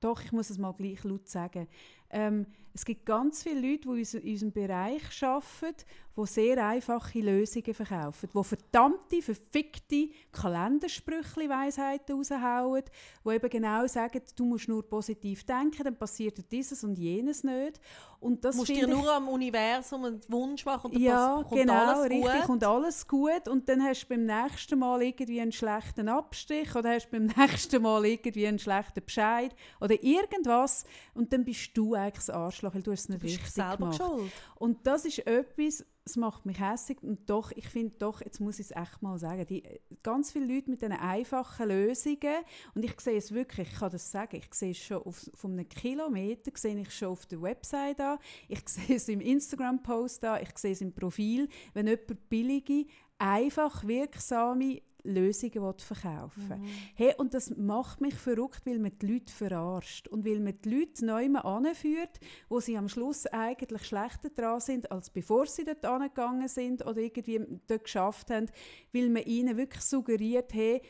[0.00, 1.68] doch, ich muss es mal gleich laut sagen.
[2.10, 5.84] Ähm, es gibt ganz viele Leute, die in unser- in unserem Bereich arbeiten,
[6.16, 12.82] die sehr einfache Lösungen verkaufen, die verdammte, verfickte Kalendersprüchli-Weisheiten raushauen,
[13.24, 17.80] die eben genau sagen, du musst nur positiv denken, dann passiert dieses und jenes nicht.
[18.20, 21.02] Und das Du musst dir finde ich- nur am Universum einen Wunsch machen und dann
[21.02, 22.40] ja, kommt genau, alles richtig.
[22.42, 22.48] gut.
[22.50, 23.48] Und alles gut.
[23.48, 27.80] Und dann hast du beim nächsten Mal irgendwie einen schlechten Abstich oder hast beim nächsten
[27.82, 30.84] Mal irgendwie einen schlechten Bescheid oder irgendwas.
[31.14, 33.52] Und dann bist du eigentlich das Arschloch, weil du hast es nicht du bist richtig
[33.52, 33.96] selber gemacht.
[33.96, 34.32] schuld.
[34.56, 37.02] Und das ist etwas, das macht mich hässlich.
[37.02, 39.62] Und doch, ich finde doch, jetzt muss ich es echt mal sagen, die,
[40.02, 42.44] ganz viele Leute mit diesen einfachen Lösungen,
[42.74, 45.52] und ich sehe es wirklich, ich kann das sagen, ich sehe es schon auf, von
[45.52, 48.18] einem Kilometer, sehe ich schon auf der Website an,
[48.48, 52.86] ich sehe es im Instagram-Post an, ich sehe es im Profil, wenn jemand billige,
[53.18, 56.68] einfach wirksame Lösungen verkaufen Mhm.
[56.94, 60.70] Hey, und das macht mich verrückt, weil man die Leute verarscht und weil man die
[60.70, 62.18] Leute neu anführt,
[62.48, 66.98] wo sie am Schluss eigentlich schlechter dran sind, als bevor sie dort angegangen sind oder
[66.98, 68.46] irgendwie dort geschafft haben,
[68.92, 70.82] weil man ihnen wirklich suggeriert, hey,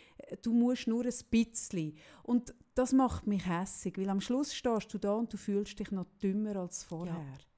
[0.42, 1.96] du musst nur ein bisschen.
[2.22, 5.90] Und das macht mich hässig, weil am Schluss stehst du da und du fühlst dich
[5.90, 7.14] noch dümmer als vorher.
[7.14, 7.49] Ja.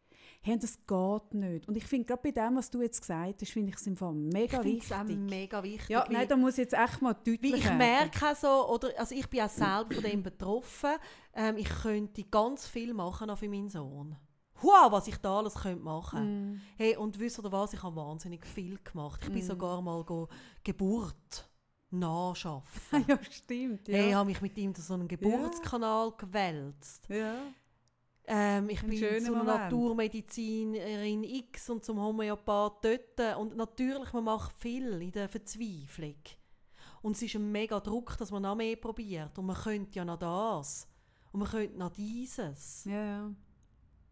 [0.44, 1.68] Hey, das geht nicht.
[1.68, 3.96] Und ich finde, gerade bei dem, was du jetzt gesagt hast, finde ich es im
[3.96, 5.18] Fall mega Ich es auch wichtig.
[5.18, 5.88] mega wichtig.
[5.88, 7.78] Ja, nein, da muss ich jetzt echt mal deutlich Weil ich werden.
[7.78, 10.90] merke auch so, oder, also ich bin auch selber von dem betroffen,
[11.34, 14.16] ähm, ich könnte ganz viel machen auch für meinen Sohn.
[14.60, 16.60] Wow, was ich da alles könnte machen Mm.
[16.76, 19.20] Hey, und wisst ihr was, ich habe wahnsinnig viel gemacht.
[19.24, 19.46] Ich bin Mm.
[19.46, 20.28] sogar mal go
[20.64, 21.48] Geburt
[21.90, 22.80] nachschaffen.
[23.08, 23.86] ja, stimmt.
[23.88, 23.94] Ja.
[23.96, 27.06] Hey, ich habe mich mit ihm zu so einem Geburtskanal gewälzt.
[27.08, 27.34] ja.
[28.26, 29.46] Ähm, ich Ein bin zu einer Moment.
[29.46, 33.36] Naturmedizinerin X und zum Homöopath dort.
[33.38, 36.14] Und natürlich, man macht viel in der Verzweiflung.
[37.02, 39.36] Und es ist ein mega Druck, dass man noch mehr probiert.
[39.38, 40.86] Und man könnte ja noch das.
[41.32, 42.84] Und man könnte noch dieses.
[42.84, 43.30] Ja, ja.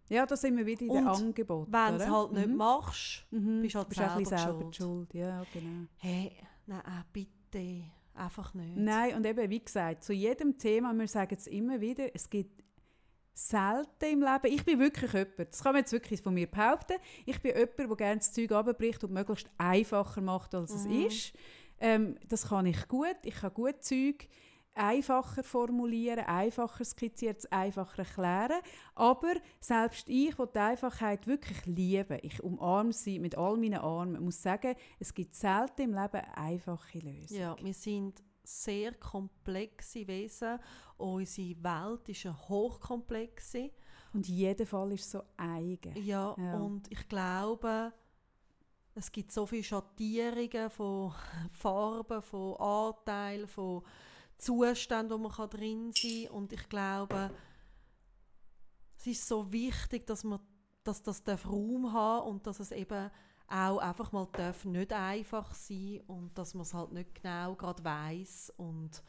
[0.08, 1.72] Ja, da sind wir wieder in den Angeboten.
[1.72, 2.56] Wenn du es halt nicht Mhm.
[2.56, 3.62] machst, Mhm.
[3.62, 5.14] bist du halt bist selber selber die Schuld.
[5.14, 5.86] Ja, genau.
[5.98, 6.32] hey,
[6.66, 7.84] nein, äh, bitte,
[8.14, 8.76] einfach nicht.
[8.76, 12.60] Nein, und eben, wie gesagt, zu jedem Thema, wir sagen es immer wieder, es gibt
[13.34, 16.94] selten im Leben, ich bin wirklich jemand, das kann man jetzt wirklich von mir behaupten,
[17.26, 21.06] ich bin jemand, der gerne das Zeug abbricht und möglichst einfacher macht, als es Mhm.
[21.06, 21.32] ist.
[21.78, 24.28] Ähm, das kann ich gut, ich kann gut Zeug
[24.74, 28.60] einfacher formulieren, einfacher skizzieren, einfacher erklären,
[28.94, 34.22] aber selbst ich, die die Einfachheit wirklich liebe, ich umarme sie mit all meinen Armen,
[34.22, 37.36] muss sagen, es gibt selten im Leben einfache Lösung.
[37.38, 40.58] Ja, wir sind sehr komplexe Wesen.
[40.96, 43.70] Unsere Welt ist eine hochkomplexe.
[44.12, 45.96] Und jeder Fall ist so eigen.
[46.02, 46.56] Ja, Ja.
[46.58, 47.92] und ich glaube,
[48.94, 51.12] es gibt so viele Schattierungen von
[51.52, 53.82] Farben, von Anteilen, von
[54.36, 56.36] Zuständen, wo man drin sein kann.
[56.36, 57.30] Und ich glaube,
[58.98, 60.40] es ist so wichtig, dass man
[60.82, 63.10] dass das darf Raum haben und dass es eben
[63.50, 67.84] auch einfach mal darf nicht einfach sein und dass man es halt nicht genau gerade
[67.84, 69.02] weiß und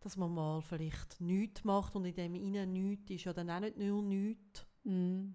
[0.00, 3.60] dass man mal vielleicht nichts macht und in dem innen nichts ist ja dann auch
[3.60, 4.66] nicht nur nichts.
[4.82, 5.30] Mm.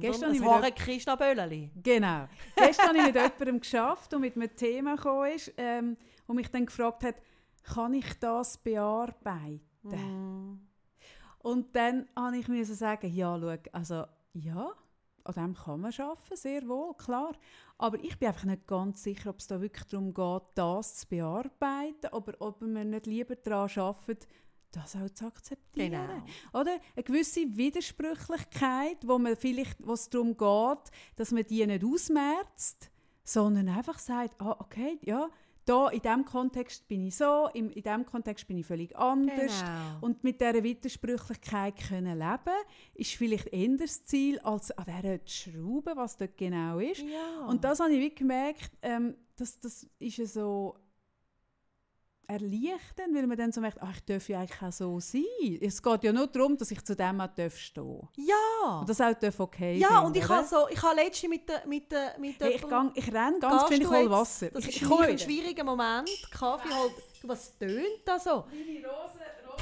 [0.00, 1.70] ein habe ich mir wahre Krishna Bölleli.
[1.82, 2.28] Genau.
[2.56, 5.96] Gestern habe ich mit jemandem geschafft und mit einem Thema gekommen ist, ähm,
[6.26, 7.16] wo mich dann gefragt hat,
[7.62, 9.60] kann ich das bearbeiten?
[9.82, 10.68] Mm.
[11.38, 14.04] Und dann habe ich mir sagen, ja, schau, also
[14.34, 14.72] ja,
[15.28, 17.32] an dem kann man arbeiten, sehr wohl, klar.
[17.76, 21.06] Aber ich bin einfach nicht ganz sicher, ob es da wirklich darum geht, das zu
[21.08, 24.26] bearbeiten, oder ob man nicht lieber daran arbeitet,
[24.70, 25.92] das auch zu akzeptieren.
[25.92, 26.60] Genau.
[26.60, 26.78] Oder?
[26.94, 32.90] Eine gewisse Widersprüchlichkeit, wo man vielleicht, wo es darum geht, dass man die nicht ausmerzt,
[33.24, 35.28] sondern einfach sagt, ah, okay, ja,
[35.68, 39.60] da in diesem Kontext bin ich so, im, in diesem Kontext bin ich völlig anders.
[39.60, 39.98] Genau.
[40.00, 42.56] Und mit dieser Widersprüchlichkeit können leben,
[42.94, 47.02] ist vielleicht eher das Ziel, als an dieser zu schrauben, was dort genau ist.
[47.02, 47.46] ja.
[47.46, 50.76] Und das habe ich wirklich gemerkt, ähm, das, das ist ja so
[52.28, 55.22] erleichternd, weil man dann so merkt, ach, ich darf ja eigentlich auch so sein.
[55.60, 58.80] Es geht ja nur darum, dass ich zu dem auch darf stehen ja.
[58.80, 61.48] Und das auch darf okay ja, finden, und ich habe so, ich habe letztens mit
[61.48, 64.10] der, mit der, mit hey, ich, gang, ich renne ganz schnell, ich hole?
[64.10, 64.50] Wasser.
[64.50, 66.10] Das ich, ist ein schwieriger Moment.
[66.30, 66.92] Kaffee halt,
[67.22, 68.44] du, was tönt da so?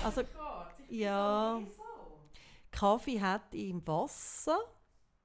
[0.04, 0.22] Also,
[0.88, 1.60] ja.
[2.72, 4.58] Kaffee hat im Wasser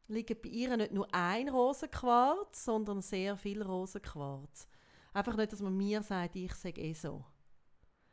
[0.07, 4.67] liegen bei ihr nicht nur ein Rosenquarz, sondern sehr viel Rosenquarz.
[5.13, 7.25] Einfach nicht, dass man mir sagt, ich sage eh so.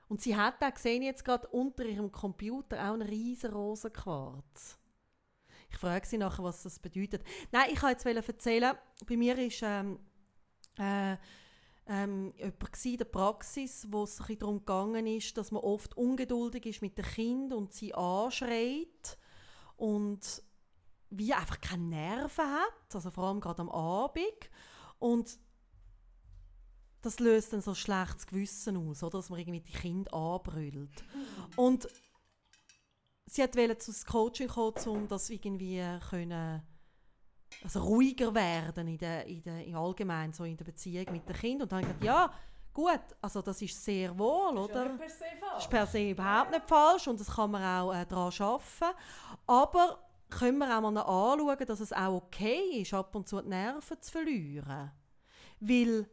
[0.08, 4.78] Und sie hat auch gesehen jetzt gerade unter ihrem Computer auch einen riesen Rosenquarz.
[5.70, 7.22] Ich frage sie nachher, was das bedeutet.
[7.52, 8.74] Nein, ich wollte jetzt erzählen,
[9.06, 9.98] bei mir ist ähm,
[10.78, 11.16] äh,
[11.86, 16.82] ähm, jemand in der Praxis, wo es darum gegangen ist, dass man oft ungeduldig ist
[16.82, 19.18] mit dem Kind und sie anschreit
[19.76, 20.42] und
[21.10, 24.50] wie einfach keine Nerven hat, also vor allem gerade am Abend.
[24.98, 25.38] Und
[27.02, 29.18] das löst dann so ein schlechtes Gewissen aus, oder?
[29.18, 31.04] dass man irgendwie die Kinder anbrüllt.
[31.56, 31.88] Und
[33.26, 36.62] sie wollte zu Coaching kommen, um das irgendwie können,
[37.62, 41.36] also ruhiger werden in der, in der, im Allgemeinen, so in der Beziehung mit den
[41.36, 41.62] Kindern.
[41.62, 42.32] Und dann habe ich gesagt, ja,
[42.72, 44.96] gut, also das ist sehr wohl, oder?
[44.98, 48.96] Das ist per se überhaupt nicht falsch und das kann man auch äh, daran arbeiten.
[49.46, 53.48] Aber können wir auch mal anschauen, dass es auch okay ist, ab und zu die
[53.48, 54.90] Nerven zu verlieren.
[55.60, 56.06] Weil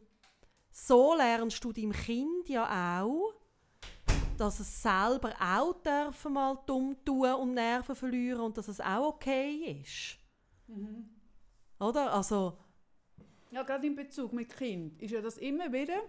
[0.78, 3.32] so lernst du deinem Kind ja auch,
[4.36, 9.14] dass es selber auch dürfen mal dumm tun und Nerven verlieren und dass es auch
[9.14, 10.18] okay ist.
[11.80, 12.12] Oder?
[12.12, 12.58] Also,
[13.50, 16.02] Ja, gerade in Bezug mit Kind ist ja das immer wieder,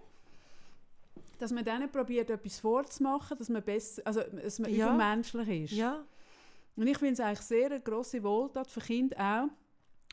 [1.39, 4.94] dass man denen probiert, etwas vorzumachen, dass man besser, also dass man Ja.
[4.94, 5.72] übermenschlich ist.
[5.73, 6.03] Ja.
[6.76, 9.49] Und ich finde es eigentlich sehr eine grosse Wohltat für Kinder auch,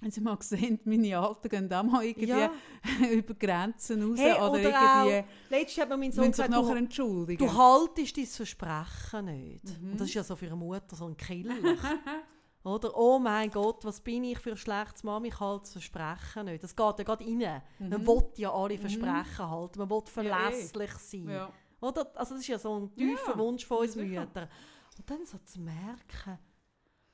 [0.00, 2.50] wenn sie mal sehen, meine Alten gehen auch mal irgendwie ja.
[3.12, 4.60] über Grenzen raus Hey, oder, oder
[5.08, 7.46] irgendwie Letztes hat mir mein Sohn gesagt, nachher du, entschuldigen.
[7.46, 9.80] du haltest dein Versprechen nicht.
[9.80, 9.92] Mhm.
[9.92, 11.54] Und das ist ja so für eine Mutter so ein Killer.
[12.64, 16.46] Oder, oh mein Gott, was bin ich für ein schlechtes Mami, ich halte das Versprechen
[16.46, 16.64] nicht.
[16.64, 17.62] Das geht ja gerade rein.
[17.78, 18.06] Man Mhm.
[18.06, 20.50] will ja alle Versprechen halten, man will Ja, eh.
[20.50, 21.28] verlässlich sein.
[21.28, 21.50] ja.
[21.82, 22.10] Oder?
[22.14, 23.94] Also das ist ja so ein tiefer Ja, Wunsch von uns.
[23.96, 24.48] Müttern.
[24.96, 26.38] Und dann so zu merken,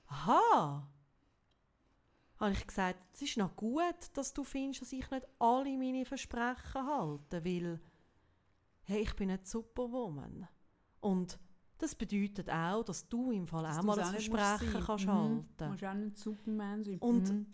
[0.07, 0.87] aha,
[2.41, 3.83] habe ich gesagt, es ist noch gut,
[4.15, 7.81] dass du findest, dass ich nicht alle meine Versprechen halte, weil
[8.85, 10.49] hey, ich bin eine Superwoman.
[11.01, 11.39] Und
[11.79, 14.83] das bedeutet auch, dass du im Fall Dass auch mal ein nicht musst Versprechen sein.
[14.85, 15.11] kannst Mhm.
[15.13, 15.47] halten.
[15.59, 16.99] Du musst auch nicht Superman sein.
[16.99, 17.47] Und- Mhm.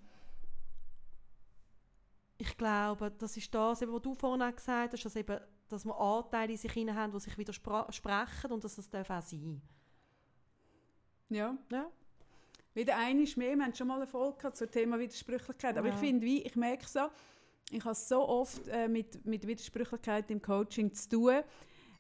[2.39, 5.85] Ich glaube, das ist das, eben, was du vorhin auch gesagt hast, dass, eben, dass
[5.87, 9.63] wir Anteile in sich hinein haben, die sich widersprechen und dass das darf auch sein
[11.31, 11.57] Ja.
[11.73, 11.91] Ja.
[12.77, 15.77] Wieder eines mehr, wir haben schon mal Erfolg gehabt zum Thema Widersprüchlichkeit.
[15.79, 15.95] Aber Ja.
[15.95, 17.01] ich finde, wie, ich merke so,
[17.71, 21.41] ich habe so oft äh, mit, mit Widersprüchlichkeit im Coaching zu tun,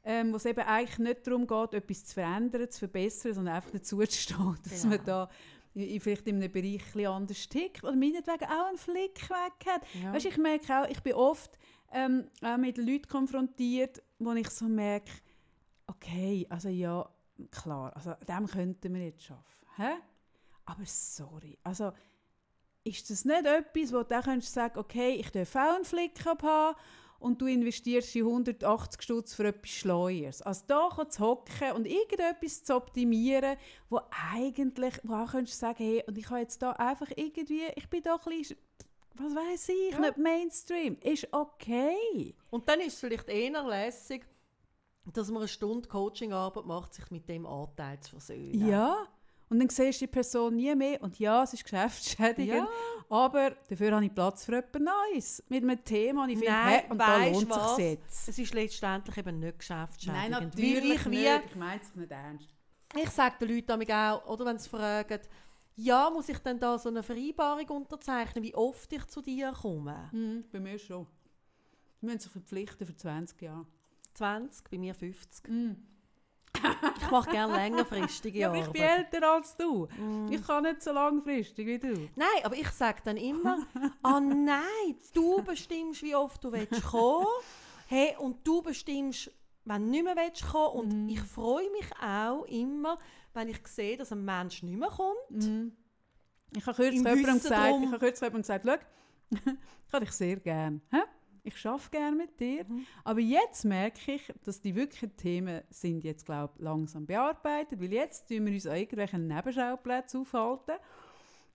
[0.04, 3.70] ähm, wo es eben eigentlich nicht darum geht, etwas zu verändern, zu verbessern, sondern einfach
[3.70, 4.96] dazuzustehen, dass Genau.
[4.96, 5.30] man da
[5.74, 9.66] i- i- vielleicht in einem Bereich ein anders tickt oder meinetwegen auch einen Flick weg
[9.66, 9.82] hat.
[10.00, 10.12] Ja.
[10.12, 11.58] Weißt, ich merke auch, ich bin oft
[11.90, 15.10] ähm, auch mit Leuten konfrontiert, wo ich so merke,
[15.86, 17.08] okay, also ja,
[17.50, 19.66] klar, also dem könnten wir jetzt schaffen.
[19.76, 19.92] Hä?
[20.66, 21.92] Aber sorry, also
[22.84, 26.76] ist das nicht etwas, wo du dann sagen, okay, ich darf auch einen Flick haben
[27.18, 30.42] und du investierst die 180 Stutz für etwas Schleuers.
[30.42, 33.56] Also da zu hocken und irgendetwas zu optimieren,
[33.88, 34.00] wo
[34.32, 38.02] eigentlich, wo auch könntest sagen, hey, und ich habe jetzt da einfach irgendwie, ich bin
[38.02, 38.58] da ein bisschen,
[39.14, 40.00] was weiß ich, Ja.
[40.00, 40.98] nicht Mainstream.
[41.02, 42.34] Ist okay.
[42.50, 44.26] Und dann ist es vielleicht eher lässig,
[45.12, 48.68] dass man eine Stunde Coachingarbeit macht, sich mit dem Anteil zu versöhnen.
[48.68, 49.06] Ja.
[49.48, 51.00] Und dann siehst du die Person nie mehr.
[51.02, 52.66] Und ja, es ist geschäftsschädigend.
[53.08, 55.42] Aber dafür habe ich Platz für jemand Neues.
[55.48, 57.76] Mit einem Thema, und ich finde, hey, und da lohnt was?
[57.76, 58.28] sich jetzt.
[58.28, 60.30] Es ist letztendlich eben nicht geschäftsschädigend.
[60.30, 61.42] Nein, Weil natürlich ich, wie, nicht.
[61.46, 62.48] Ich meine es nicht ernst.
[63.00, 65.20] ich sage den Leuten damit auch, oder wenn sie fragen,
[65.76, 70.10] ja, muss ich denn da so eine Vereinbarung unterzeichnen, wie oft ich zu dir komme?
[70.10, 71.06] Hm, bei mir schon.
[72.00, 73.66] Wir müssen sich verpflichten für 20 Jahre.
[74.14, 75.46] 20, bei mir 50.
[75.46, 75.76] Hm.
[77.00, 79.86] Ich mache gerne längerfristige Ja, aber ich bin älter als du.
[79.96, 80.32] Mm.
[80.32, 82.08] Ich kann nicht so langfristig wie du.
[82.16, 83.58] Nein, aber ich sage dann immer,
[84.02, 87.26] ah nein, du bestimmst, wie oft du willst kommen.
[87.86, 89.30] Hey, und du bestimmst,
[89.64, 90.80] wenn du nicht mehr willst kommen.
[90.80, 91.08] Und Mhm.
[91.10, 92.98] ich freue mich auch immer,
[93.34, 95.30] wenn ich sehe, dass ein Mensch nicht mehr kommt.
[95.30, 95.72] Mhm.
[96.56, 98.76] Ich habe kürzlich jemandem gesagt, ich habe kürzlich jemandem gesagt, schau,
[99.86, 100.80] ich habe dich sehr gern.
[101.46, 102.64] Ich arbeite gerne mit dir.
[102.64, 102.86] Mhm.
[103.04, 107.92] Aber jetzt merke ich, dass die wirklichen Themen sind jetzt, glaube ich, langsam bearbeitet, weil
[107.92, 110.74] jetzt tun wir uns an irgendwelchen Nebenschauplätzen aufhalten.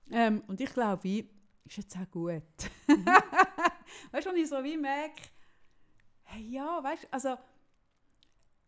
[0.09, 1.29] Ähm, und ich glaube, wie,
[1.65, 2.41] ist jetzt auch gut.
[2.87, 3.05] Mhm.
[4.11, 5.21] weißt du, wenn ich so wie merke,
[6.23, 7.37] hey, ja, weißt du, also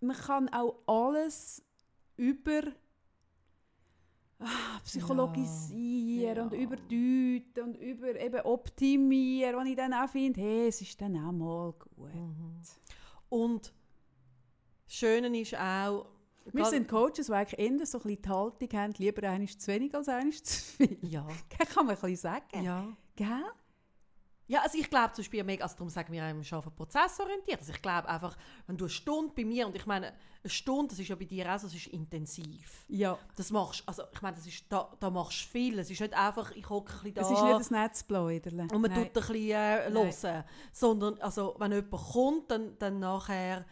[0.01, 1.63] man kann auch alles
[2.17, 2.63] über
[4.39, 6.43] ah, psychologisieren Ja.
[6.43, 11.15] und überdeuten und über eben optimieren, wo ich dann auch finde, hey, es ist dann
[11.17, 12.13] auch mal gut.
[12.13, 12.61] Mhm.
[13.29, 13.73] Und
[14.85, 16.05] das Schöne ist auch,
[16.51, 19.71] Wir sind Coaches, die eigentlich eher so ein bisschen die Haltung haben, lieber eines zu
[19.71, 20.97] wenig als eines zu viel.
[21.01, 21.25] ja,
[21.57, 22.63] Das kann man ein bisschen sagen.
[22.63, 22.95] ja.
[23.15, 23.43] Gell?
[24.47, 27.59] Ja, also ich glaube zum Beispiel mega, also darum sagen wir auch, wir arbeiten prozessorientiert.
[27.59, 28.35] Also ich glaube einfach,
[28.67, 31.25] wenn du eine Stunde bei mir, und ich meine, eine Stunde, das ist ja bei
[31.25, 32.85] dir auch so, das ist intensiv.
[32.89, 33.17] Ja.
[33.35, 35.79] Das machst, also ich meine, das ist, da, da machst du viel.
[35.79, 38.61] Es ist nicht einfach, ich hocke ein bisschen da Es ist nicht ein Netzbläuderle.
[38.63, 39.05] und man Nein.
[39.05, 40.43] tut ein bisschen äh, hören.
[40.73, 43.65] Sondern, also wenn jemand kommt, dann, dann nachher,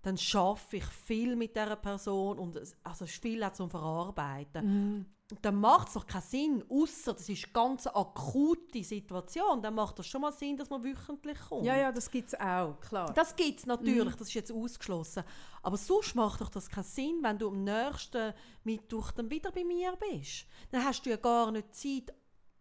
[0.00, 3.68] dann schaffe ich viel mit dieser Person und es, also es ist viel auch zum
[3.68, 4.64] Verarbeiten.
[4.66, 5.06] Mhm.
[5.42, 9.98] Dann macht es doch keinen Sinn, außer das ist eine ganz akute Situation, dann macht
[9.98, 11.64] das schon mal Sinn, dass man wöchentlich kommt.
[11.64, 13.12] Ja, ja, das gibt es auch, klar.
[13.12, 15.24] Das gibt es natürlich, das ist jetzt ausgeschlossen.
[15.64, 19.64] Aber sonst macht doch das keinen Sinn, wenn du am nächsten Mittwoch dann wieder bei
[19.64, 20.46] mir bist.
[20.70, 22.14] Dann hast du ja gar nicht Zeit,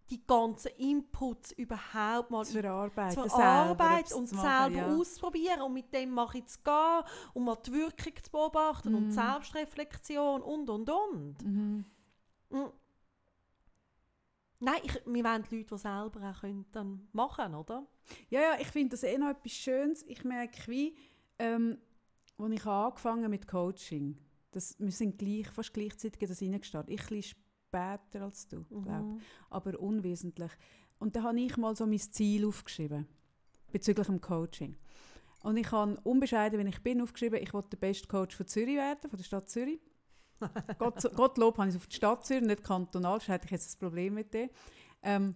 [0.10, 4.88] die ganzen Inputs überhaupt mal zu verarbeiten, zu selber verarbeiten etwas und zu machen, selber
[4.88, 4.96] ja.
[4.96, 9.08] auszuprobieren und mit dem mache ich zu gehen und mal die Wirkung zu beobachten und
[9.08, 9.12] Mhm.
[9.12, 11.44] Selbstreflexion und und und.
[11.44, 11.86] Mhm.
[12.50, 12.66] Mm.
[14.60, 17.86] Nein, ich, wir wollen Leute, die selber auch können, dann machen oder?
[18.30, 20.04] Ja, ja, ich finde das eh noch etwas Schönes.
[20.08, 20.96] Ich merke, wie,
[21.40, 21.78] ähm,
[22.38, 24.18] als ich angefangen mit Coaching,
[24.52, 26.94] das, wir sind gleich, fast gleichzeitig in das reingestartet.
[26.94, 29.22] Ich ein später als du, glaube Mhm.
[29.50, 30.52] aber unwesentlich.
[31.00, 33.08] Und da habe ich mal so mein Ziel aufgeschrieben.
[33.72, 34.78] bezüglich dem Coaching.
[35.44, 38.78] Und ich habe unbescheiden, wenn ich bin, aufgeschrieben, ich wollte der beste Coach von Zürich
[38.78, 39.82] werden, von der Stadt Zürich.
[40.80, 43.76] Gott, Gottlob habe ich es auf die Stadt Zürich, nicht kantonal, sonst hätte ich jetzt
[43.76, 44.50] ein Problem mit dem.
[45.04, 45.36] Ähm,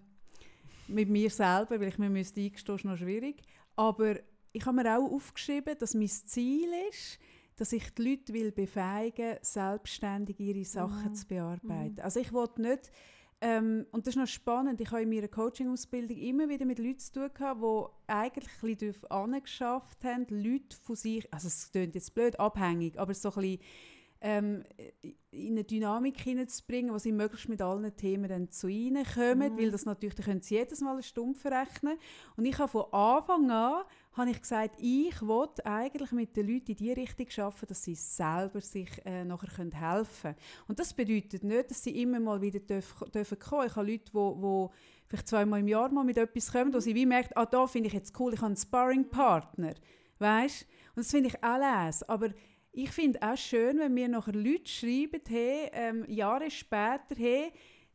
[0.88, 3.44] mit mir selber, weil ich mir müsste ist noch schwierig.
[3.76, 4.16] Aber
[4.52, 7.20] ich habe mir auch aufgeschrieben, dass mein Ziel ist,
[7.56, 11.16] dass ich die Leute will befähigen selbstständig ihre Sachen Mhm.
[11.16, 12.00] zu bearbeiten.
[12.02, 12.90] Also ich wollte nicht,
[13.42, 17.00] ähm, und das ist noch spannend, ich habe in meiner Coaching-Ausbildung immer wieder mit Leuten
[17.00, 21.96] zu tun gehabt, die eigentlich ein bisschen angeschafft haben, Leute von sich, also es klingt
[21.96, 23.60] jetzt blöd, abhängig, aber so ein bisschen
[24.22, 24.64] ähm,
[25.32, 29.58] in eine Dynamik hineinzubringen, wo sie möglichst mit allen Themen dann zu ihnen kommen, Mhm.
[29.58, 31.98] weil das natürlich, da können sie jedes Mal einen Stumpf verrechnen.
[32.36, 33.84] Und ich habe von Anfang an
[34.14, 37.96] habe ich gesagt, ich will eigentlich mit den Leuten in die Richtung arbeiten, dass sie
[37.96, 40.36] selber sich äh, nachher können helfen können.
[40.68, 43.68] Und das bedeutet nicht, dass sie immer mal wieder dürfen, dürfen kommen.
[43.68, 44.72] Ich habe Leute, die wo
[45.08, 47.88] vielleicht zweimal im Jahr mal mit etwas kommen, wo sie wie merken, ah, da finde
[47.88, 49.76] ich jetzt cool, ich habe einen Sparring-Partner.
[50.18, 50.64] Weißt?
[50.96, 52.04] Und das finde ich auch les.
[52.04, 52.30] Aber
[52.84, 57.52] ich finde auch schön, wenn mir nachher Leute schreiben, hey, ähm, Jahre später, hey,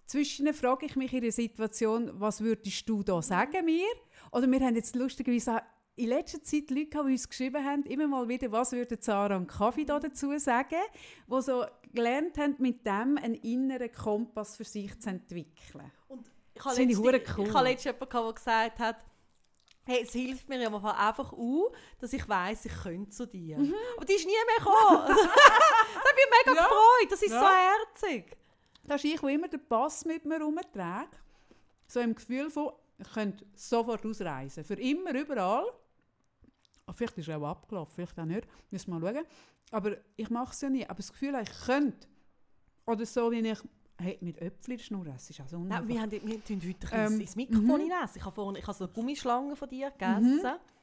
[0.07, 3.87] zwischen frage ich mich in der Situation, was würdest du da sagen mir?
[4.33, 5.63] Oder wir haben jetzt lustigerweise
[5.97, 9.47] in letzter Zeit Leute die uns geschrieben haben, immer mal wieder, was würde Sarah und
[9.47, 10.81] Kaffee da dazu sagen,
[11.29, 15.91] die so gelernt haben, mit dem einen inneren Kompass für sich zu entwickeln.
[16.09, 17.47] Und ich habe letztens- cool.
[17.47, 18.97] ich habe letztens jemanden, der gesagt hat,
[19.87, 23.59] hey, es hilft mir Anfang einfach auch, dass ich weiss, ich könnte zu dir.
[23.97, 25.05] Aber die ist nie mehr gekommen.
[25.09, 26.63] da habe ich mich mega Ja.
[26.67, 27.11] gefreut.
[27.11, 27.41] Das ist Ja.
[27.41, 28.37] so herzig.
[28.85, 31.09] Das ist ich, der immer den Pass mit mir herumtrage.
[31.87, 34.65] So im Gefühl von, ich könnte sofort ausreisen.
[34.65, 35.67] Für immer, überall.
[36.87, 38.47] Ah, vielleicht ist er auch abgelaufen, vielleicht auch nicht.
[38.71, 39.27] Müssen wir mal schauen.
[39.71, 40.85] Aber ich mache es ja nie.
[40.85, 42.07] Aber das Gefühl, ich könnte.
[42.87, 43.59] Oder so, wie ich
[43.99, 45.13] hey, mit Äpfeln schnurren.
[45.13, 45.97] Das ist also Nein, unheimlich.
[45.97, 47.81] wir, haben, wir tun heute Ähm, ins Mikrofon mhm.
[47.81, 48.09] hinein.
[48.15, 50.41] Ich habe vorhin ich habe so eine Gummischlange von dir gegessen.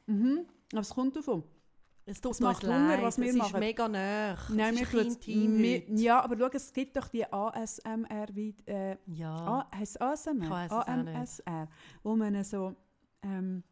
[0.08, 0.46] Mhm.
[0.72, 1.44] Aber es kommt davon.
[2.06, 3.04] Es tut Es macht Hunger, leid.
[3.04, 3.60] was wir es ist machen.
[3.60, 4.36] mega nah.
[4.50, 5.94] Nein, es mir ist heute.
[6.02, 9.70] Ja, aber schau, es gibt doch die ASMR, wie, äh, Ja.
[9.74, 10.66] Heisst es ASMR?
[10.66, 10.72] Ich.
[10.72, 11.70] AMSR.
[12.02, 12.76] Wo man so
[13.22, 13.64] ähm,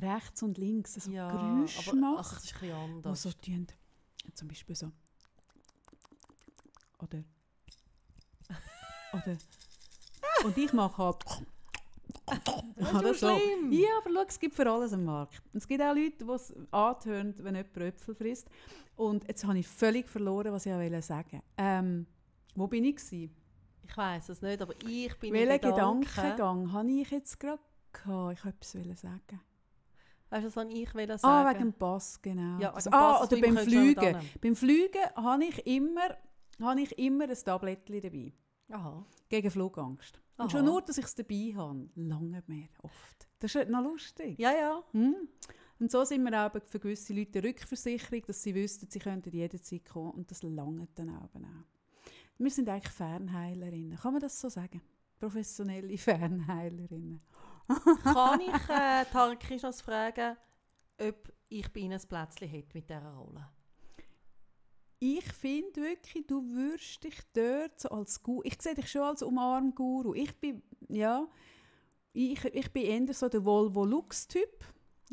[0.00, 2.18] rechts und links so ja, Geräusche aber, macht.
[2.18, 3.22] Also, es ist ein bisschen wo anders.
[3.22, 3.66] so tun,
[4.34, 4.92] zum Beispiel so.
[6.98, 7.22] Oder.
[9.12, 9.36] Oder.
[10.44, 11.24] Und ich mache halt.
[12.76, 13.38] Das ist so.
[13.38, 13.72] schlimm.
[13.72, 15.42] Ja, aber schau, es gibt für alles einen Markt.
[15.52, 18.48] Und es gibt auch Leute, die es anhören, wenn jemand Äpfel frisst.
[18.96, 22.06] Und jetzt habe ich völlig verloren, was ich auch wollte sagen ähm,
[22.54, 22.96] Wo bin ich?
[22.96, 23.34] Gewesen?
[23.84, 26.04] Ich weiß es nicht, aber ich bin Welchen in Gedanken.
[26.04, 27.60] Gedankengang habe ich jetzt gerade
[27.92, 28.38] gehabt?
[28.38, 29.40] Ich wollte etwas sagen.
[30.30, 31.24] Weißt du, was ich will sagen?
[31.24, 32.58] Ah, wegen dem Pass, genau.
[32.58, 32.84] Ja, ah, Pass,
[33.28, 34.16] dass oder beim Fliegen.
[34.40, 36.16] Beim Fliegen habe ich immer,
[36.60, 38.32] habe ich immer ein Tablettchen dabei.
[38.72, 39.04] Aha.
[39.28, 40.20] Gegen Flugangst.
[40.36, 40.50] Und Aha.
[40.50, 43.28] schon nur, dass ich es dabei habe, lange mehr oft.
[43.38, 44.38] Das ist noch lustig.
[44.38, 44.82] Ja, ja.
[44.92, 45.28] Hm?
[45.78, 49.30] Und so sind wir auch für gewisse Leute eine Rückversicherung, dass sie wüssten, sie könnten
[49.30, 51.34] jederzeit kommen und das lange dann auch.
[51.34, 51.64] auch.
[52.38, 53.98] Wir sind eigentlich Fernheilerinnen.
[53.98, 54.80] Kann man das so sagen?
[55.18, 57.20] Professionelle Fernheilerinnen.
[58.02, 60.36] Kann ich äh, Tarek Krishnas fragen,
[61.00, 63.48] ob ich bei Ihnen ein Plätzchen hätte mit dieser Rolle?
[65.04, 69.24] Ich finde wirklich, du würdest dich dort so als Guru, ich sehe dich schon als
[69.24, 70.14] Umarm-Guru.
[70.14, 71.26] Ich bin, ja,
[72.12, 74.64] ich, ich bin eher so der Volvo-Lux-Typ,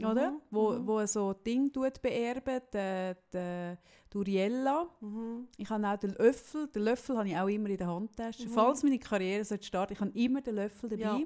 [0.06, 0.32] oder?
[0.32, 0.88] Mhm, Wo, mhm.
[0.88, 3.78] wo so Ding tut beerben, der, der
[4.10, 4.88] Duriella.
[5.02, 5.48] Mhm.
[5.58, 8.48] Ich habe auch den Löffel, den Löffel habe ich auch immer in der Handtasche.
[8.48, 8.50] Mhm.
[8.54, 11.02] Falls meine Karriere sollte starten, ich habe immer den Löffel dabei.
[11.04, 11.20] Ja.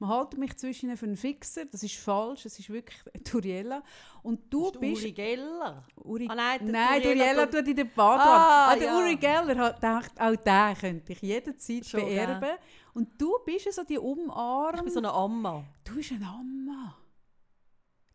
[0.00, 2.98] Man hält mich zwischen für einen Fixer, das ist falsch, es ist wirklich
[3.32, 3.82] Duriella.
[4.24, 5.02] Und du Ist bist...
[5.02, 5.84] Uri Geller.
[6.02, 8.22] Uri Ah, nein, Nein, Duriella Duriella tut- in der Badwanne.
[8.30, 8.98] Ah, Ah, der ja.
[8.98, 12.50] Uri Geller hat gedacht, auch den könnte ich jederzeit Schon, beerben.
[12.94, 14.74] Und du bist so die Umarm.
[14.74, 15.64] Ich bin so eine Amma.
[15.84, 16.96] Du bist eine Amma.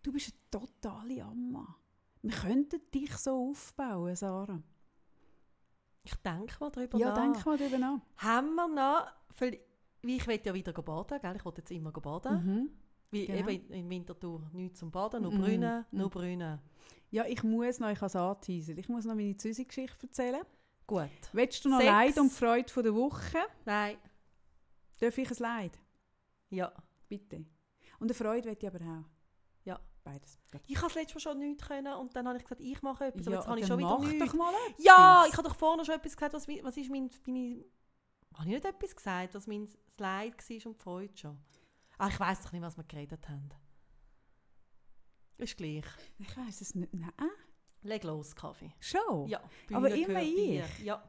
[0.02, 1.76] Du bist eine totale Amma.
[2.22, 4.62] Wir könnten dich so aufbauen, Sarah.
[6.04, 7.16] Ich denke mal darüber Ja, nach.
[7.34, 8.00] denk mal darüber nach.
[8.18, 9.08] Haben wir noch...
[9.38, 9.60] Weil
[10.02, 11.36] ich will ja wieder baden, gell?
[11.36, 12.46] Ich will jetzt immer baden.
[12.46, 12.70] Mhm.
[13.12, 13.50] Wie genau.
[13.50, 15.42] eben in Winterthur nichts zum Baden, nur Mhm.
[15.42, 15.98] Brünnen, Mhm.
[15.98, 16.60] nur Brünnen.
[17.12, 20.44] Ja, ich muss noch, ich habe es ich muss noch meine Züsi-Geschichte erzählen.
[20.86, 21.10] Gut.
[21.34, 21.90] Willst du noch Sechs.
[21.92, 23.38] Leid und Freude von der Woche?
[23.66, 23.98] Nein.
[25.00, 25.80] Darf ich ein Leid?
[26.50, 26.72] Ja.
[27.08, 27.38] Bitte.
[28.00, 29.06] Und eine Freude will ich aber auch.
[30.12, 30.40] Beides.
[30.68, 33.06] Ich habe das letzte Mal schon nichts können und dann habe ich gesagt, ich mache
[33.06, 34.36] etwas, aber Ja, jetzt habe ich schon wieder nichts.
[34.80, 37.66] Ja, ich habe doch vorne schon etwas gesagt, was, was ist mein, meine...
[38.34, 39.68] Habe ich nicht etwas gesagt, was mein
[39.98, 41.38] Leid war und Freude schon?
[41.98, 43.50] Ah, ich weiß doch nicht, was wir geredet haben.
[45.38, 45.86] Ist gleich.
[46.18, 46.94] Ich weiß es nicht.
[46.94, 47.12] Nein.
[47.82, 48.74] Leg los, Kaffee.
[48.80, 49.28] Schon?
[49.28, 49.42] Ja,
[49.72, 50.66] Aber immer gehört dir.
[50.66, 50.80] ich?
[50.86, 51.04] Ja.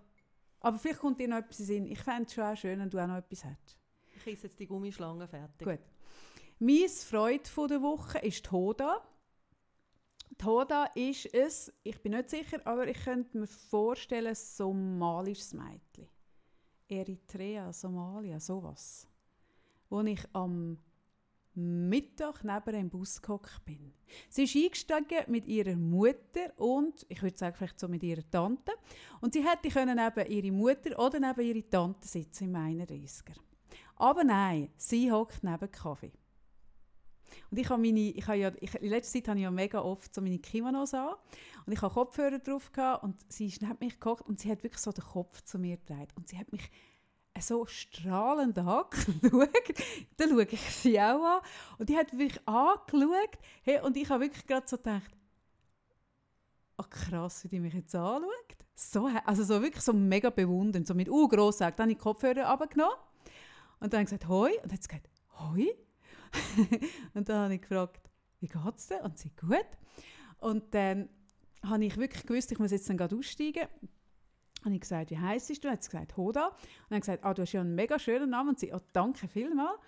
[0.60, 1.86] Aber vielleicht kommt dir noch etwas in.
[1.86, 3.78] Ich fände es schon auch schön, wenn du auch noch etwas hättest.
[4.14, 5.66] Ich esse jetzt die Gummischlange fertig.
[5.66, 5.80] Gut.
[6.62, 9.00] Meine Freude der Woche ist die Hoda.
[10.38, 15.54] Die Hoda ist es, ich bin nicht sicher, aber ich könnte mir vorstellen, ein somalisches
[15.54, 16.06] Mädchen.
[16.86, 19.08] Eritrea, Somalia, sowas.
[19.88, 20.76] Wo ich am
[21.54, 23.94] Mittag neben dem Bus gehockt bin.
[24.28, 28.72] Sie ist eingestiegen mit ihrer Mutter und, ich würde sagen, vielleicht so mit ihrer Tante.
[29.22, 33.34] Und sie hätte können neben ihre Mutter oder neben ihre Tante sitzen im 31er.
[33.96, 36.12] Aber nein, sie hockt neben Kaffee.
[37.50, 39.80] Und ich habe meine, ich habe ja, ich, in letzter Zeit habe ich ja mega
[39.80, 41.14] oft so meine Kimonos an
[41.66, 44.62] und ich habe Kopfhörer drauf gehabt und sie ist neben mich gehockt und sie hat
[44.62, 46.70] wirklich so den Kopf zu mir gedreht und sie hat mich
[47.40, 49.14] so strahlend angeschaut.
[50.16, 51.40] dann schaue ich sie auch an
[51.78, 55.10] und die hat mich angeschaut hey, und ich habe wirklich gerade so gedacht,
[56.78, 58.56] oh krass, wie die mich jetzt anschaut.
[58.74, 62.02] So, also so wirklich so mega bewundernd, so mit uh, gross Dann habe ich die
[62.02, 62.96] Kopfhörer abgenommen
[63.80, 64.52] und dann gesagt, hoi.
[64.62, 65.68] Und dann hat sie gesagt, hoi.
[67.14, 69.02] und dann habe ich gefragt, wie geht es dir?
[69.02, 69.66] Und sie gut.
[70.38, 71.08] Und dann
[71.64, 73.68] habe ich wirklich gewusst, ich muss jetzt dann gerade aussteigen.
[74.64, 75.68] Und ich gesagt, wie heisst du?
[75.68, 76.48] Und sie gesagt, Hoda.
[76.48, 76.56] Und
[76.88, 78.50] dann habe gesagt, ah, du hast ja einen mega schönen Namen.
[78.50, 79.78] Und sie, oh, danke vielmals.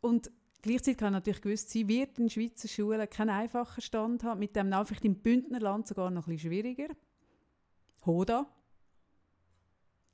[0.00, 0.30] Und
[0.62, 4.40] gleichzeitig habe ich natürlich gewusst, sie wird in Schweizer Schulen keinen einfachen Stand haben.
[4.40, 6.88] Mit dem Namen vielleicht im Bündnerland sogar noch ein bisschen schwieriger.
[8.04, 8.46] Hoda.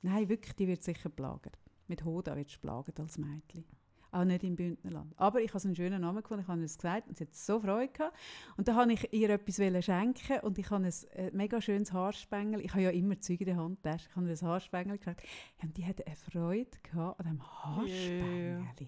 [0.01, 1.51] Nein, wirklich, die wird sicher plagen.
[1.87, 3.65] Mit Hoda wird sie plagen als Mädchen.
[4.11, 5.13] Auch nicht im Bündnerland.
[5.17, 7.59] Aber ich habe einen schönen Namen gefunden, ich habe es gesagt und sie hat so
[7.59, 8.17] Freude gehabt.
[8.57, 9.55] Und da habe ich ihr etwas
[9.85, 12.61] schenken und ich habe ein äh, mega schönes Haarspengel.
[12.61, 15.21] Ich habe ja immer Zeug in der Hand, ich habe ihr ein Haarspengel gekriegt.
[15.61, 18.65] Und die hatte eine Freude gehabt an diesem Haarspengel.
[18.81, 18.87] Yeah.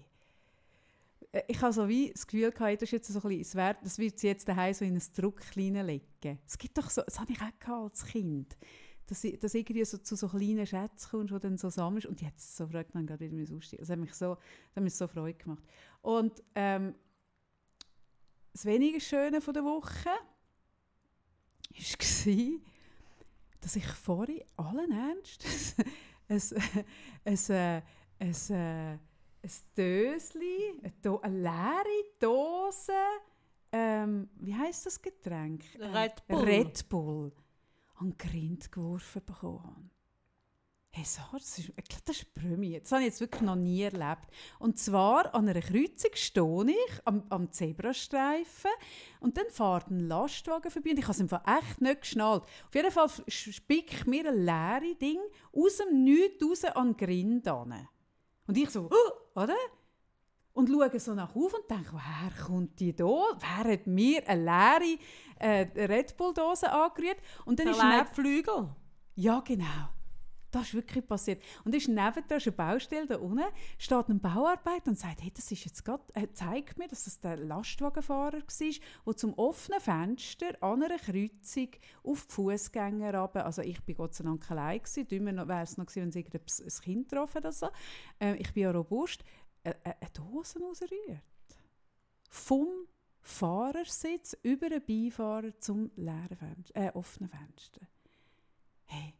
[1.48, 4.18] Ich habe so wie das Gefühl gehabt, das jetzt so ein bisschen, das, das wird
[4.18, 6.38] sie jetzt daheim so in ein Druck legen.
[6.46, 8.56] Es gibt doch so, das habe ich auch als Kind
[9.06, 12.06] dass, dass irgendwie so zu so kleinen Schätzen kommst, die dann so sammelst.
[12.06, 13.82] Und jetzt so fragt dann gerade wieder aussteigen.
[13.82, 15.62] Das hat mich so, das hat mich so Freude gemacht.
[16.00, 16.94] Und ähm,
[18.52, 20.20] das weniger Schöne von der Woche war,
[23.60, 25.44] dass ich vorhin allen Ernst
[26.28, 26.40] ein,
[27.24, 27.82] ein, ein,
[28.18, 29.00] ein,
[29.42, 32.92] ein Dösli, eine, eine leere Dose,
[33.72, 35.64] ähm, wie heißt das Getränk?
[35.78, 36.44] Red Bull.
[36.44, 37.32] Red Bull
[38.02, 39.90] an Grind geworfen bekommen habe.
[40.94, 41.72] Hey, so, das ist,
[42.04, 42.26] das ist.
[42.36, 44.28] Das habe ich jetzt wirklich noch nie erlebt.
[44.58, 48.70] Und zwar an einer Kreuzung stehe ich am, am Zebrastreifen
[49.20, 52.42] und dann fährt ein Lastwagen vorbei und ich habe es einfach echt nicht geschnallt.
[52.42, 55.18] Auf jeden Fall spickt mir ein leeres Ding
[55.54, 57.48] aus dem Nichts raus an den Grind.
[57.48, 59.56] Und ich so, oh, oder?
[60.52, 63.04] Und schaue so nach auf und denke, woher kommt die da?
[63.04, 64.98] Wer hat mir eine leere
[65.38, 67.18] äh, Red Bull-Dose angerührt?
[67.44, 68.68] Und dann ist neben Flügel.
[69.14, 69.88] Ja, genau.
[70.52, 71.42] Das ist wirklich passiert.
[71.64, 73.42] Und ist neben der eine Baustelle da unten,
[73.78, 77.18] steht ein Bauarbeiter und sagt, hey, das ist jetzt grad, äh, zeigt mir, dass das
[77.20, 78.72] der Lastwagenfahrer war,
[79.06, 81.68] der zum offenen Fenster an einer Kreuzung
[82.04, 85.78] auf die Fußgänger runter, also ich bin Gott sei Dank allein gewesen, dümmer wäre es
[85.78, 87.68] noch gewesen, wenn sie ein Kind getroffen oder so.
[88.18, 89.24] Äh, ich bin ja robust,
[89.64, 91.22] eine, Dose rausrührt.
[92.28, 92.68] Vom
[93.20, 97.80] Fahrersitz über den Beifahrer zum leeren Fenster, äh, offenen Fenster.
[98.84, 99.14] Hey.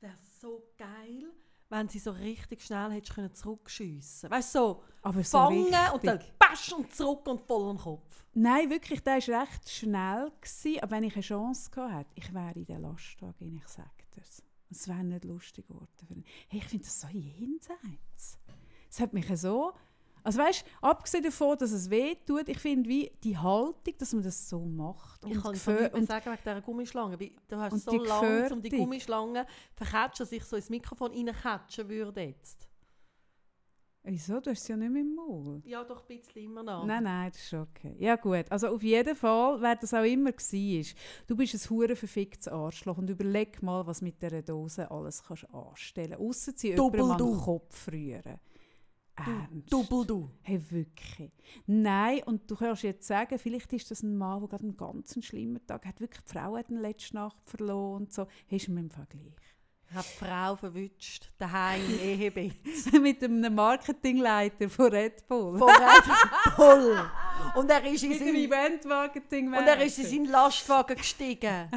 [0.00, 1.32] Das ist so geil,
[1.68, 4.30] wenn sie so richtig schnell hättest können zurückschiessen.
[4.30, 5.92] Weißt du, so, Aber so fangen richtig.
[5.94, 8.26] und dann basch und zurück und voll am Kopf.
[8.34, 10.30] Nein, wirklich, der war recht schnell.
[10.40, 13.90] Gewesen, aber wenn ich eine Chance gehabt hätte, ich wäre in den Lastwagen, ich sage
[14.14, 14.42] das.
[14.70, 16.24] Es wäre nicht lustig geworden.
[16.48, 18.38] Hey, ich finde das so jenseits.
[18.90, 19.72] Es hat mich so
[20.26, 24.24] also weißt, abgesehen davon, dass es weh tut, ich finde wie die Haltung, dass man
[24.24, 25.24] das so macht.
[25.24, 27.16] ich kann es nicht sagen wegen dieser Gummischlange.
[27.46, 29.46] Du hast so lange, um die Gummischlange
[29.76, 32.68] verkatschen, dass ich so ins Mikrofon reinkatschen würde jetzt.
[34.02, 34.40] Wieso?
[34.40, 35.62] Du hast es ja nicht mehr im Maul.
[35.64, 36.84] Ja, doch ein bisschen immer noch.
[36.84, 37.94] Nein, nein, das ist okay.
[37.98, 40.84] Ja gut, also auf jeden Fall, wer das auch immer war,
[41.28, 45.52] du bist ein hure verficktes Arschloch und überleg mal, was mit dieser Dose alles kannst
[45.52, 46.24] anstellen kannst.
[46.24, 48.40] Ausser sie jemandem an den Kopf rühren.
[49.16, 49.72] Ernst?
[49.72, 50.30] Doppel du.
[50.42, 51.32] Hey, wirklich.
[51.66, 55.16] Nein, und du kannst jetzt sagen, vielleicht ist das ein Mann, der gerade einen ganz
[55.24, 56.00] schlimmen Tag hat.
[56.00, 58.26] Wirklich, die Frau hat ihn letzte Nacht verloren und so.
[58.50, 59.34] Hast du mir im Vergleich?
[59.88, 62.56] Ich habe die Frau verwünscht, daheim im Ehebett.
[63.00, 65.58] Mit einem Marketingleiter von Red Bull.
[65.58, 67.10] Von Red Bull.
[67.54, 69.46] Und er ist in seinen Event-Marketing.
[69.46, 71.70] Und er ist in seinen Lastwagen gestiegen.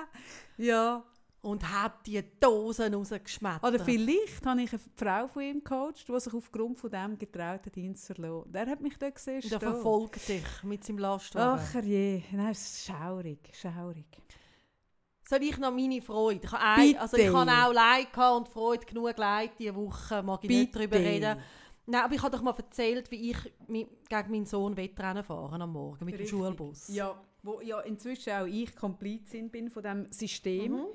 [0.56, 1.04] ja
[1.46, 3.62] und hat die Dosen rausgeschmettert.
[3.64, 7.64] Oder vielleicht habe ich eine Frau von ihm gecoacht, die sich aufgrund von dem getraut
[7.66, 8.52] hat, ihn zu verlassen.
[8.52, 9.42] Der hat mich da gesehen.
[9.48, 11.60] Der verfolgt dich mit seinem Lastwagen.
[11.62, 14.06] Ach je, das ist schaurig, schaurig.
[15.28, 16.40] Soll ich noch meine Freude?
[16.44, 20.48] Ich habe, also ich habe auch Leid und Freude genug Leid diese Woche, mag ich
[20.48, 20.60] Bitte.
[20.60, 21.38] nicht darüber reden.
[21.88, 23.36] Nein, aber ich habe doch mal erzählt, wie ich
[23.68, 26.30] mi- gegen meinen Sohn Wettrennen fahren am Morgen mit Richtig.
[26.30, 26.88] dem Schulbus.
[26.88, 30.72] Ja, wo ja inzwischen auch ich Komplizin bin von diesem System.
[30.72, 30.86] Mhm.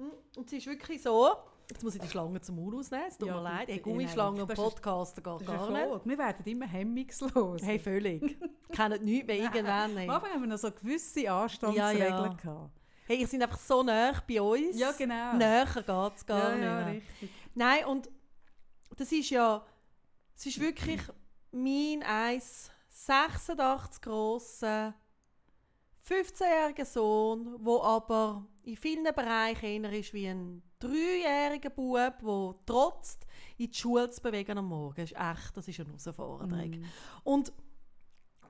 [0.00, 0.12] Mhm.
[0.36, 1.28] Und es ist wirklich so,
[1.68, 4.42] jetzt muss ich die Schlange zum Mund ausnehmen, es tut Ja, mir leid, hey, Gummischlange
[4.42, 6.06] und ist- Podcasten geht gar nicht.
[6.06, 7.62] Wir werden immer hemmungslos.
[7.62, 8.38] Hey, völlig.
[8.72, 9.96] Kennen nichts mehr irgendwann.
[9.96, 10.08] Hey.
[10.08, 12.28] Am Anfang haben wir noch so gewisse Anstandsregeln Ja, ja.
[12.28, 12.70] gehabt.
[13.06, 14.78] hey, ihr seid einfach so nah bei uns.
[14.78, 15.34] Ja, genau.
[15.34, 17.30] Näher geht es gar ja, nicht ja, richtig.
[17.54, 18.08] Nein, und
[18.96, 19.64] das ist ja,
[20.36, 21.00] es ist wirklich
[21.52, 24.94] mein 1,86 grosser,
[26.08, 33.26] 15-jähriger Sohn, der aber in vielen Bereichen eher ist wie ein dreijähriger Bub, der trotzt,
[33.58, 34.96] in die Schule zu bewegen am Morgen.
[34.96, 36.70] Das ist echt, das ist eine Herausforderung.
[36.70, 36.84] Mm.
[37.24, 37.52] Und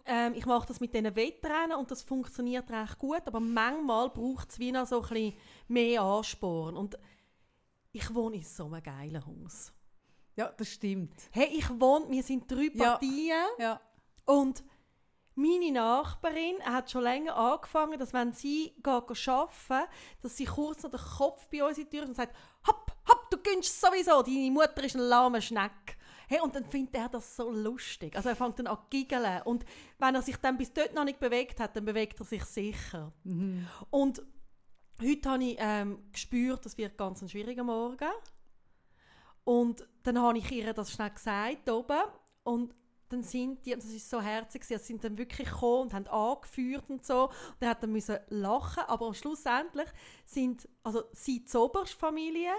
[0.06, 4.50] ähm, ich mache das mit diesen Wettrennen und das funktioniert recht gut, aber manchmal braucht
[4.50, 5.34] es wie noch so ein bisschen
[5.68, 6.76] mehr Ansporn.
[6.76, 6.98] Und
[7.92, 9.72] ich wohne in so einem geilen Haus.
[10.36, 11.14] Ja, das stimmt.
[11.32, 12.92] Hey, ich wohne, wir sind drei Ja.
[12.92, 13.80] Partien Ja.
[14.24, 14.64] und
[15.40, 19.88] meine Nachbarin hat schon länger angefangen, dass wenn sie arbeiten
[20.22, 22.36] dass sie kurz noch den Kopf bei uns in die Tür und sagt,
[22.66, 25.96] hopp, hopp, du gönnst sowieso, deine Mutter ist ein lahmer Schneck.
[26.28, 28.14] Hey, und dann findet er das so lustig.
[28.14, 29.42] Also er fängt dann an zu giggeln.
[29.42, 29.64] Und
[29.98, 33.12] wenn er sich dann bis dort noch nicht bewegt hat, dann bewegt er sich sicher.
[33.24, 33.66] Mhm.
[33.90, 34.22] Und
[35.02, 38.10] heute habe ich ähm, gespürt, das wird ganz ein schwieriger Morgen.
[39.42, 41.98] Und dann habe ich ihr das schnell gesagt oben.
[42.44, 42.76] Und
[43.10, 46.06] dann sind die, und das ist so herzig, sie sind dann wirklich gekommen und haben
[46.06, 47.24] angeführt und so.
[47.24, 49.88] Und er hat dann müssen lachen, aber schlussendlich
[50.24, 52.50] sind, also sie die oberste Familie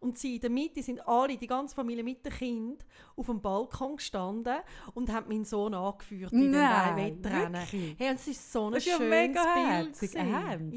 [0.00, 3.40] und sie in der Mitte sind alle, die ganze Familie mit dem Kind, auf dem
[3.40, 4.56] Balkon gestanden
[4.94, 7.54] und haben meinen Sohn angeführt in den Nein, Wettrennen.
[7.62, 7.96] wirklich?
[7.98, 9.66] Hey, und es ist so ein Das ist ja schönes mega Bild.
[10.02, 10.14] herzig.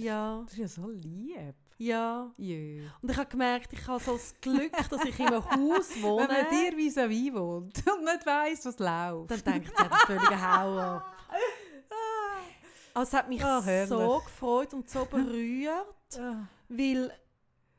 [0.04, 1.56] Ja, Das ist ja so lieb.
[1.78, 2.32] Ja.
[2.38, 2.84] Jö.
[3.02, 6.04] Und ich habe gemerkt, ich habe so das Glück, dass ich in einem Haus Wenn
[6.04, 6.28] wohne.
[6.28, 9.32] man dir vis-à-vis wohnt und nicht weiss, was läuft.
[9.32, 11.16] dann denkt sie, das völlige Hau ab.
[12.96, 13.90] Also es hat mich Ah, herrlich.
[13.90, 16.48] so gefreut und so berührt, Ah.
[16.70, 17.12] weil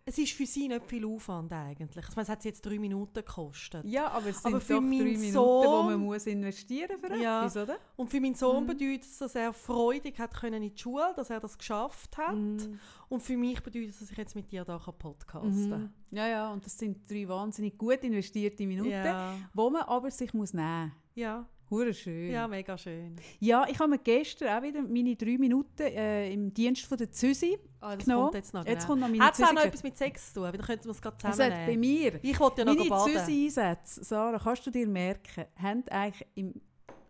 [0.06, 2.05] es ist für sie nicht viel Aufwand eigentlich.
[2.06, 3.85] Ich meine, es hat sie jetzt drei Minuten gekostet.
[3.86, 6.98] Ja, aber es sind Aber doch für drei meinen Minuten, Sohn- wo man muss investieren
[6.98, 7.40] für Ja.
[7.47, 7.78] etwas, oder?
[7.97, 8.66] Und für meinen Sohn Mhm.
[8.66, 12.35] bedeutet es, dass er freudig hat können in die Schule, dass er das geschafft hat.
[12.36, 12.78] Mhm.
[13.09, 15.81] Und für mich bedeutet es, dass ich jetzt mit dir da podcasten kann.
[15.85, 15.90] Mhm.
[16.10, 19.35] Ja, ja, und das sind drei wahnsinnig gut investierte Minuten, Ja.
[19.55, 21.48] wo man aber sich muss nehmen Ja.
[21.70, 22.31] Hure schön.
[22.31, 23.16] ja, mega schön.
[23.40, 27.10] Ja, ich habe mir gestern auch wieder meine drei Minuten äh, im Dienst von der
[27.10, 28.23] Züsi Ah, das genommen.
[28.24, 28.65] kommt jetzt noch.
[28.65, 28.86] Jetzt genau.
[28.86, 30.52] kommt noch meine Hat es auch noch etwas mit Sex zu tun?
[30.52, 31.81] Dann könnten wir es gerade Also bei zusammennehmen.
[31.81, 33.12] mir, ich wollte ja noch meine baden.
[33.12, 36.55] Züsi-Einsätze, Sarah, kannst du dir merken, haben eigentlich im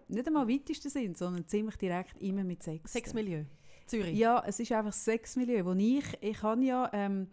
[0.08, 2.92] nicht einmal weitesten Sinn, sondern ziemlich direkt immer mit Sex.
[2.92, 3.44] Sexmilieu.
[3.86, 4.16] Zürich.
[4.16, 7.28] Ja, es ist einfach das Sexmilieu, wo ich, ich habe ja, ähm,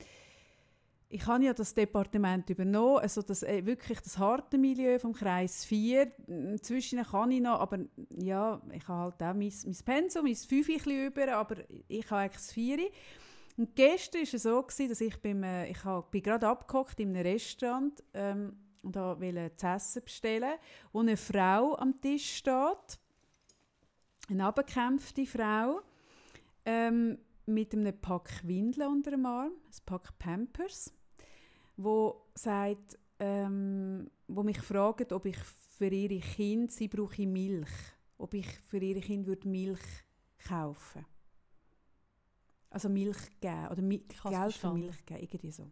[1.08, 5.66] ich habe ja das Departement übernommen, also das, äh, wirklich das harte Milieu vom Kreis
[5.66, 6.12] 4.
[6.28, 10.52] Inzwischen kann ich noch, aber ja, ich habe halt auch mein, mein Pensum, mein 5
[10.52, 11.56] ein bisschen über, aber
[11.88, 12.80] ich habe eigentlich das 4.
[13.62, 17.00] Und gestern war es so, gewesen, dass ich beim, äh, ich hab, bin gerade abgehockt
[17.00, 20.54] in einem Restaurant ähm, und wollte zu essen bestellen,
[20.92, 23.00] wo eine Frau am Tisch steht,
[24.32, 25.82] eine abgekämpfte Frau,
[26.66, 30.92] ähm, mit einem Pack Windeln unter dem Arm, ein Pack Pampers,
[31.78, 37.70] wo sagt, ähm, wo mich fragt, ob ich für ihre Kinder, sie brauche Milch,
[38.18, 39.86] ob ich für ihre Kinder würde Milch
[40.48, 41.06] kaufen
[42.72, 44.74] also Milch geben oder Mi Geld für.
[44.74, 45.72] Milch geben, irgendwie so.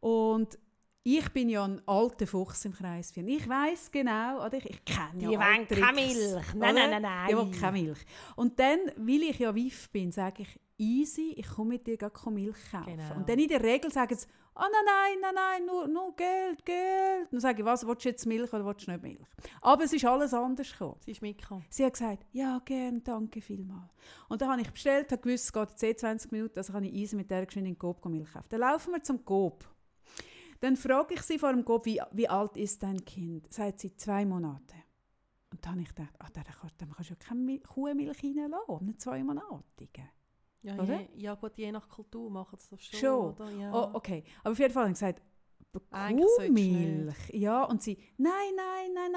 [0.00, 0.58] Und
[1.04, 3.26] ich bin ja ein alter Fuchs im Kreis 4.
[3.28, 6.54] Ich weiß genau, oder ich, ich kenne ja Die wollen keine Milch.
[6.54, 7.28] Nein, nein, nein, nein.
[7.30, 7.98] Die wollen keine Milch.
[8.36, 12.26] Und dann, weil ich ja wiff bin, sage ich, easy, ich komme mit dir gleich
[12.26, 12.96] Milch kaufen.
[12.96, 13.16] Genau.
[13.16, 14.26] Und dann in der Regel sagen sie,
[14.58, 17.28] oh nein, nein, nein, nein, nur, nur Geld, Geld.
[17.30, 19.26] Dann sage ich, was, willst du jetzt Milch oder willst du nicht Milch?
[19.60, 20.96] Aber es ist alles anders gekommen.
[21.04, 21.64] Sie ist mitgekommen.
[21.70, 23.90] Sie hat gesagt, ja, gern, danke vielmals.
[24.28, 26.84] Und dann habe ich bestellt, habe gewusst, es geht jetzt eh 20 Minuten, also kann
[26.84, 28.48] ich easy mit der geschwind in den Coop Milch kaufen.
[28.50, 29.64] Dann laufen wir zum Coop.
[30.60, 33.52] Dann frage ich sie vor dem Coop, wie, wie alt ist dein Kind?
[33.52, 34.74] Sagt sie, zwei Monate.
[35.50, 39.00] Und dann habe ich gedacht, ah, dann kannst du ja keine Mil Kuhmilch reinlassen, nicht
[39.00, 40.08] zwei Monatigen.
[40.68, 41.00] Ja, Oder?
[41.00, 42.98] je, ja gut, je nach Kultur machen sie das schon.
[43.00, 43.30] Schon.
[43.32, 43.50] Oder?
[43.50, 43.72] Ja.
[43.72, 44.24] Oh, okay.
[44.42, 45.22] Aber auf jeden Fall habe ich gesagt,
[45.90, 47.28] Kuhmilch.
[47.32, 49.12] Ja, und sie, nein, nein, nein,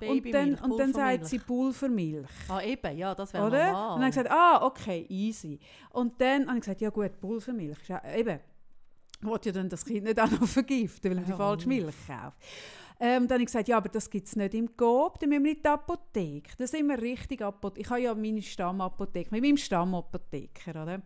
[0.00, 0.10] nein.
[0.10, 2.28] und dann, und dann sagt sie Pulvermilch.
[2.48, 3.66] Ah, eben, ja, das wäre normal.
[3.68, 5.60] Und dann habe ich gesagt, ah, okay, easy.
[5.90, 7.78] Und dann habe ich gesagt, ja gut, Pulvermilch.
[7.88, 8.40] Ja, eben,
[9.20, 11.36] ich wollte ja dann das Kind nicht auch noch vergiften, weil er die Ja.
[11.36, 12.38] falsche Milch kauft.
[13.00, 15.44] Ähm, dann habe ich gesagt, ja, aber das gibt es nicht im Coop, dann müssen
[15.44, 16.50] wir in die Apotheke.
[16.58, 17.80] Da sind wir richtig Apotheke.
[17.82, 21.02] Ich habe ja meine Stammapotheke, mit meinem Stammapotheker, oder?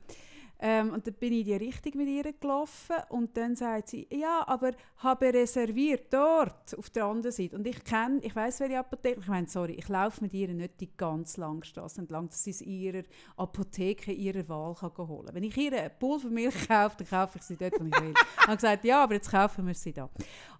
[0.64, 4.06] Ähm, und dann bin ich in die Richtung mit ihr gelaufen und dann sagt sie,
[4.12, 7.56] ja, aber habe reserviert dort auf der anderen Seite.
[7.56, 10.80] Und ich kenne, ich weiß welche Apotheke, ich meine, sorry, ich laufe mit ihr nicht
[10.80, 13.02] die ganz lange Straße entlang, dass sie es ihrer
[13.36, 15.34] Apotheke ihrer Wahl kann holen kann.
[15.34, 18.14] Wenn ich ihr eine Pulvermilch kaufe, dann kaufe ich sie dort, wo ich will.
[18.14, 20.09] ich habe gesagt, ja, aber jetzt kaufen wir sie da.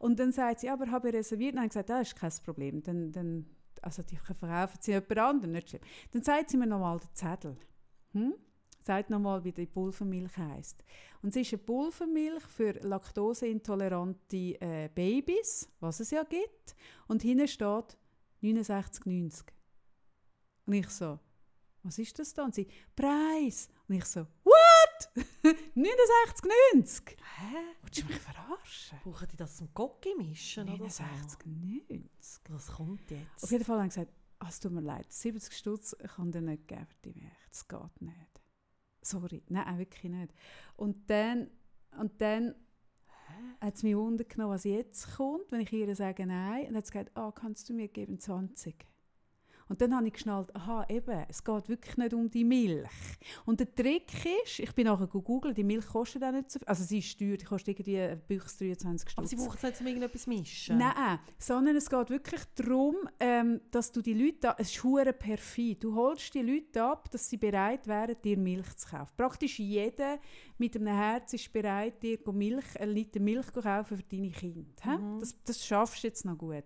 [0.01, 1.53] Und dann sagt sie, ja, aber habe reserviert.
[1.53, 2.83] Und dann habe ich gesagt, das ist kein Problem.
[2.83, 3.47] Dann, dann,
[3.81, 5.83] also die verkaufen sie jemand anderen, nicht schlimm.
[6.11, 7.57] Dann sagt sie mir nochmal den Zettel.
[8.15, 8.35] Hm?
[8.85, 10.83] Sagt nochmal, wie die Pulvermilch heisst.
[11.23, 16.75] Und es ist eine Pulvermilch für laktoseintolerante äh, Babys, was es ja gibt.
[17.07, 17.97] Und hinten steht
[18.43, 19.45] 69,90.
[20.67, 21.19] Und ich so,
[21.85, 22.45] was ist das da?
[22.45, 23.69] Und sie, Preis.
[23.89, 25.11] Und ich so, what?
[25.77, 27.17] 69,90?
[27.39, 27.57] Hä?
[27.83, 28.99] Willst du mich verarschen?
[29.03, 30.69] Brauchen die das zum Gocki mischen?
[30.69, 31.03] oder so?
[31.03, 32.41] 69,90.
[32.49, 33.45] Was kommt jetzt?
[33.45, 36.41] Auf jeden Fall haben sie gesagt, ah, es tut mir leid, 70 Stutz kann dir
[36.41, 37.49] nicht geben für die Milch.
[37.49, 38.32] Das geht nicht.
[39.03, 40.33] Sorry, nein, wirklich nicht.
[40.77, 41.51] Und dann,
[41.99, 42.55] und dann
[43.61, 46.69] hat es mich wundern was jetzt kommt, wenn ich ihr sage Nein.
[46.69, 48.92] Und hat sie gesagt, ah, kannst du mir geben 20?
[49.73, 52.91] Und dann habe ich geschnallt, aha, eben, es geht wirklich nicht um die Milch.
[53.47, 54.13] Und der Trick
[54.45, 56.69] ist, ich bin nachher gegoogelt, die Milch kostet auch nicht so viel.
[56.69, 59.17] Also sie ist teuer, die kostet irgendwie Büchs 23 Stutz.
[59.17, 60.77] Aber sie brauchen es nicht, um irgendetwas mischen?
[60.77, 65.95] Nein, sondern es geht wirklich darum, ähm, dass du die Leute, es ist perfid, du
[65.95, 69.13] holst die Leute ab, dass sie bereit wären, dir Milch zu kaufen.
[69.17, 70.19] Praktisch jeder
[70.63, 74.97] mit einem Herz ist bereit, dir Milch, einen Liter Milch zu kaufen für deine Kinder.
[74.97, 75.19] Mhm.
[75.19, 76.63] Das, das schaffst du jetzt noch gut.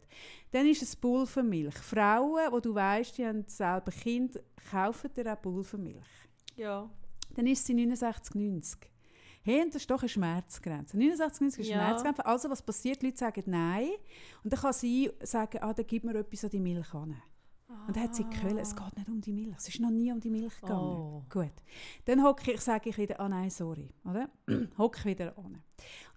[0.51, 1.75] Dann ist es Pulvermilch.
[1.79, 4.39] Frauen, wo du weißt, die haben selber Kind,
[4.71, 6.05] kaufen dir auch Pulvermilch.
[6.57, 6.91] Ja.
[7.35, 8.77] Dann ist sie 69,90.
[9.43, 10.99] Hey, und das ist doch eine Schmerzgrenze.
[10.99, 11.77] 69,90 ist Ja.
[11.79, 12.27] eine Schmerzgrenze.
[12.27, 13.01] Also was passiert?
[13.01, 13.89] Die Leute sagen Nein.
[14.45, 17.17] Und dann kann sie sagen, ah, dann gib mir etwas an die Milch an.
[17.87, 19.55] Und dann hat sie gehört, es geht nicht um die Milch.
[19.57, 20.81] Es ist noch nie um die Milch gegangen.
[20.81, 21.25] Oh.
[21.29, 21.53] Gut.
[22.05, 23.93] Dann hocke ich, sage ich wieder, ah nein, sorry.
[24.05, 24.29] Oder?
[24.79, 25.63] hocke wieder an.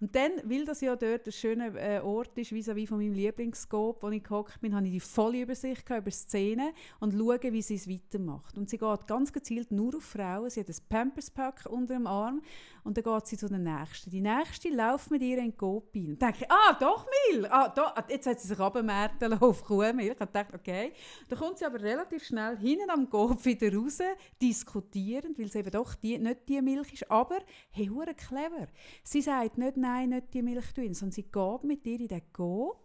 [0.00, 4.02] Und dann, weil das ja dort ein schöner äh, Ort ist, vis-à-vis von meinem Lieblingsscope,
[4.02, 7.62] wo ich gehockt bin, habe ich die volle Übersicht gehabt über Szenen und schaue, wie
[7.62, 8.56] sie es weitermacht.
[8.56, 10.48] Und sie geht ganz gezielt nur auf Frauen.
[10.48, 12.40] Sie hat ein Pampers-Pack unter dem Arm
[12.82, 14.10] und dann geht sie zu der Nächsten.
[14.10, 16.10] Die Nächste läuft mit ihr in den Coop rein.
[16.10, 17.52] Und denke ah, doch Milch!
[17.52, 20.12] Ah, da, jetzt hat sie sich abgemärtet auf Kuhmilch.
[20.12, 20.92] Ich dachte, okay.
[21.28, 23.98] Dann kommt sie aber relativ schnell hinten am Coop wieder raus,
[24.40, 27.10] diskutierend, weil es eben doch die, nicht die Milch ist.
[27.10, 27.38] Aber,
[27.70, 28.68] hey, clever.
[29.02, 32.32] Sie sagt nicht, nein, nicht die Milch drin, sondern sie geht mit dir in den
[32.32, 32.78] Coop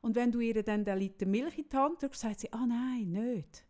[0.00, 2.66] und wenn du ihr dann den Liter Milch in die Hand drückst, sagt sie, ah
[2.66, 3.64] nein, nicht.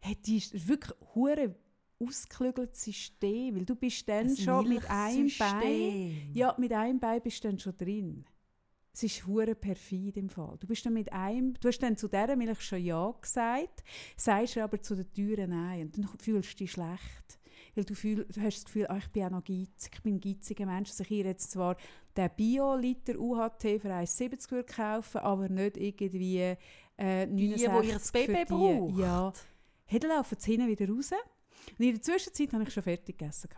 [0.00, 1.54] Hey, die ist wirklich hure
[1.98, 7.20] ausgeklügeltes System, weil du bist dann Ein schon mit einem Bein, ja, mit einem Bein
[7.20, 8.24] bist du dann schon drin.
[8.92, 10.56] Es ist hure perfid im Fall.
[10.58, 13.84] Du bist dann mit einem, du hast dann zu dieser Milch schon ja gesagt,
[14.16, 17.39] sagst aber zu den Türen nein und dann fühlst du dich schlecht.
[17.74, 20.16] Weil du, fühl, du hast das Gefühl, ah, ich bin auch noch geizig, ich bin
[20.16, 21.76] ein geiziger Mensch, dass ich hier jetzt zwar
[22.16, 26.56] den Bio-Liter UHT für 1,70 würde kaufen, aber nicht irgendwie
[26.96, 28.44] äh, 69 Die, die ihr Baby für die.
[28.44, 28.98] braucht.
[28.98, 29.32] Ja.
[29.98, 31.10] Dann laufen sie hinten wieder raus.
[31.78, 33.50] Und in der Zwischenzeit habe ich schon fertig gegessen.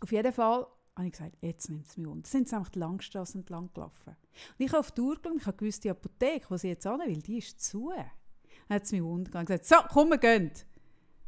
[0.00, 0.66] Auf jeden Fall
[0.96, 2.22] habe ich gesagt, jetzt nimmt es mich unter.
[2.22, 4.10] Dann sind sie einfach die Langstrasse entlang gelaufen.
[4.10, 6.84] Und ich habe auf die Uhr geschaut, ich habe gewusst, die Apotheke, wo sie jetzt
[6.84, 7.92] hin will, die ist zu.
[7.94, 10.50] Dann hat sie mich untergegangen und gesagt, so, komm, wir gehen.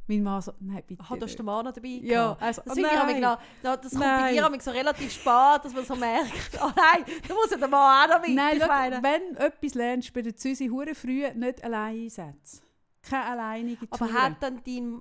[0.07, 1.39] Mein Mann so, nein, bitte Aha, ist nicht.
[1.39, 1.89] der Mann noch dabei.
[2.03, 2.43] Ja, gehabt.
[2.43, 2.99] also, Das, oh nein.
[2.99, 4.35] aber genau, da- das kommt bei Nein.
[4.35, 6.33] dir aber so relativ spät, dass man so merkt,
[6.63, 8.37] oh nein, da muss ja der Mann auch noch mit.
[8.37, 8.69] Nein, schau,
[9.03, 12.61] wenn du etwas lernst, bei der Züsi hure früh nicht allein einsetzen.
[13.03, 14.13] Keine alleinige Aber Tour.
[14.13, 15.01] hat dann dein,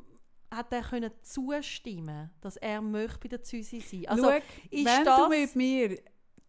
[0.53, 4.05] hat er können zustimmen, dass er möchte bei der Züsi sein?
[4.07, 4.37] Also, Schau,
[4.71, 5.99] ist wenn das, du mit mir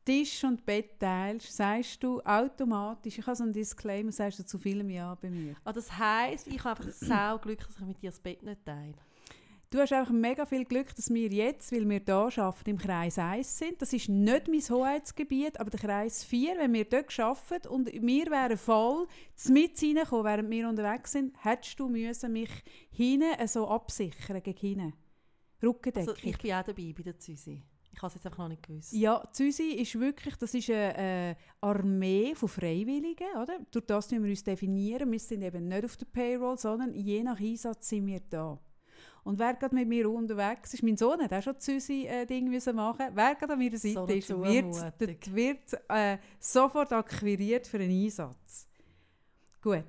[0.05, 4.59] Tisch und Bett teilst, sagst du automatisch, ich habe so einen Disclaimer, sagst du zu
[4.59, 5.55] vielem Ja bei mir.
[5.65, 8.65] ah, das heisst, ich habe einfach sau Glück, dass ich mit dir das Bett nicht
[8.65, 8.95] teile.
[9.71, 13.19] Du hast einfach mega viel Glück, dass wir jetzt, weil wir hier arbeiten, im Kreis
[13.19, 13.83] 1 sind.
[13.83, 18.27] Das ist nicht mein Hoheitsgebiet, aber der Kreis 4, wenn wir dort arbeiten und wir
[18.27, 19.09] wären voll
[19.49, 22.51] mit reingekommen, während wir unterwegs sind, hättest du müssen mich
[22.93, 24.93] hinten so absichern gegen hinten.
[25.61, 26.15] Rückendeckung.
[26.15, 27.61] Also, ich bin auch dabei bei der Züsi.
[27.95, 28.93] Ich habe es jetzt einfach noch nicht gewusst.
[28.93, 30.97] Ja, Züsi ist wirklich, das ist eine
[31.31, 33.61] äh, Armee von Freiwilligen, oder?
[33.71, 35.13] Durch das müssen wir uns definieren.
[35.13, 38.59] Wir sind eben nicht auf der Payroll, sondern je nach Einsatz sind wir da.
[39.23, 43.07] Und wer gerade mit mir unterwegs ist, mein Sohn hat auch schon Züsi-Ding müssen machen.
[43.15, 48.69] Wer gerade an meiner Seite eine ist, wird, wird äh, sofort akquiriert für einen Einsatz.
[49.63, 49.87] Gut,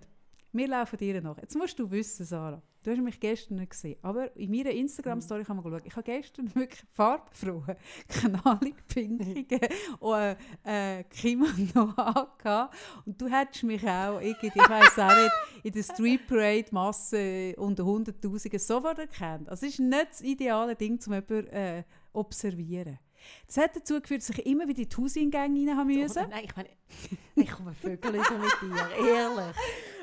[0.54, 1.38] wir laufen dir nach.
[1.40, 2.62] Jetzt musst du wissen, Sarah.
[2.86, 5.82] Du hast mich gestern nicht gesehen, aber in meiner Instagram-Story kann man schauen.
[5.86, 9.60] Ich habe gestern wirklich farbfrohe, knallig pinkige
[10.00, 12.76] und äh, Kimono angehabt.
[13.06, 15.32] Und du hättest mich auch, irgendwie, ich weiß auch nicht,
[15.64, 19.50] in der Street Parade Masse unter Hunderttausenden sofort erkannt.
[19.50, 21.84] Also es ist nicht das ideale Ding, um jemanden äh,
[22.14, 23.00] observieren.
[23.48, 26.26] Das hat dazu geführt, dass ich immer wieder in die Hauseingänge rein haben müssen.
[26.26, 26.70] Oh, nein, ich meine,
[27.36, 29.56] ich komme Vögel mit dir, ehrlich.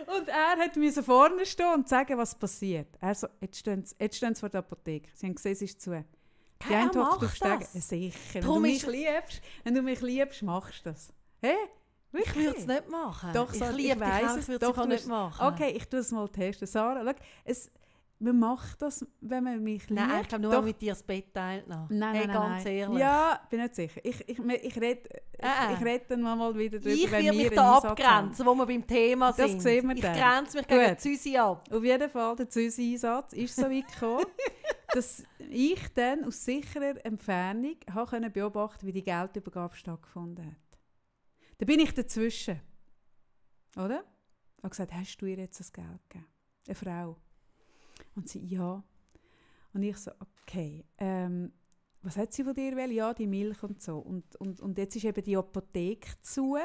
[0.06, 2.88] Und er hat müssen vorne stehen und sagen, was passiert.
[3.00, 5.08] Er so, jetzt stehen sie, jetzt stehen sie vor der Apotheke.
[5.14, 6.04] Sie haben gesehen, es ist zu.
[6.68, 7.64] Die eine hockt auf Stegen.
[7.64, 8.34] Sicher.
[8.34, 11.12] Wenn du, Darum mich liebst, wenn du mich liebst, machst du das.
[11.40, 11.54] Hä?
[12.12, 13.32] Ich würde es nicht machen.
[13.32, 15.46] Doch, ich Sarah, liebe ich weiss ich würde es nicht machen.
[15.46, 16.68] Okay, ich tue es mal testen.
[16.68, 17.70] Sarah, schau, es,
[18.22, 20.00] man macht das, wenn man mich liebt.
[20.00, 20.62] Nein, ich glaube nur, Doch.
[20.62, 21.66] mit dir das Bett teilt.
[21.68, 21.88] noch.
[21.90, 22.74] Nein, hey, nein, ganz nein.
[22.74, 22.98] ehrlich.
[22.98, 24.00] Ja, bin nicht sicher.
[24.04, 25.72] Ich, ich, ich, rede Äh, äh.
[25.72, 28.66] ich, ich red dann mal wieder drüber, ich wenn wir mich da abgrenzen, wo wir
[28.66, 29.60] beim Thema Das sind.
[29.60, 30.16] sehen wir ich dann.
[30.16, 30.98] grenze mich gegen.
[30.98, 31.68] Susi ab.
[31.72, 34.24] Auf jeden Fall, der Züsi-Einsatz ist so weit gekommen,
[34.94, 40.78] dass ich dann aus sicherer Entfernung habe können beobachten wie die Geldübergabe stattgefunden hat.
[41.58, 42.60] Da bin ich dazwischen.
[43.76, 44.04] Oder?
[44.58, 46.26] Ich habe gesagt, hast du ihr jetzt das Geld gegeben?
[46.66, 47.16] Eine Frau.
[48.14, 48.82] Und sie, ja.
[49.74, 50.84] Und ich so, okay.
[50.98, 51.52] Ähm,
[52.02, 52.90] was hat sie von dir wollen?
[52.90, 53.98] Ja, die Milch und so.
[53.98, 56.56] Und, und, und jetzt ist eben die Apotheke zu.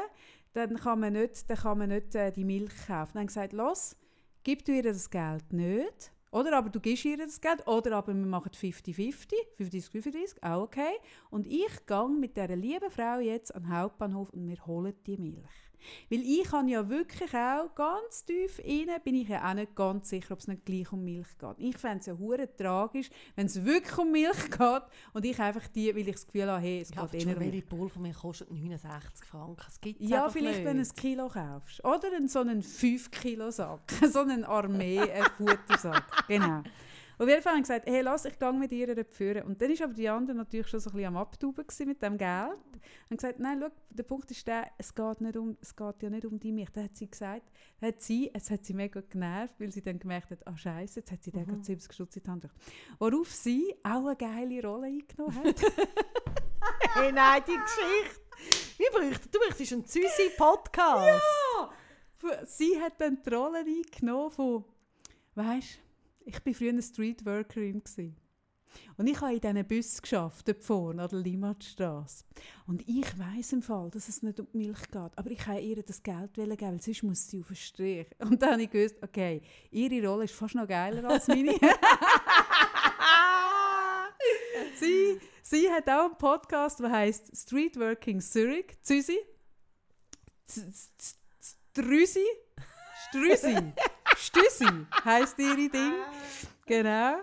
[0.53, 3.11] Dann kann man nicht, dann kann man nicht äh, die Milch kaufen.
[3.13, 3.95] Dann habe ich gesagt, los,
[4.43, 6.11] gib du ihr das Geld nicht.
[6.31, 7.65] Oder aber du gibst ihr das Geld.
[7.67, 10.97] Oder aber wir machen 50-50, 50-50, auch okay.
[11.29, 15.17] Und ich gehe mit dieser lieben Frau jetzt an den Hauptbahnhof und wir holen die
[15.17, 15.66] Milch.
[16.09, 20.09] Weil ich kann ja wirklich auch ganz tief rein, bin ich ja auch nicht ganz
[20.09, 21.55] sicher, ob es nicht gleich um Milch geht.
[21.57, 24.83] Ich fände es ja hure tragisch, wenn es wirklich um Milch geht
[25.13, 27.39] und ich einfach die, weil ich das Gefühl habe, hey, es Ja, geht eher um
[27.39, 29.61] welche Pulver von mir kostet 69 Franken.
[29.65, 30.65] Das gibt's ja, vielleicht, nicht.
[30.65, 31.83] wenn du ein Kilo kaufst.
[31.83, 33.91] Oder einen, so einen 5-Kilo-Sack.
[34.11, 36.27] so einen Armee-Futtersack.
[36.27, 36.63] genau.
[37.19, 39.43] Auf jeden Fall habe ich gesagt, hey, lass, ich gehe mit ihr führen.
[39.47, 42.17] Und dann war aber die andere natürlich schon so ein bisschen am Abtauben mit dem
[42.17, 42.57] Geld.
[43.09, 46.09] Und gesagt, nein, schau, der Punkt ist der, es geht, nicht um, es geht ja
[46.09, 46.69] nicht um die Milch.
[46.71, 47.49] Dann hat sie gesagt,
[47.81, 51.11] hat sie, es hat sie mega genervt, weil sie dann gemerkt hat, ah scheiße, jetzt
[51.11, 51.45] hat sie mhm.
[51.45, 52.49] gerade 70 Stutz in die Hand.
[52.99, 55.61] Worauf sie auch eine geile Rolle eingenommen hat.
[56.93, 58.21] Hey, nein, die Geschichte.
[58.77, 61.23] Wir bräuchten, du bräuchtest einen Süßi-Podcast.
[62.15, 64.65] Fu- Sie hat dann die Rolle eingenommen von,
[65.35, 65.79] weißt,
[66.27, 68.13] ich war früher eine Streetworkerin gsi.
[68.97, 72.25] Und ich habe in diesen Bus geschafft, dort vorne an der Limmatstrasse.
[72.67, 75.11] Und ich weiss im Fall, dass es nicht um die Milch geht.
[75.15, 78.07] Aber ich wollte ihr das Geld geben, weil sonst muss sie auf den Strich.
[78.19, 79.41] Und dann habe ich gewusst, okay,
[79.71, 81.53] ihre Rolle ist fast noch geiler als meine.
[84.79, 89.17] sie, sie hat auch einen Podcast, der heißt Streetworking Zurich, Züsi.
[91.73, 92.25] Strüsi.
[93.09, 93.55] Strüsi.
[94.17, 94.65] Stüsi
[95.05, 95.93] heisst ihre Ding.
[96.65, 97.17] Genau.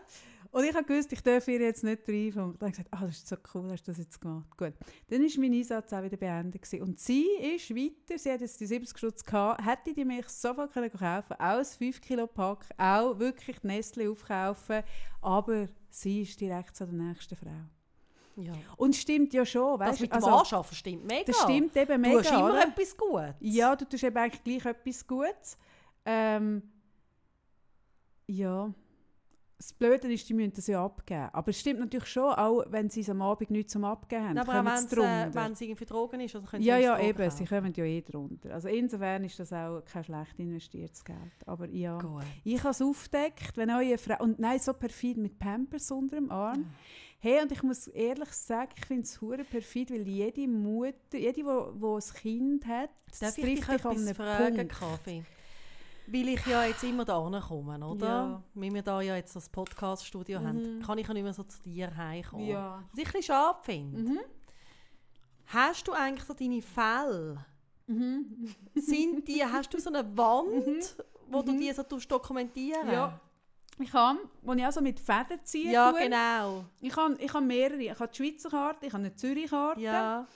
[0.50, 2.52] Und ich habe gewusst, ich darf ihr jetzt nicht reinfangen.
[2.52, 4.56] Und dann habe ich gesagt, ah, das ist so cool, hast du das jetzt gemacht.
[4.56, 4.72] Gut.
[5.10, 6.62] Dann war mein Einsatz auch wieder beendet.
[6.62, 6.82] Gewesen.
[6.82, 10.72] Und sie ist weiter, sie hat jetzt die 70 Stutz gehabt, hätte die Milch sofort
[10.72, 14.84] können kaufen auch ein 5 Kilo Pack, auch wirklich die Nestle aufkaufen,
[15.22, 17.50] aber sie ist direkt zu der nächsten Frau.
[18.36, 18.52] Ja.
[18.76, 20.18] Und stimmt ja schon, Das weißt mit du?
[20.18, 21.24] dem Also, Anschaffen stimmt mega.
[21.26, 22.62] das stimmt eben Du mega, hast immer oder?
[22.68, 23.34] etwas Gutes.
[23.40, 25.58] Ja, du tust eben eigentlich gleich etwas Gutes.
[26.04, 26.62] Ähm,
[28.26, 28.72] ja.
[29.56, 31.28] Das Blöde ist, die müssen das ja abgeben.
[31.32, 34.38] Aber es stimmt natürlich schon, auch wenn sie es am Abend nicht zum Abgeben haben,
[34.38, 36.94] Aber auch wenn es äh, wenn es irgendwie Drogen ist, also können ja, sie ja,
[36.96, 37.18] Drogen eben.
[37.18, 37.36] kaufen.
[37.36, 38.52] Sie kommen ja eh drunter.
[38.52, 41.18] Also insofern ist das auch kein schlecht investiertes Geld.
[41.46, 41.98] Aber ja.
[41.98, 42.24] Gut.
[42.42, 44.22] Ich habe es aufgedeckt, wenn eure Frau...
[44.22, 46.66] Und nein, so perfid mit Pampers unter dem Arm.
[47.20, 51.32] Hey, und ich muss ehrlich sagen, ich finde es hure perfid, weil jede Mutter, jede,
[51.32, 54.72] die ein Kind hat, Darf das trifft dich an einem fragen, Punkt.
[54.72, 55.24] Kaffee?
[56.06, 57.18] Weil ich ja jetzt immer da
[57.48, 58.06] komme, oder?
[58.06, 58.42] Ja.
[58.54, 60.46] Weil wir da ja jetzt das Podcast-Studio Mhm.
[60.46, 62.46] haben, kann ich ja nicht mehr so zu dir heimkommen.
[62.46, 62.82] Ja.
[62.90, 63.98] Was ich ein bisschen schade finde.
[64.00, 64.18] Mhm.
[65.46, 67.44] Hast du eigentlich so deine Fälle?
[67.86, 68.54] Mhm.
[68.74, 70.96] Sind die, hast du so eine Wand,
[71.28, 73.20] wo du die so dokumentieren Ja.
[73.80, 76.64] Ich habe, wo ich also mit Fäden ziehe, Ja, tue, genau.
[76.80, 77.82] ich habe, ich habe mehrere.
[77.82, 79.80] Ich habe die Schweizer Karte, ich habe eine Zürich Karte.
[79.80, 80.26] Ja.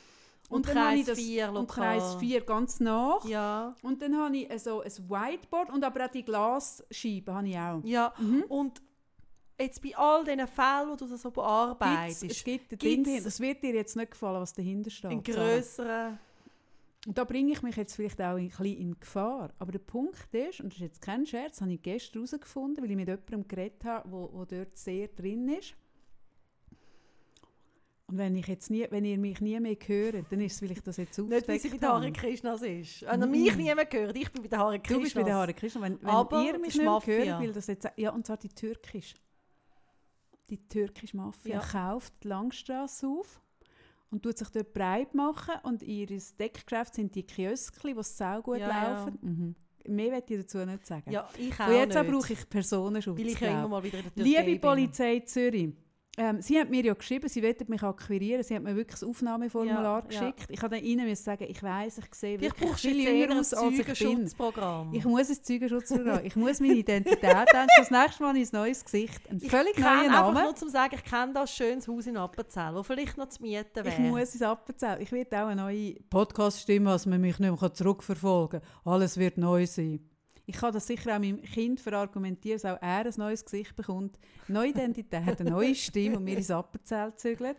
[0.48, 1.68] Und, Und Kreis das, 4 und.
[1.68, 3.24] Kreis 4 ganz nach.
[3.26, 3.74] Ja.
[3.82, 7.80] Und dann habe ich so ein Whiteboard und aber auch die Glasscheiben habe ich auch.
[7.84, 8.14] Ja.
[8.18, 8.44] Mhm.
[8.48, 8.82] Und
[9.60, 13.24] jetzt bei all diesen Fällen, wo du das so Gibt's, bearbeitest, es gibt ein gibt's.
[13.24, 15.26] Das wird dir jetzt nicht gefallen, was dahinter steht.
[15.26, 15.46] Sarah.
[15.46, 16.18] grösseren...
[17.06, 19.50] Und da bringe ich mich jetzt vielleicht auch ein bisschen in Gefahr.
[19.58, 22.90] Aber der Punkt ist, und das ist jetzt kein Scherz, habe ich gestern herausgefunden, weil
[22.90, 25.74] ich mit jemandem geredet habe, wo, wo dort sehr drin ist.
[28.10, 30.70] Und wenn, ich jetzt nie, wenn ihr mich nie mehr hört, dann ist es, weil
[30.72, 32.12] ich das jetzt Nicht, wie sie bei aufgedeckt der Hare.
[32.12, 33.02] Krishnas ist.
[33.02, 33.62] Wenn er mich Mhm.
[33.62, 35.02] niemand gehört, ich bin bei der Hare Du Krishnas.
[35.02, 35.82] bist bei der Hare Krishna.
[35.82, 37.86] Wenn, wenn Aber ihr mich nicht mehr hört, weil das jetzt...
[37.96, 39.14] Ja, und zwar die türkisch.
[40.48, 41.60] Die türkische Mafia Ja.
[41.60, 43.42] kauft die Langstrasse auf
[44.10, 48.56] und tut sich dort breit machen und ihr Deckgeschäft sind die Kioskli, die sau gut
[48.58, 48.92] Ja, ja.
[49.04, 49.18] laufen.
[49.20, 49.54] Mhm.
[49.94, 51.10] Mehr will ich dazu nicht sagen.
[51.10, 53.18] Ja, ich auch Von jetzt an brauche ich Personenschutz.
[53.18, 54.58] Weil ich ja immer mal wieder Liebe.
[54.58, 55.74] Polizei Zürich,
[56.18, 58.42] ähm, sie hat mir ja geschrieben, sie wollte mich akquirieren.
[58.42, 60.30] Sie hat mir wirklich das Aufnahmeformular Ja, ja.
[60.30, 60.50] geschickt.
[60.50, 63.54] Ich habe dann ihnen sagen, ich weiss, ich sehe wirklich du viel jünger ein aus,
[63.54, 63.94] als ich bin.
[63.94, 64.92] Zeugenschutzprogramm.
[64.94, 66.20] Ich muss ein Zeugenschutzprogramm.
[66.24, 67.68] ich muss meine Identität haben.
[67.78, 69.20] Das nächste Mal ein neues Gesicht.
[69.30, 70.42] Ein Ich völlig neuer einfach Name.
[70.42, 73.66] nur zum sagen, ich kenne das schönes Haus in Appenzell, wo vielleicht noch zu mieten
[73.74, 73.88] wäre.
[73.88, 75.00] Ich muss es Appenzell.
[75.00, 78.92] Ich werde auch eine neue Podcast-Stimme, dass man mich nicht mehr zurückverfolgen kann.
[78.92, 80.00] Alles wird neu sein.
[80.48, 84.18] Ich kann das sicher auch meinem Kind verargumentieren, dass auch er ein neues Gesicht bekommt,
[84.48, 87.58] neue Identität, eine neue Stimme und mir ins Appenzell zügelt.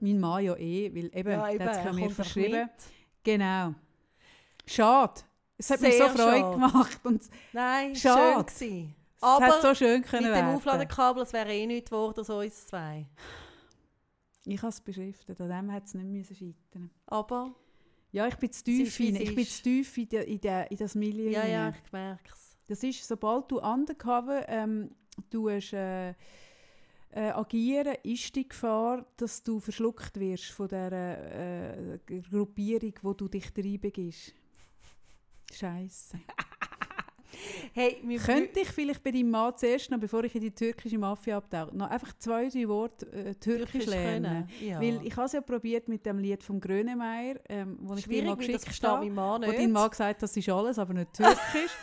[0.00, 2.60] mein Mann ja eh, weil eben, ja, eben, hat er an mir verschrieben.
[2.60, 2.70] mit.
[3.24, 3.74] Genau.
[4.64, 5.22] Schade.
[5.58, 6.50] Es hat mir so Freude schade.
[6.52, 8.20] gemacht und es Nein, Schade.
[8.56, 8.94] schön gewesen.
[9.20, 10.54] hat Aber so schön mit können dem werden.
[10.54, 13.08] Aufladekabel, das wäre eh nichts geworden, so uns zwei.
[14.44, 17.52] Ich habe es beschriftet, an dem hat es nicht müssen scheitern Aber,
[18.14, 19.16] Ja, ich bin zu tief rein.
[19.16, 22.30] Ich bin zu tief in, de, in, de, in das Milieu ja, ja, ich merke
[22.32, 22.56] es.
[22.68, 24.94] Das ist, sobald du undercover ähm,
[25.28, 26.14] tust, äh, äh,
[27.10, 31.98] agieren, ist die Gefahr, dass du verschluckt wirst von dieser äh,
[32.30, 34.32] Gruppierung, wo du dich reinbegibst.
[35.52, 36.20] Scheiße.
[37.72, 41.36] Hey, Könnte ich vielleicht bei deinem Mann zuerst noch, bevor ich in die türkische Mafia
[41.38, 44.46] abtauche, noch einfach zwei, drei Worte äh, Türkisch lernen?
[44.46, 44.68] können?
[44.68, 44.80] Ja.
[44.80, 48.10] Weil ich habe es ja probiert mit dem Lied von Grönemeyer, ähm, wo ich dir
[48.10, 49.06] Schwierig, mal geschickt habe.
[49.06, 51.72] Wo dein Mann gesagt hat, das ist alles, aber nicht türkisch.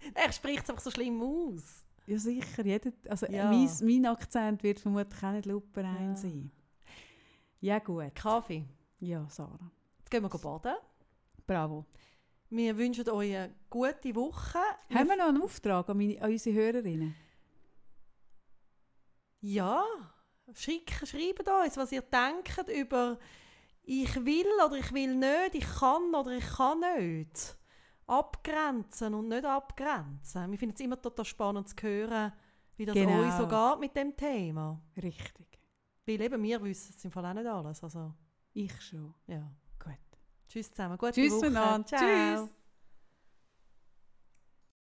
[0.14, 1.84] Er spricht es einfach so schlimm aus.
[2.06, 3.50] ja sicher, jeder, also Ja.
[3.50, 6.16] mein, mein Akzent wird vermutlich auch nicht luperein Ja.
[6.16, 6.50] sein.
[7.60, 8.14] Ja gut.
[8.14, 8.64] Kaffee.
[9.00, 9.58] Ja, Sarah.
[9.98, 10.74] Jetzt gehen wir baden.
[11.46, 11.84] Bravo.
[12.50, 14.58] Wir wünschen euch eine gute Woche.
[14.94, 17.14] Haben wir noch einen Auftrag an, meine, an unsere Hörerinnen?
[19.40, 19.84] Ja,
[20.54, 23.18] schick, schreibt uns, was ihr denkt über
[23.82, 27.56] ich will oder ich will nicht, ich kann oder ich kann nicht.
[28.06, 30.50] Abgrenzen und nicht abgrenzen.
[30.50, 32.32] Wir finden es immer total spannend zu hören,
[32.76, 33.20] wie das Genau.
[33.20, 34.80] euch so geht mit dem Thema.
[34.96, 35.46] Richtig.
[36.06, 37.82] Weil eben wir wissen es im Fall auch nicht alles.
[37.82, 38.14] Also,
[38.54, 39.14] Ich schon.
[39.26, 39.50] ja.
[40.48, 40.98] Tschüss zusammen.
[40.98, 41.50] Gute Tschüss Woche.
[41.50, 41.86] miteinander.
[41.86, 42.00] Ciao.
[42.00, 42.57] Tschüss.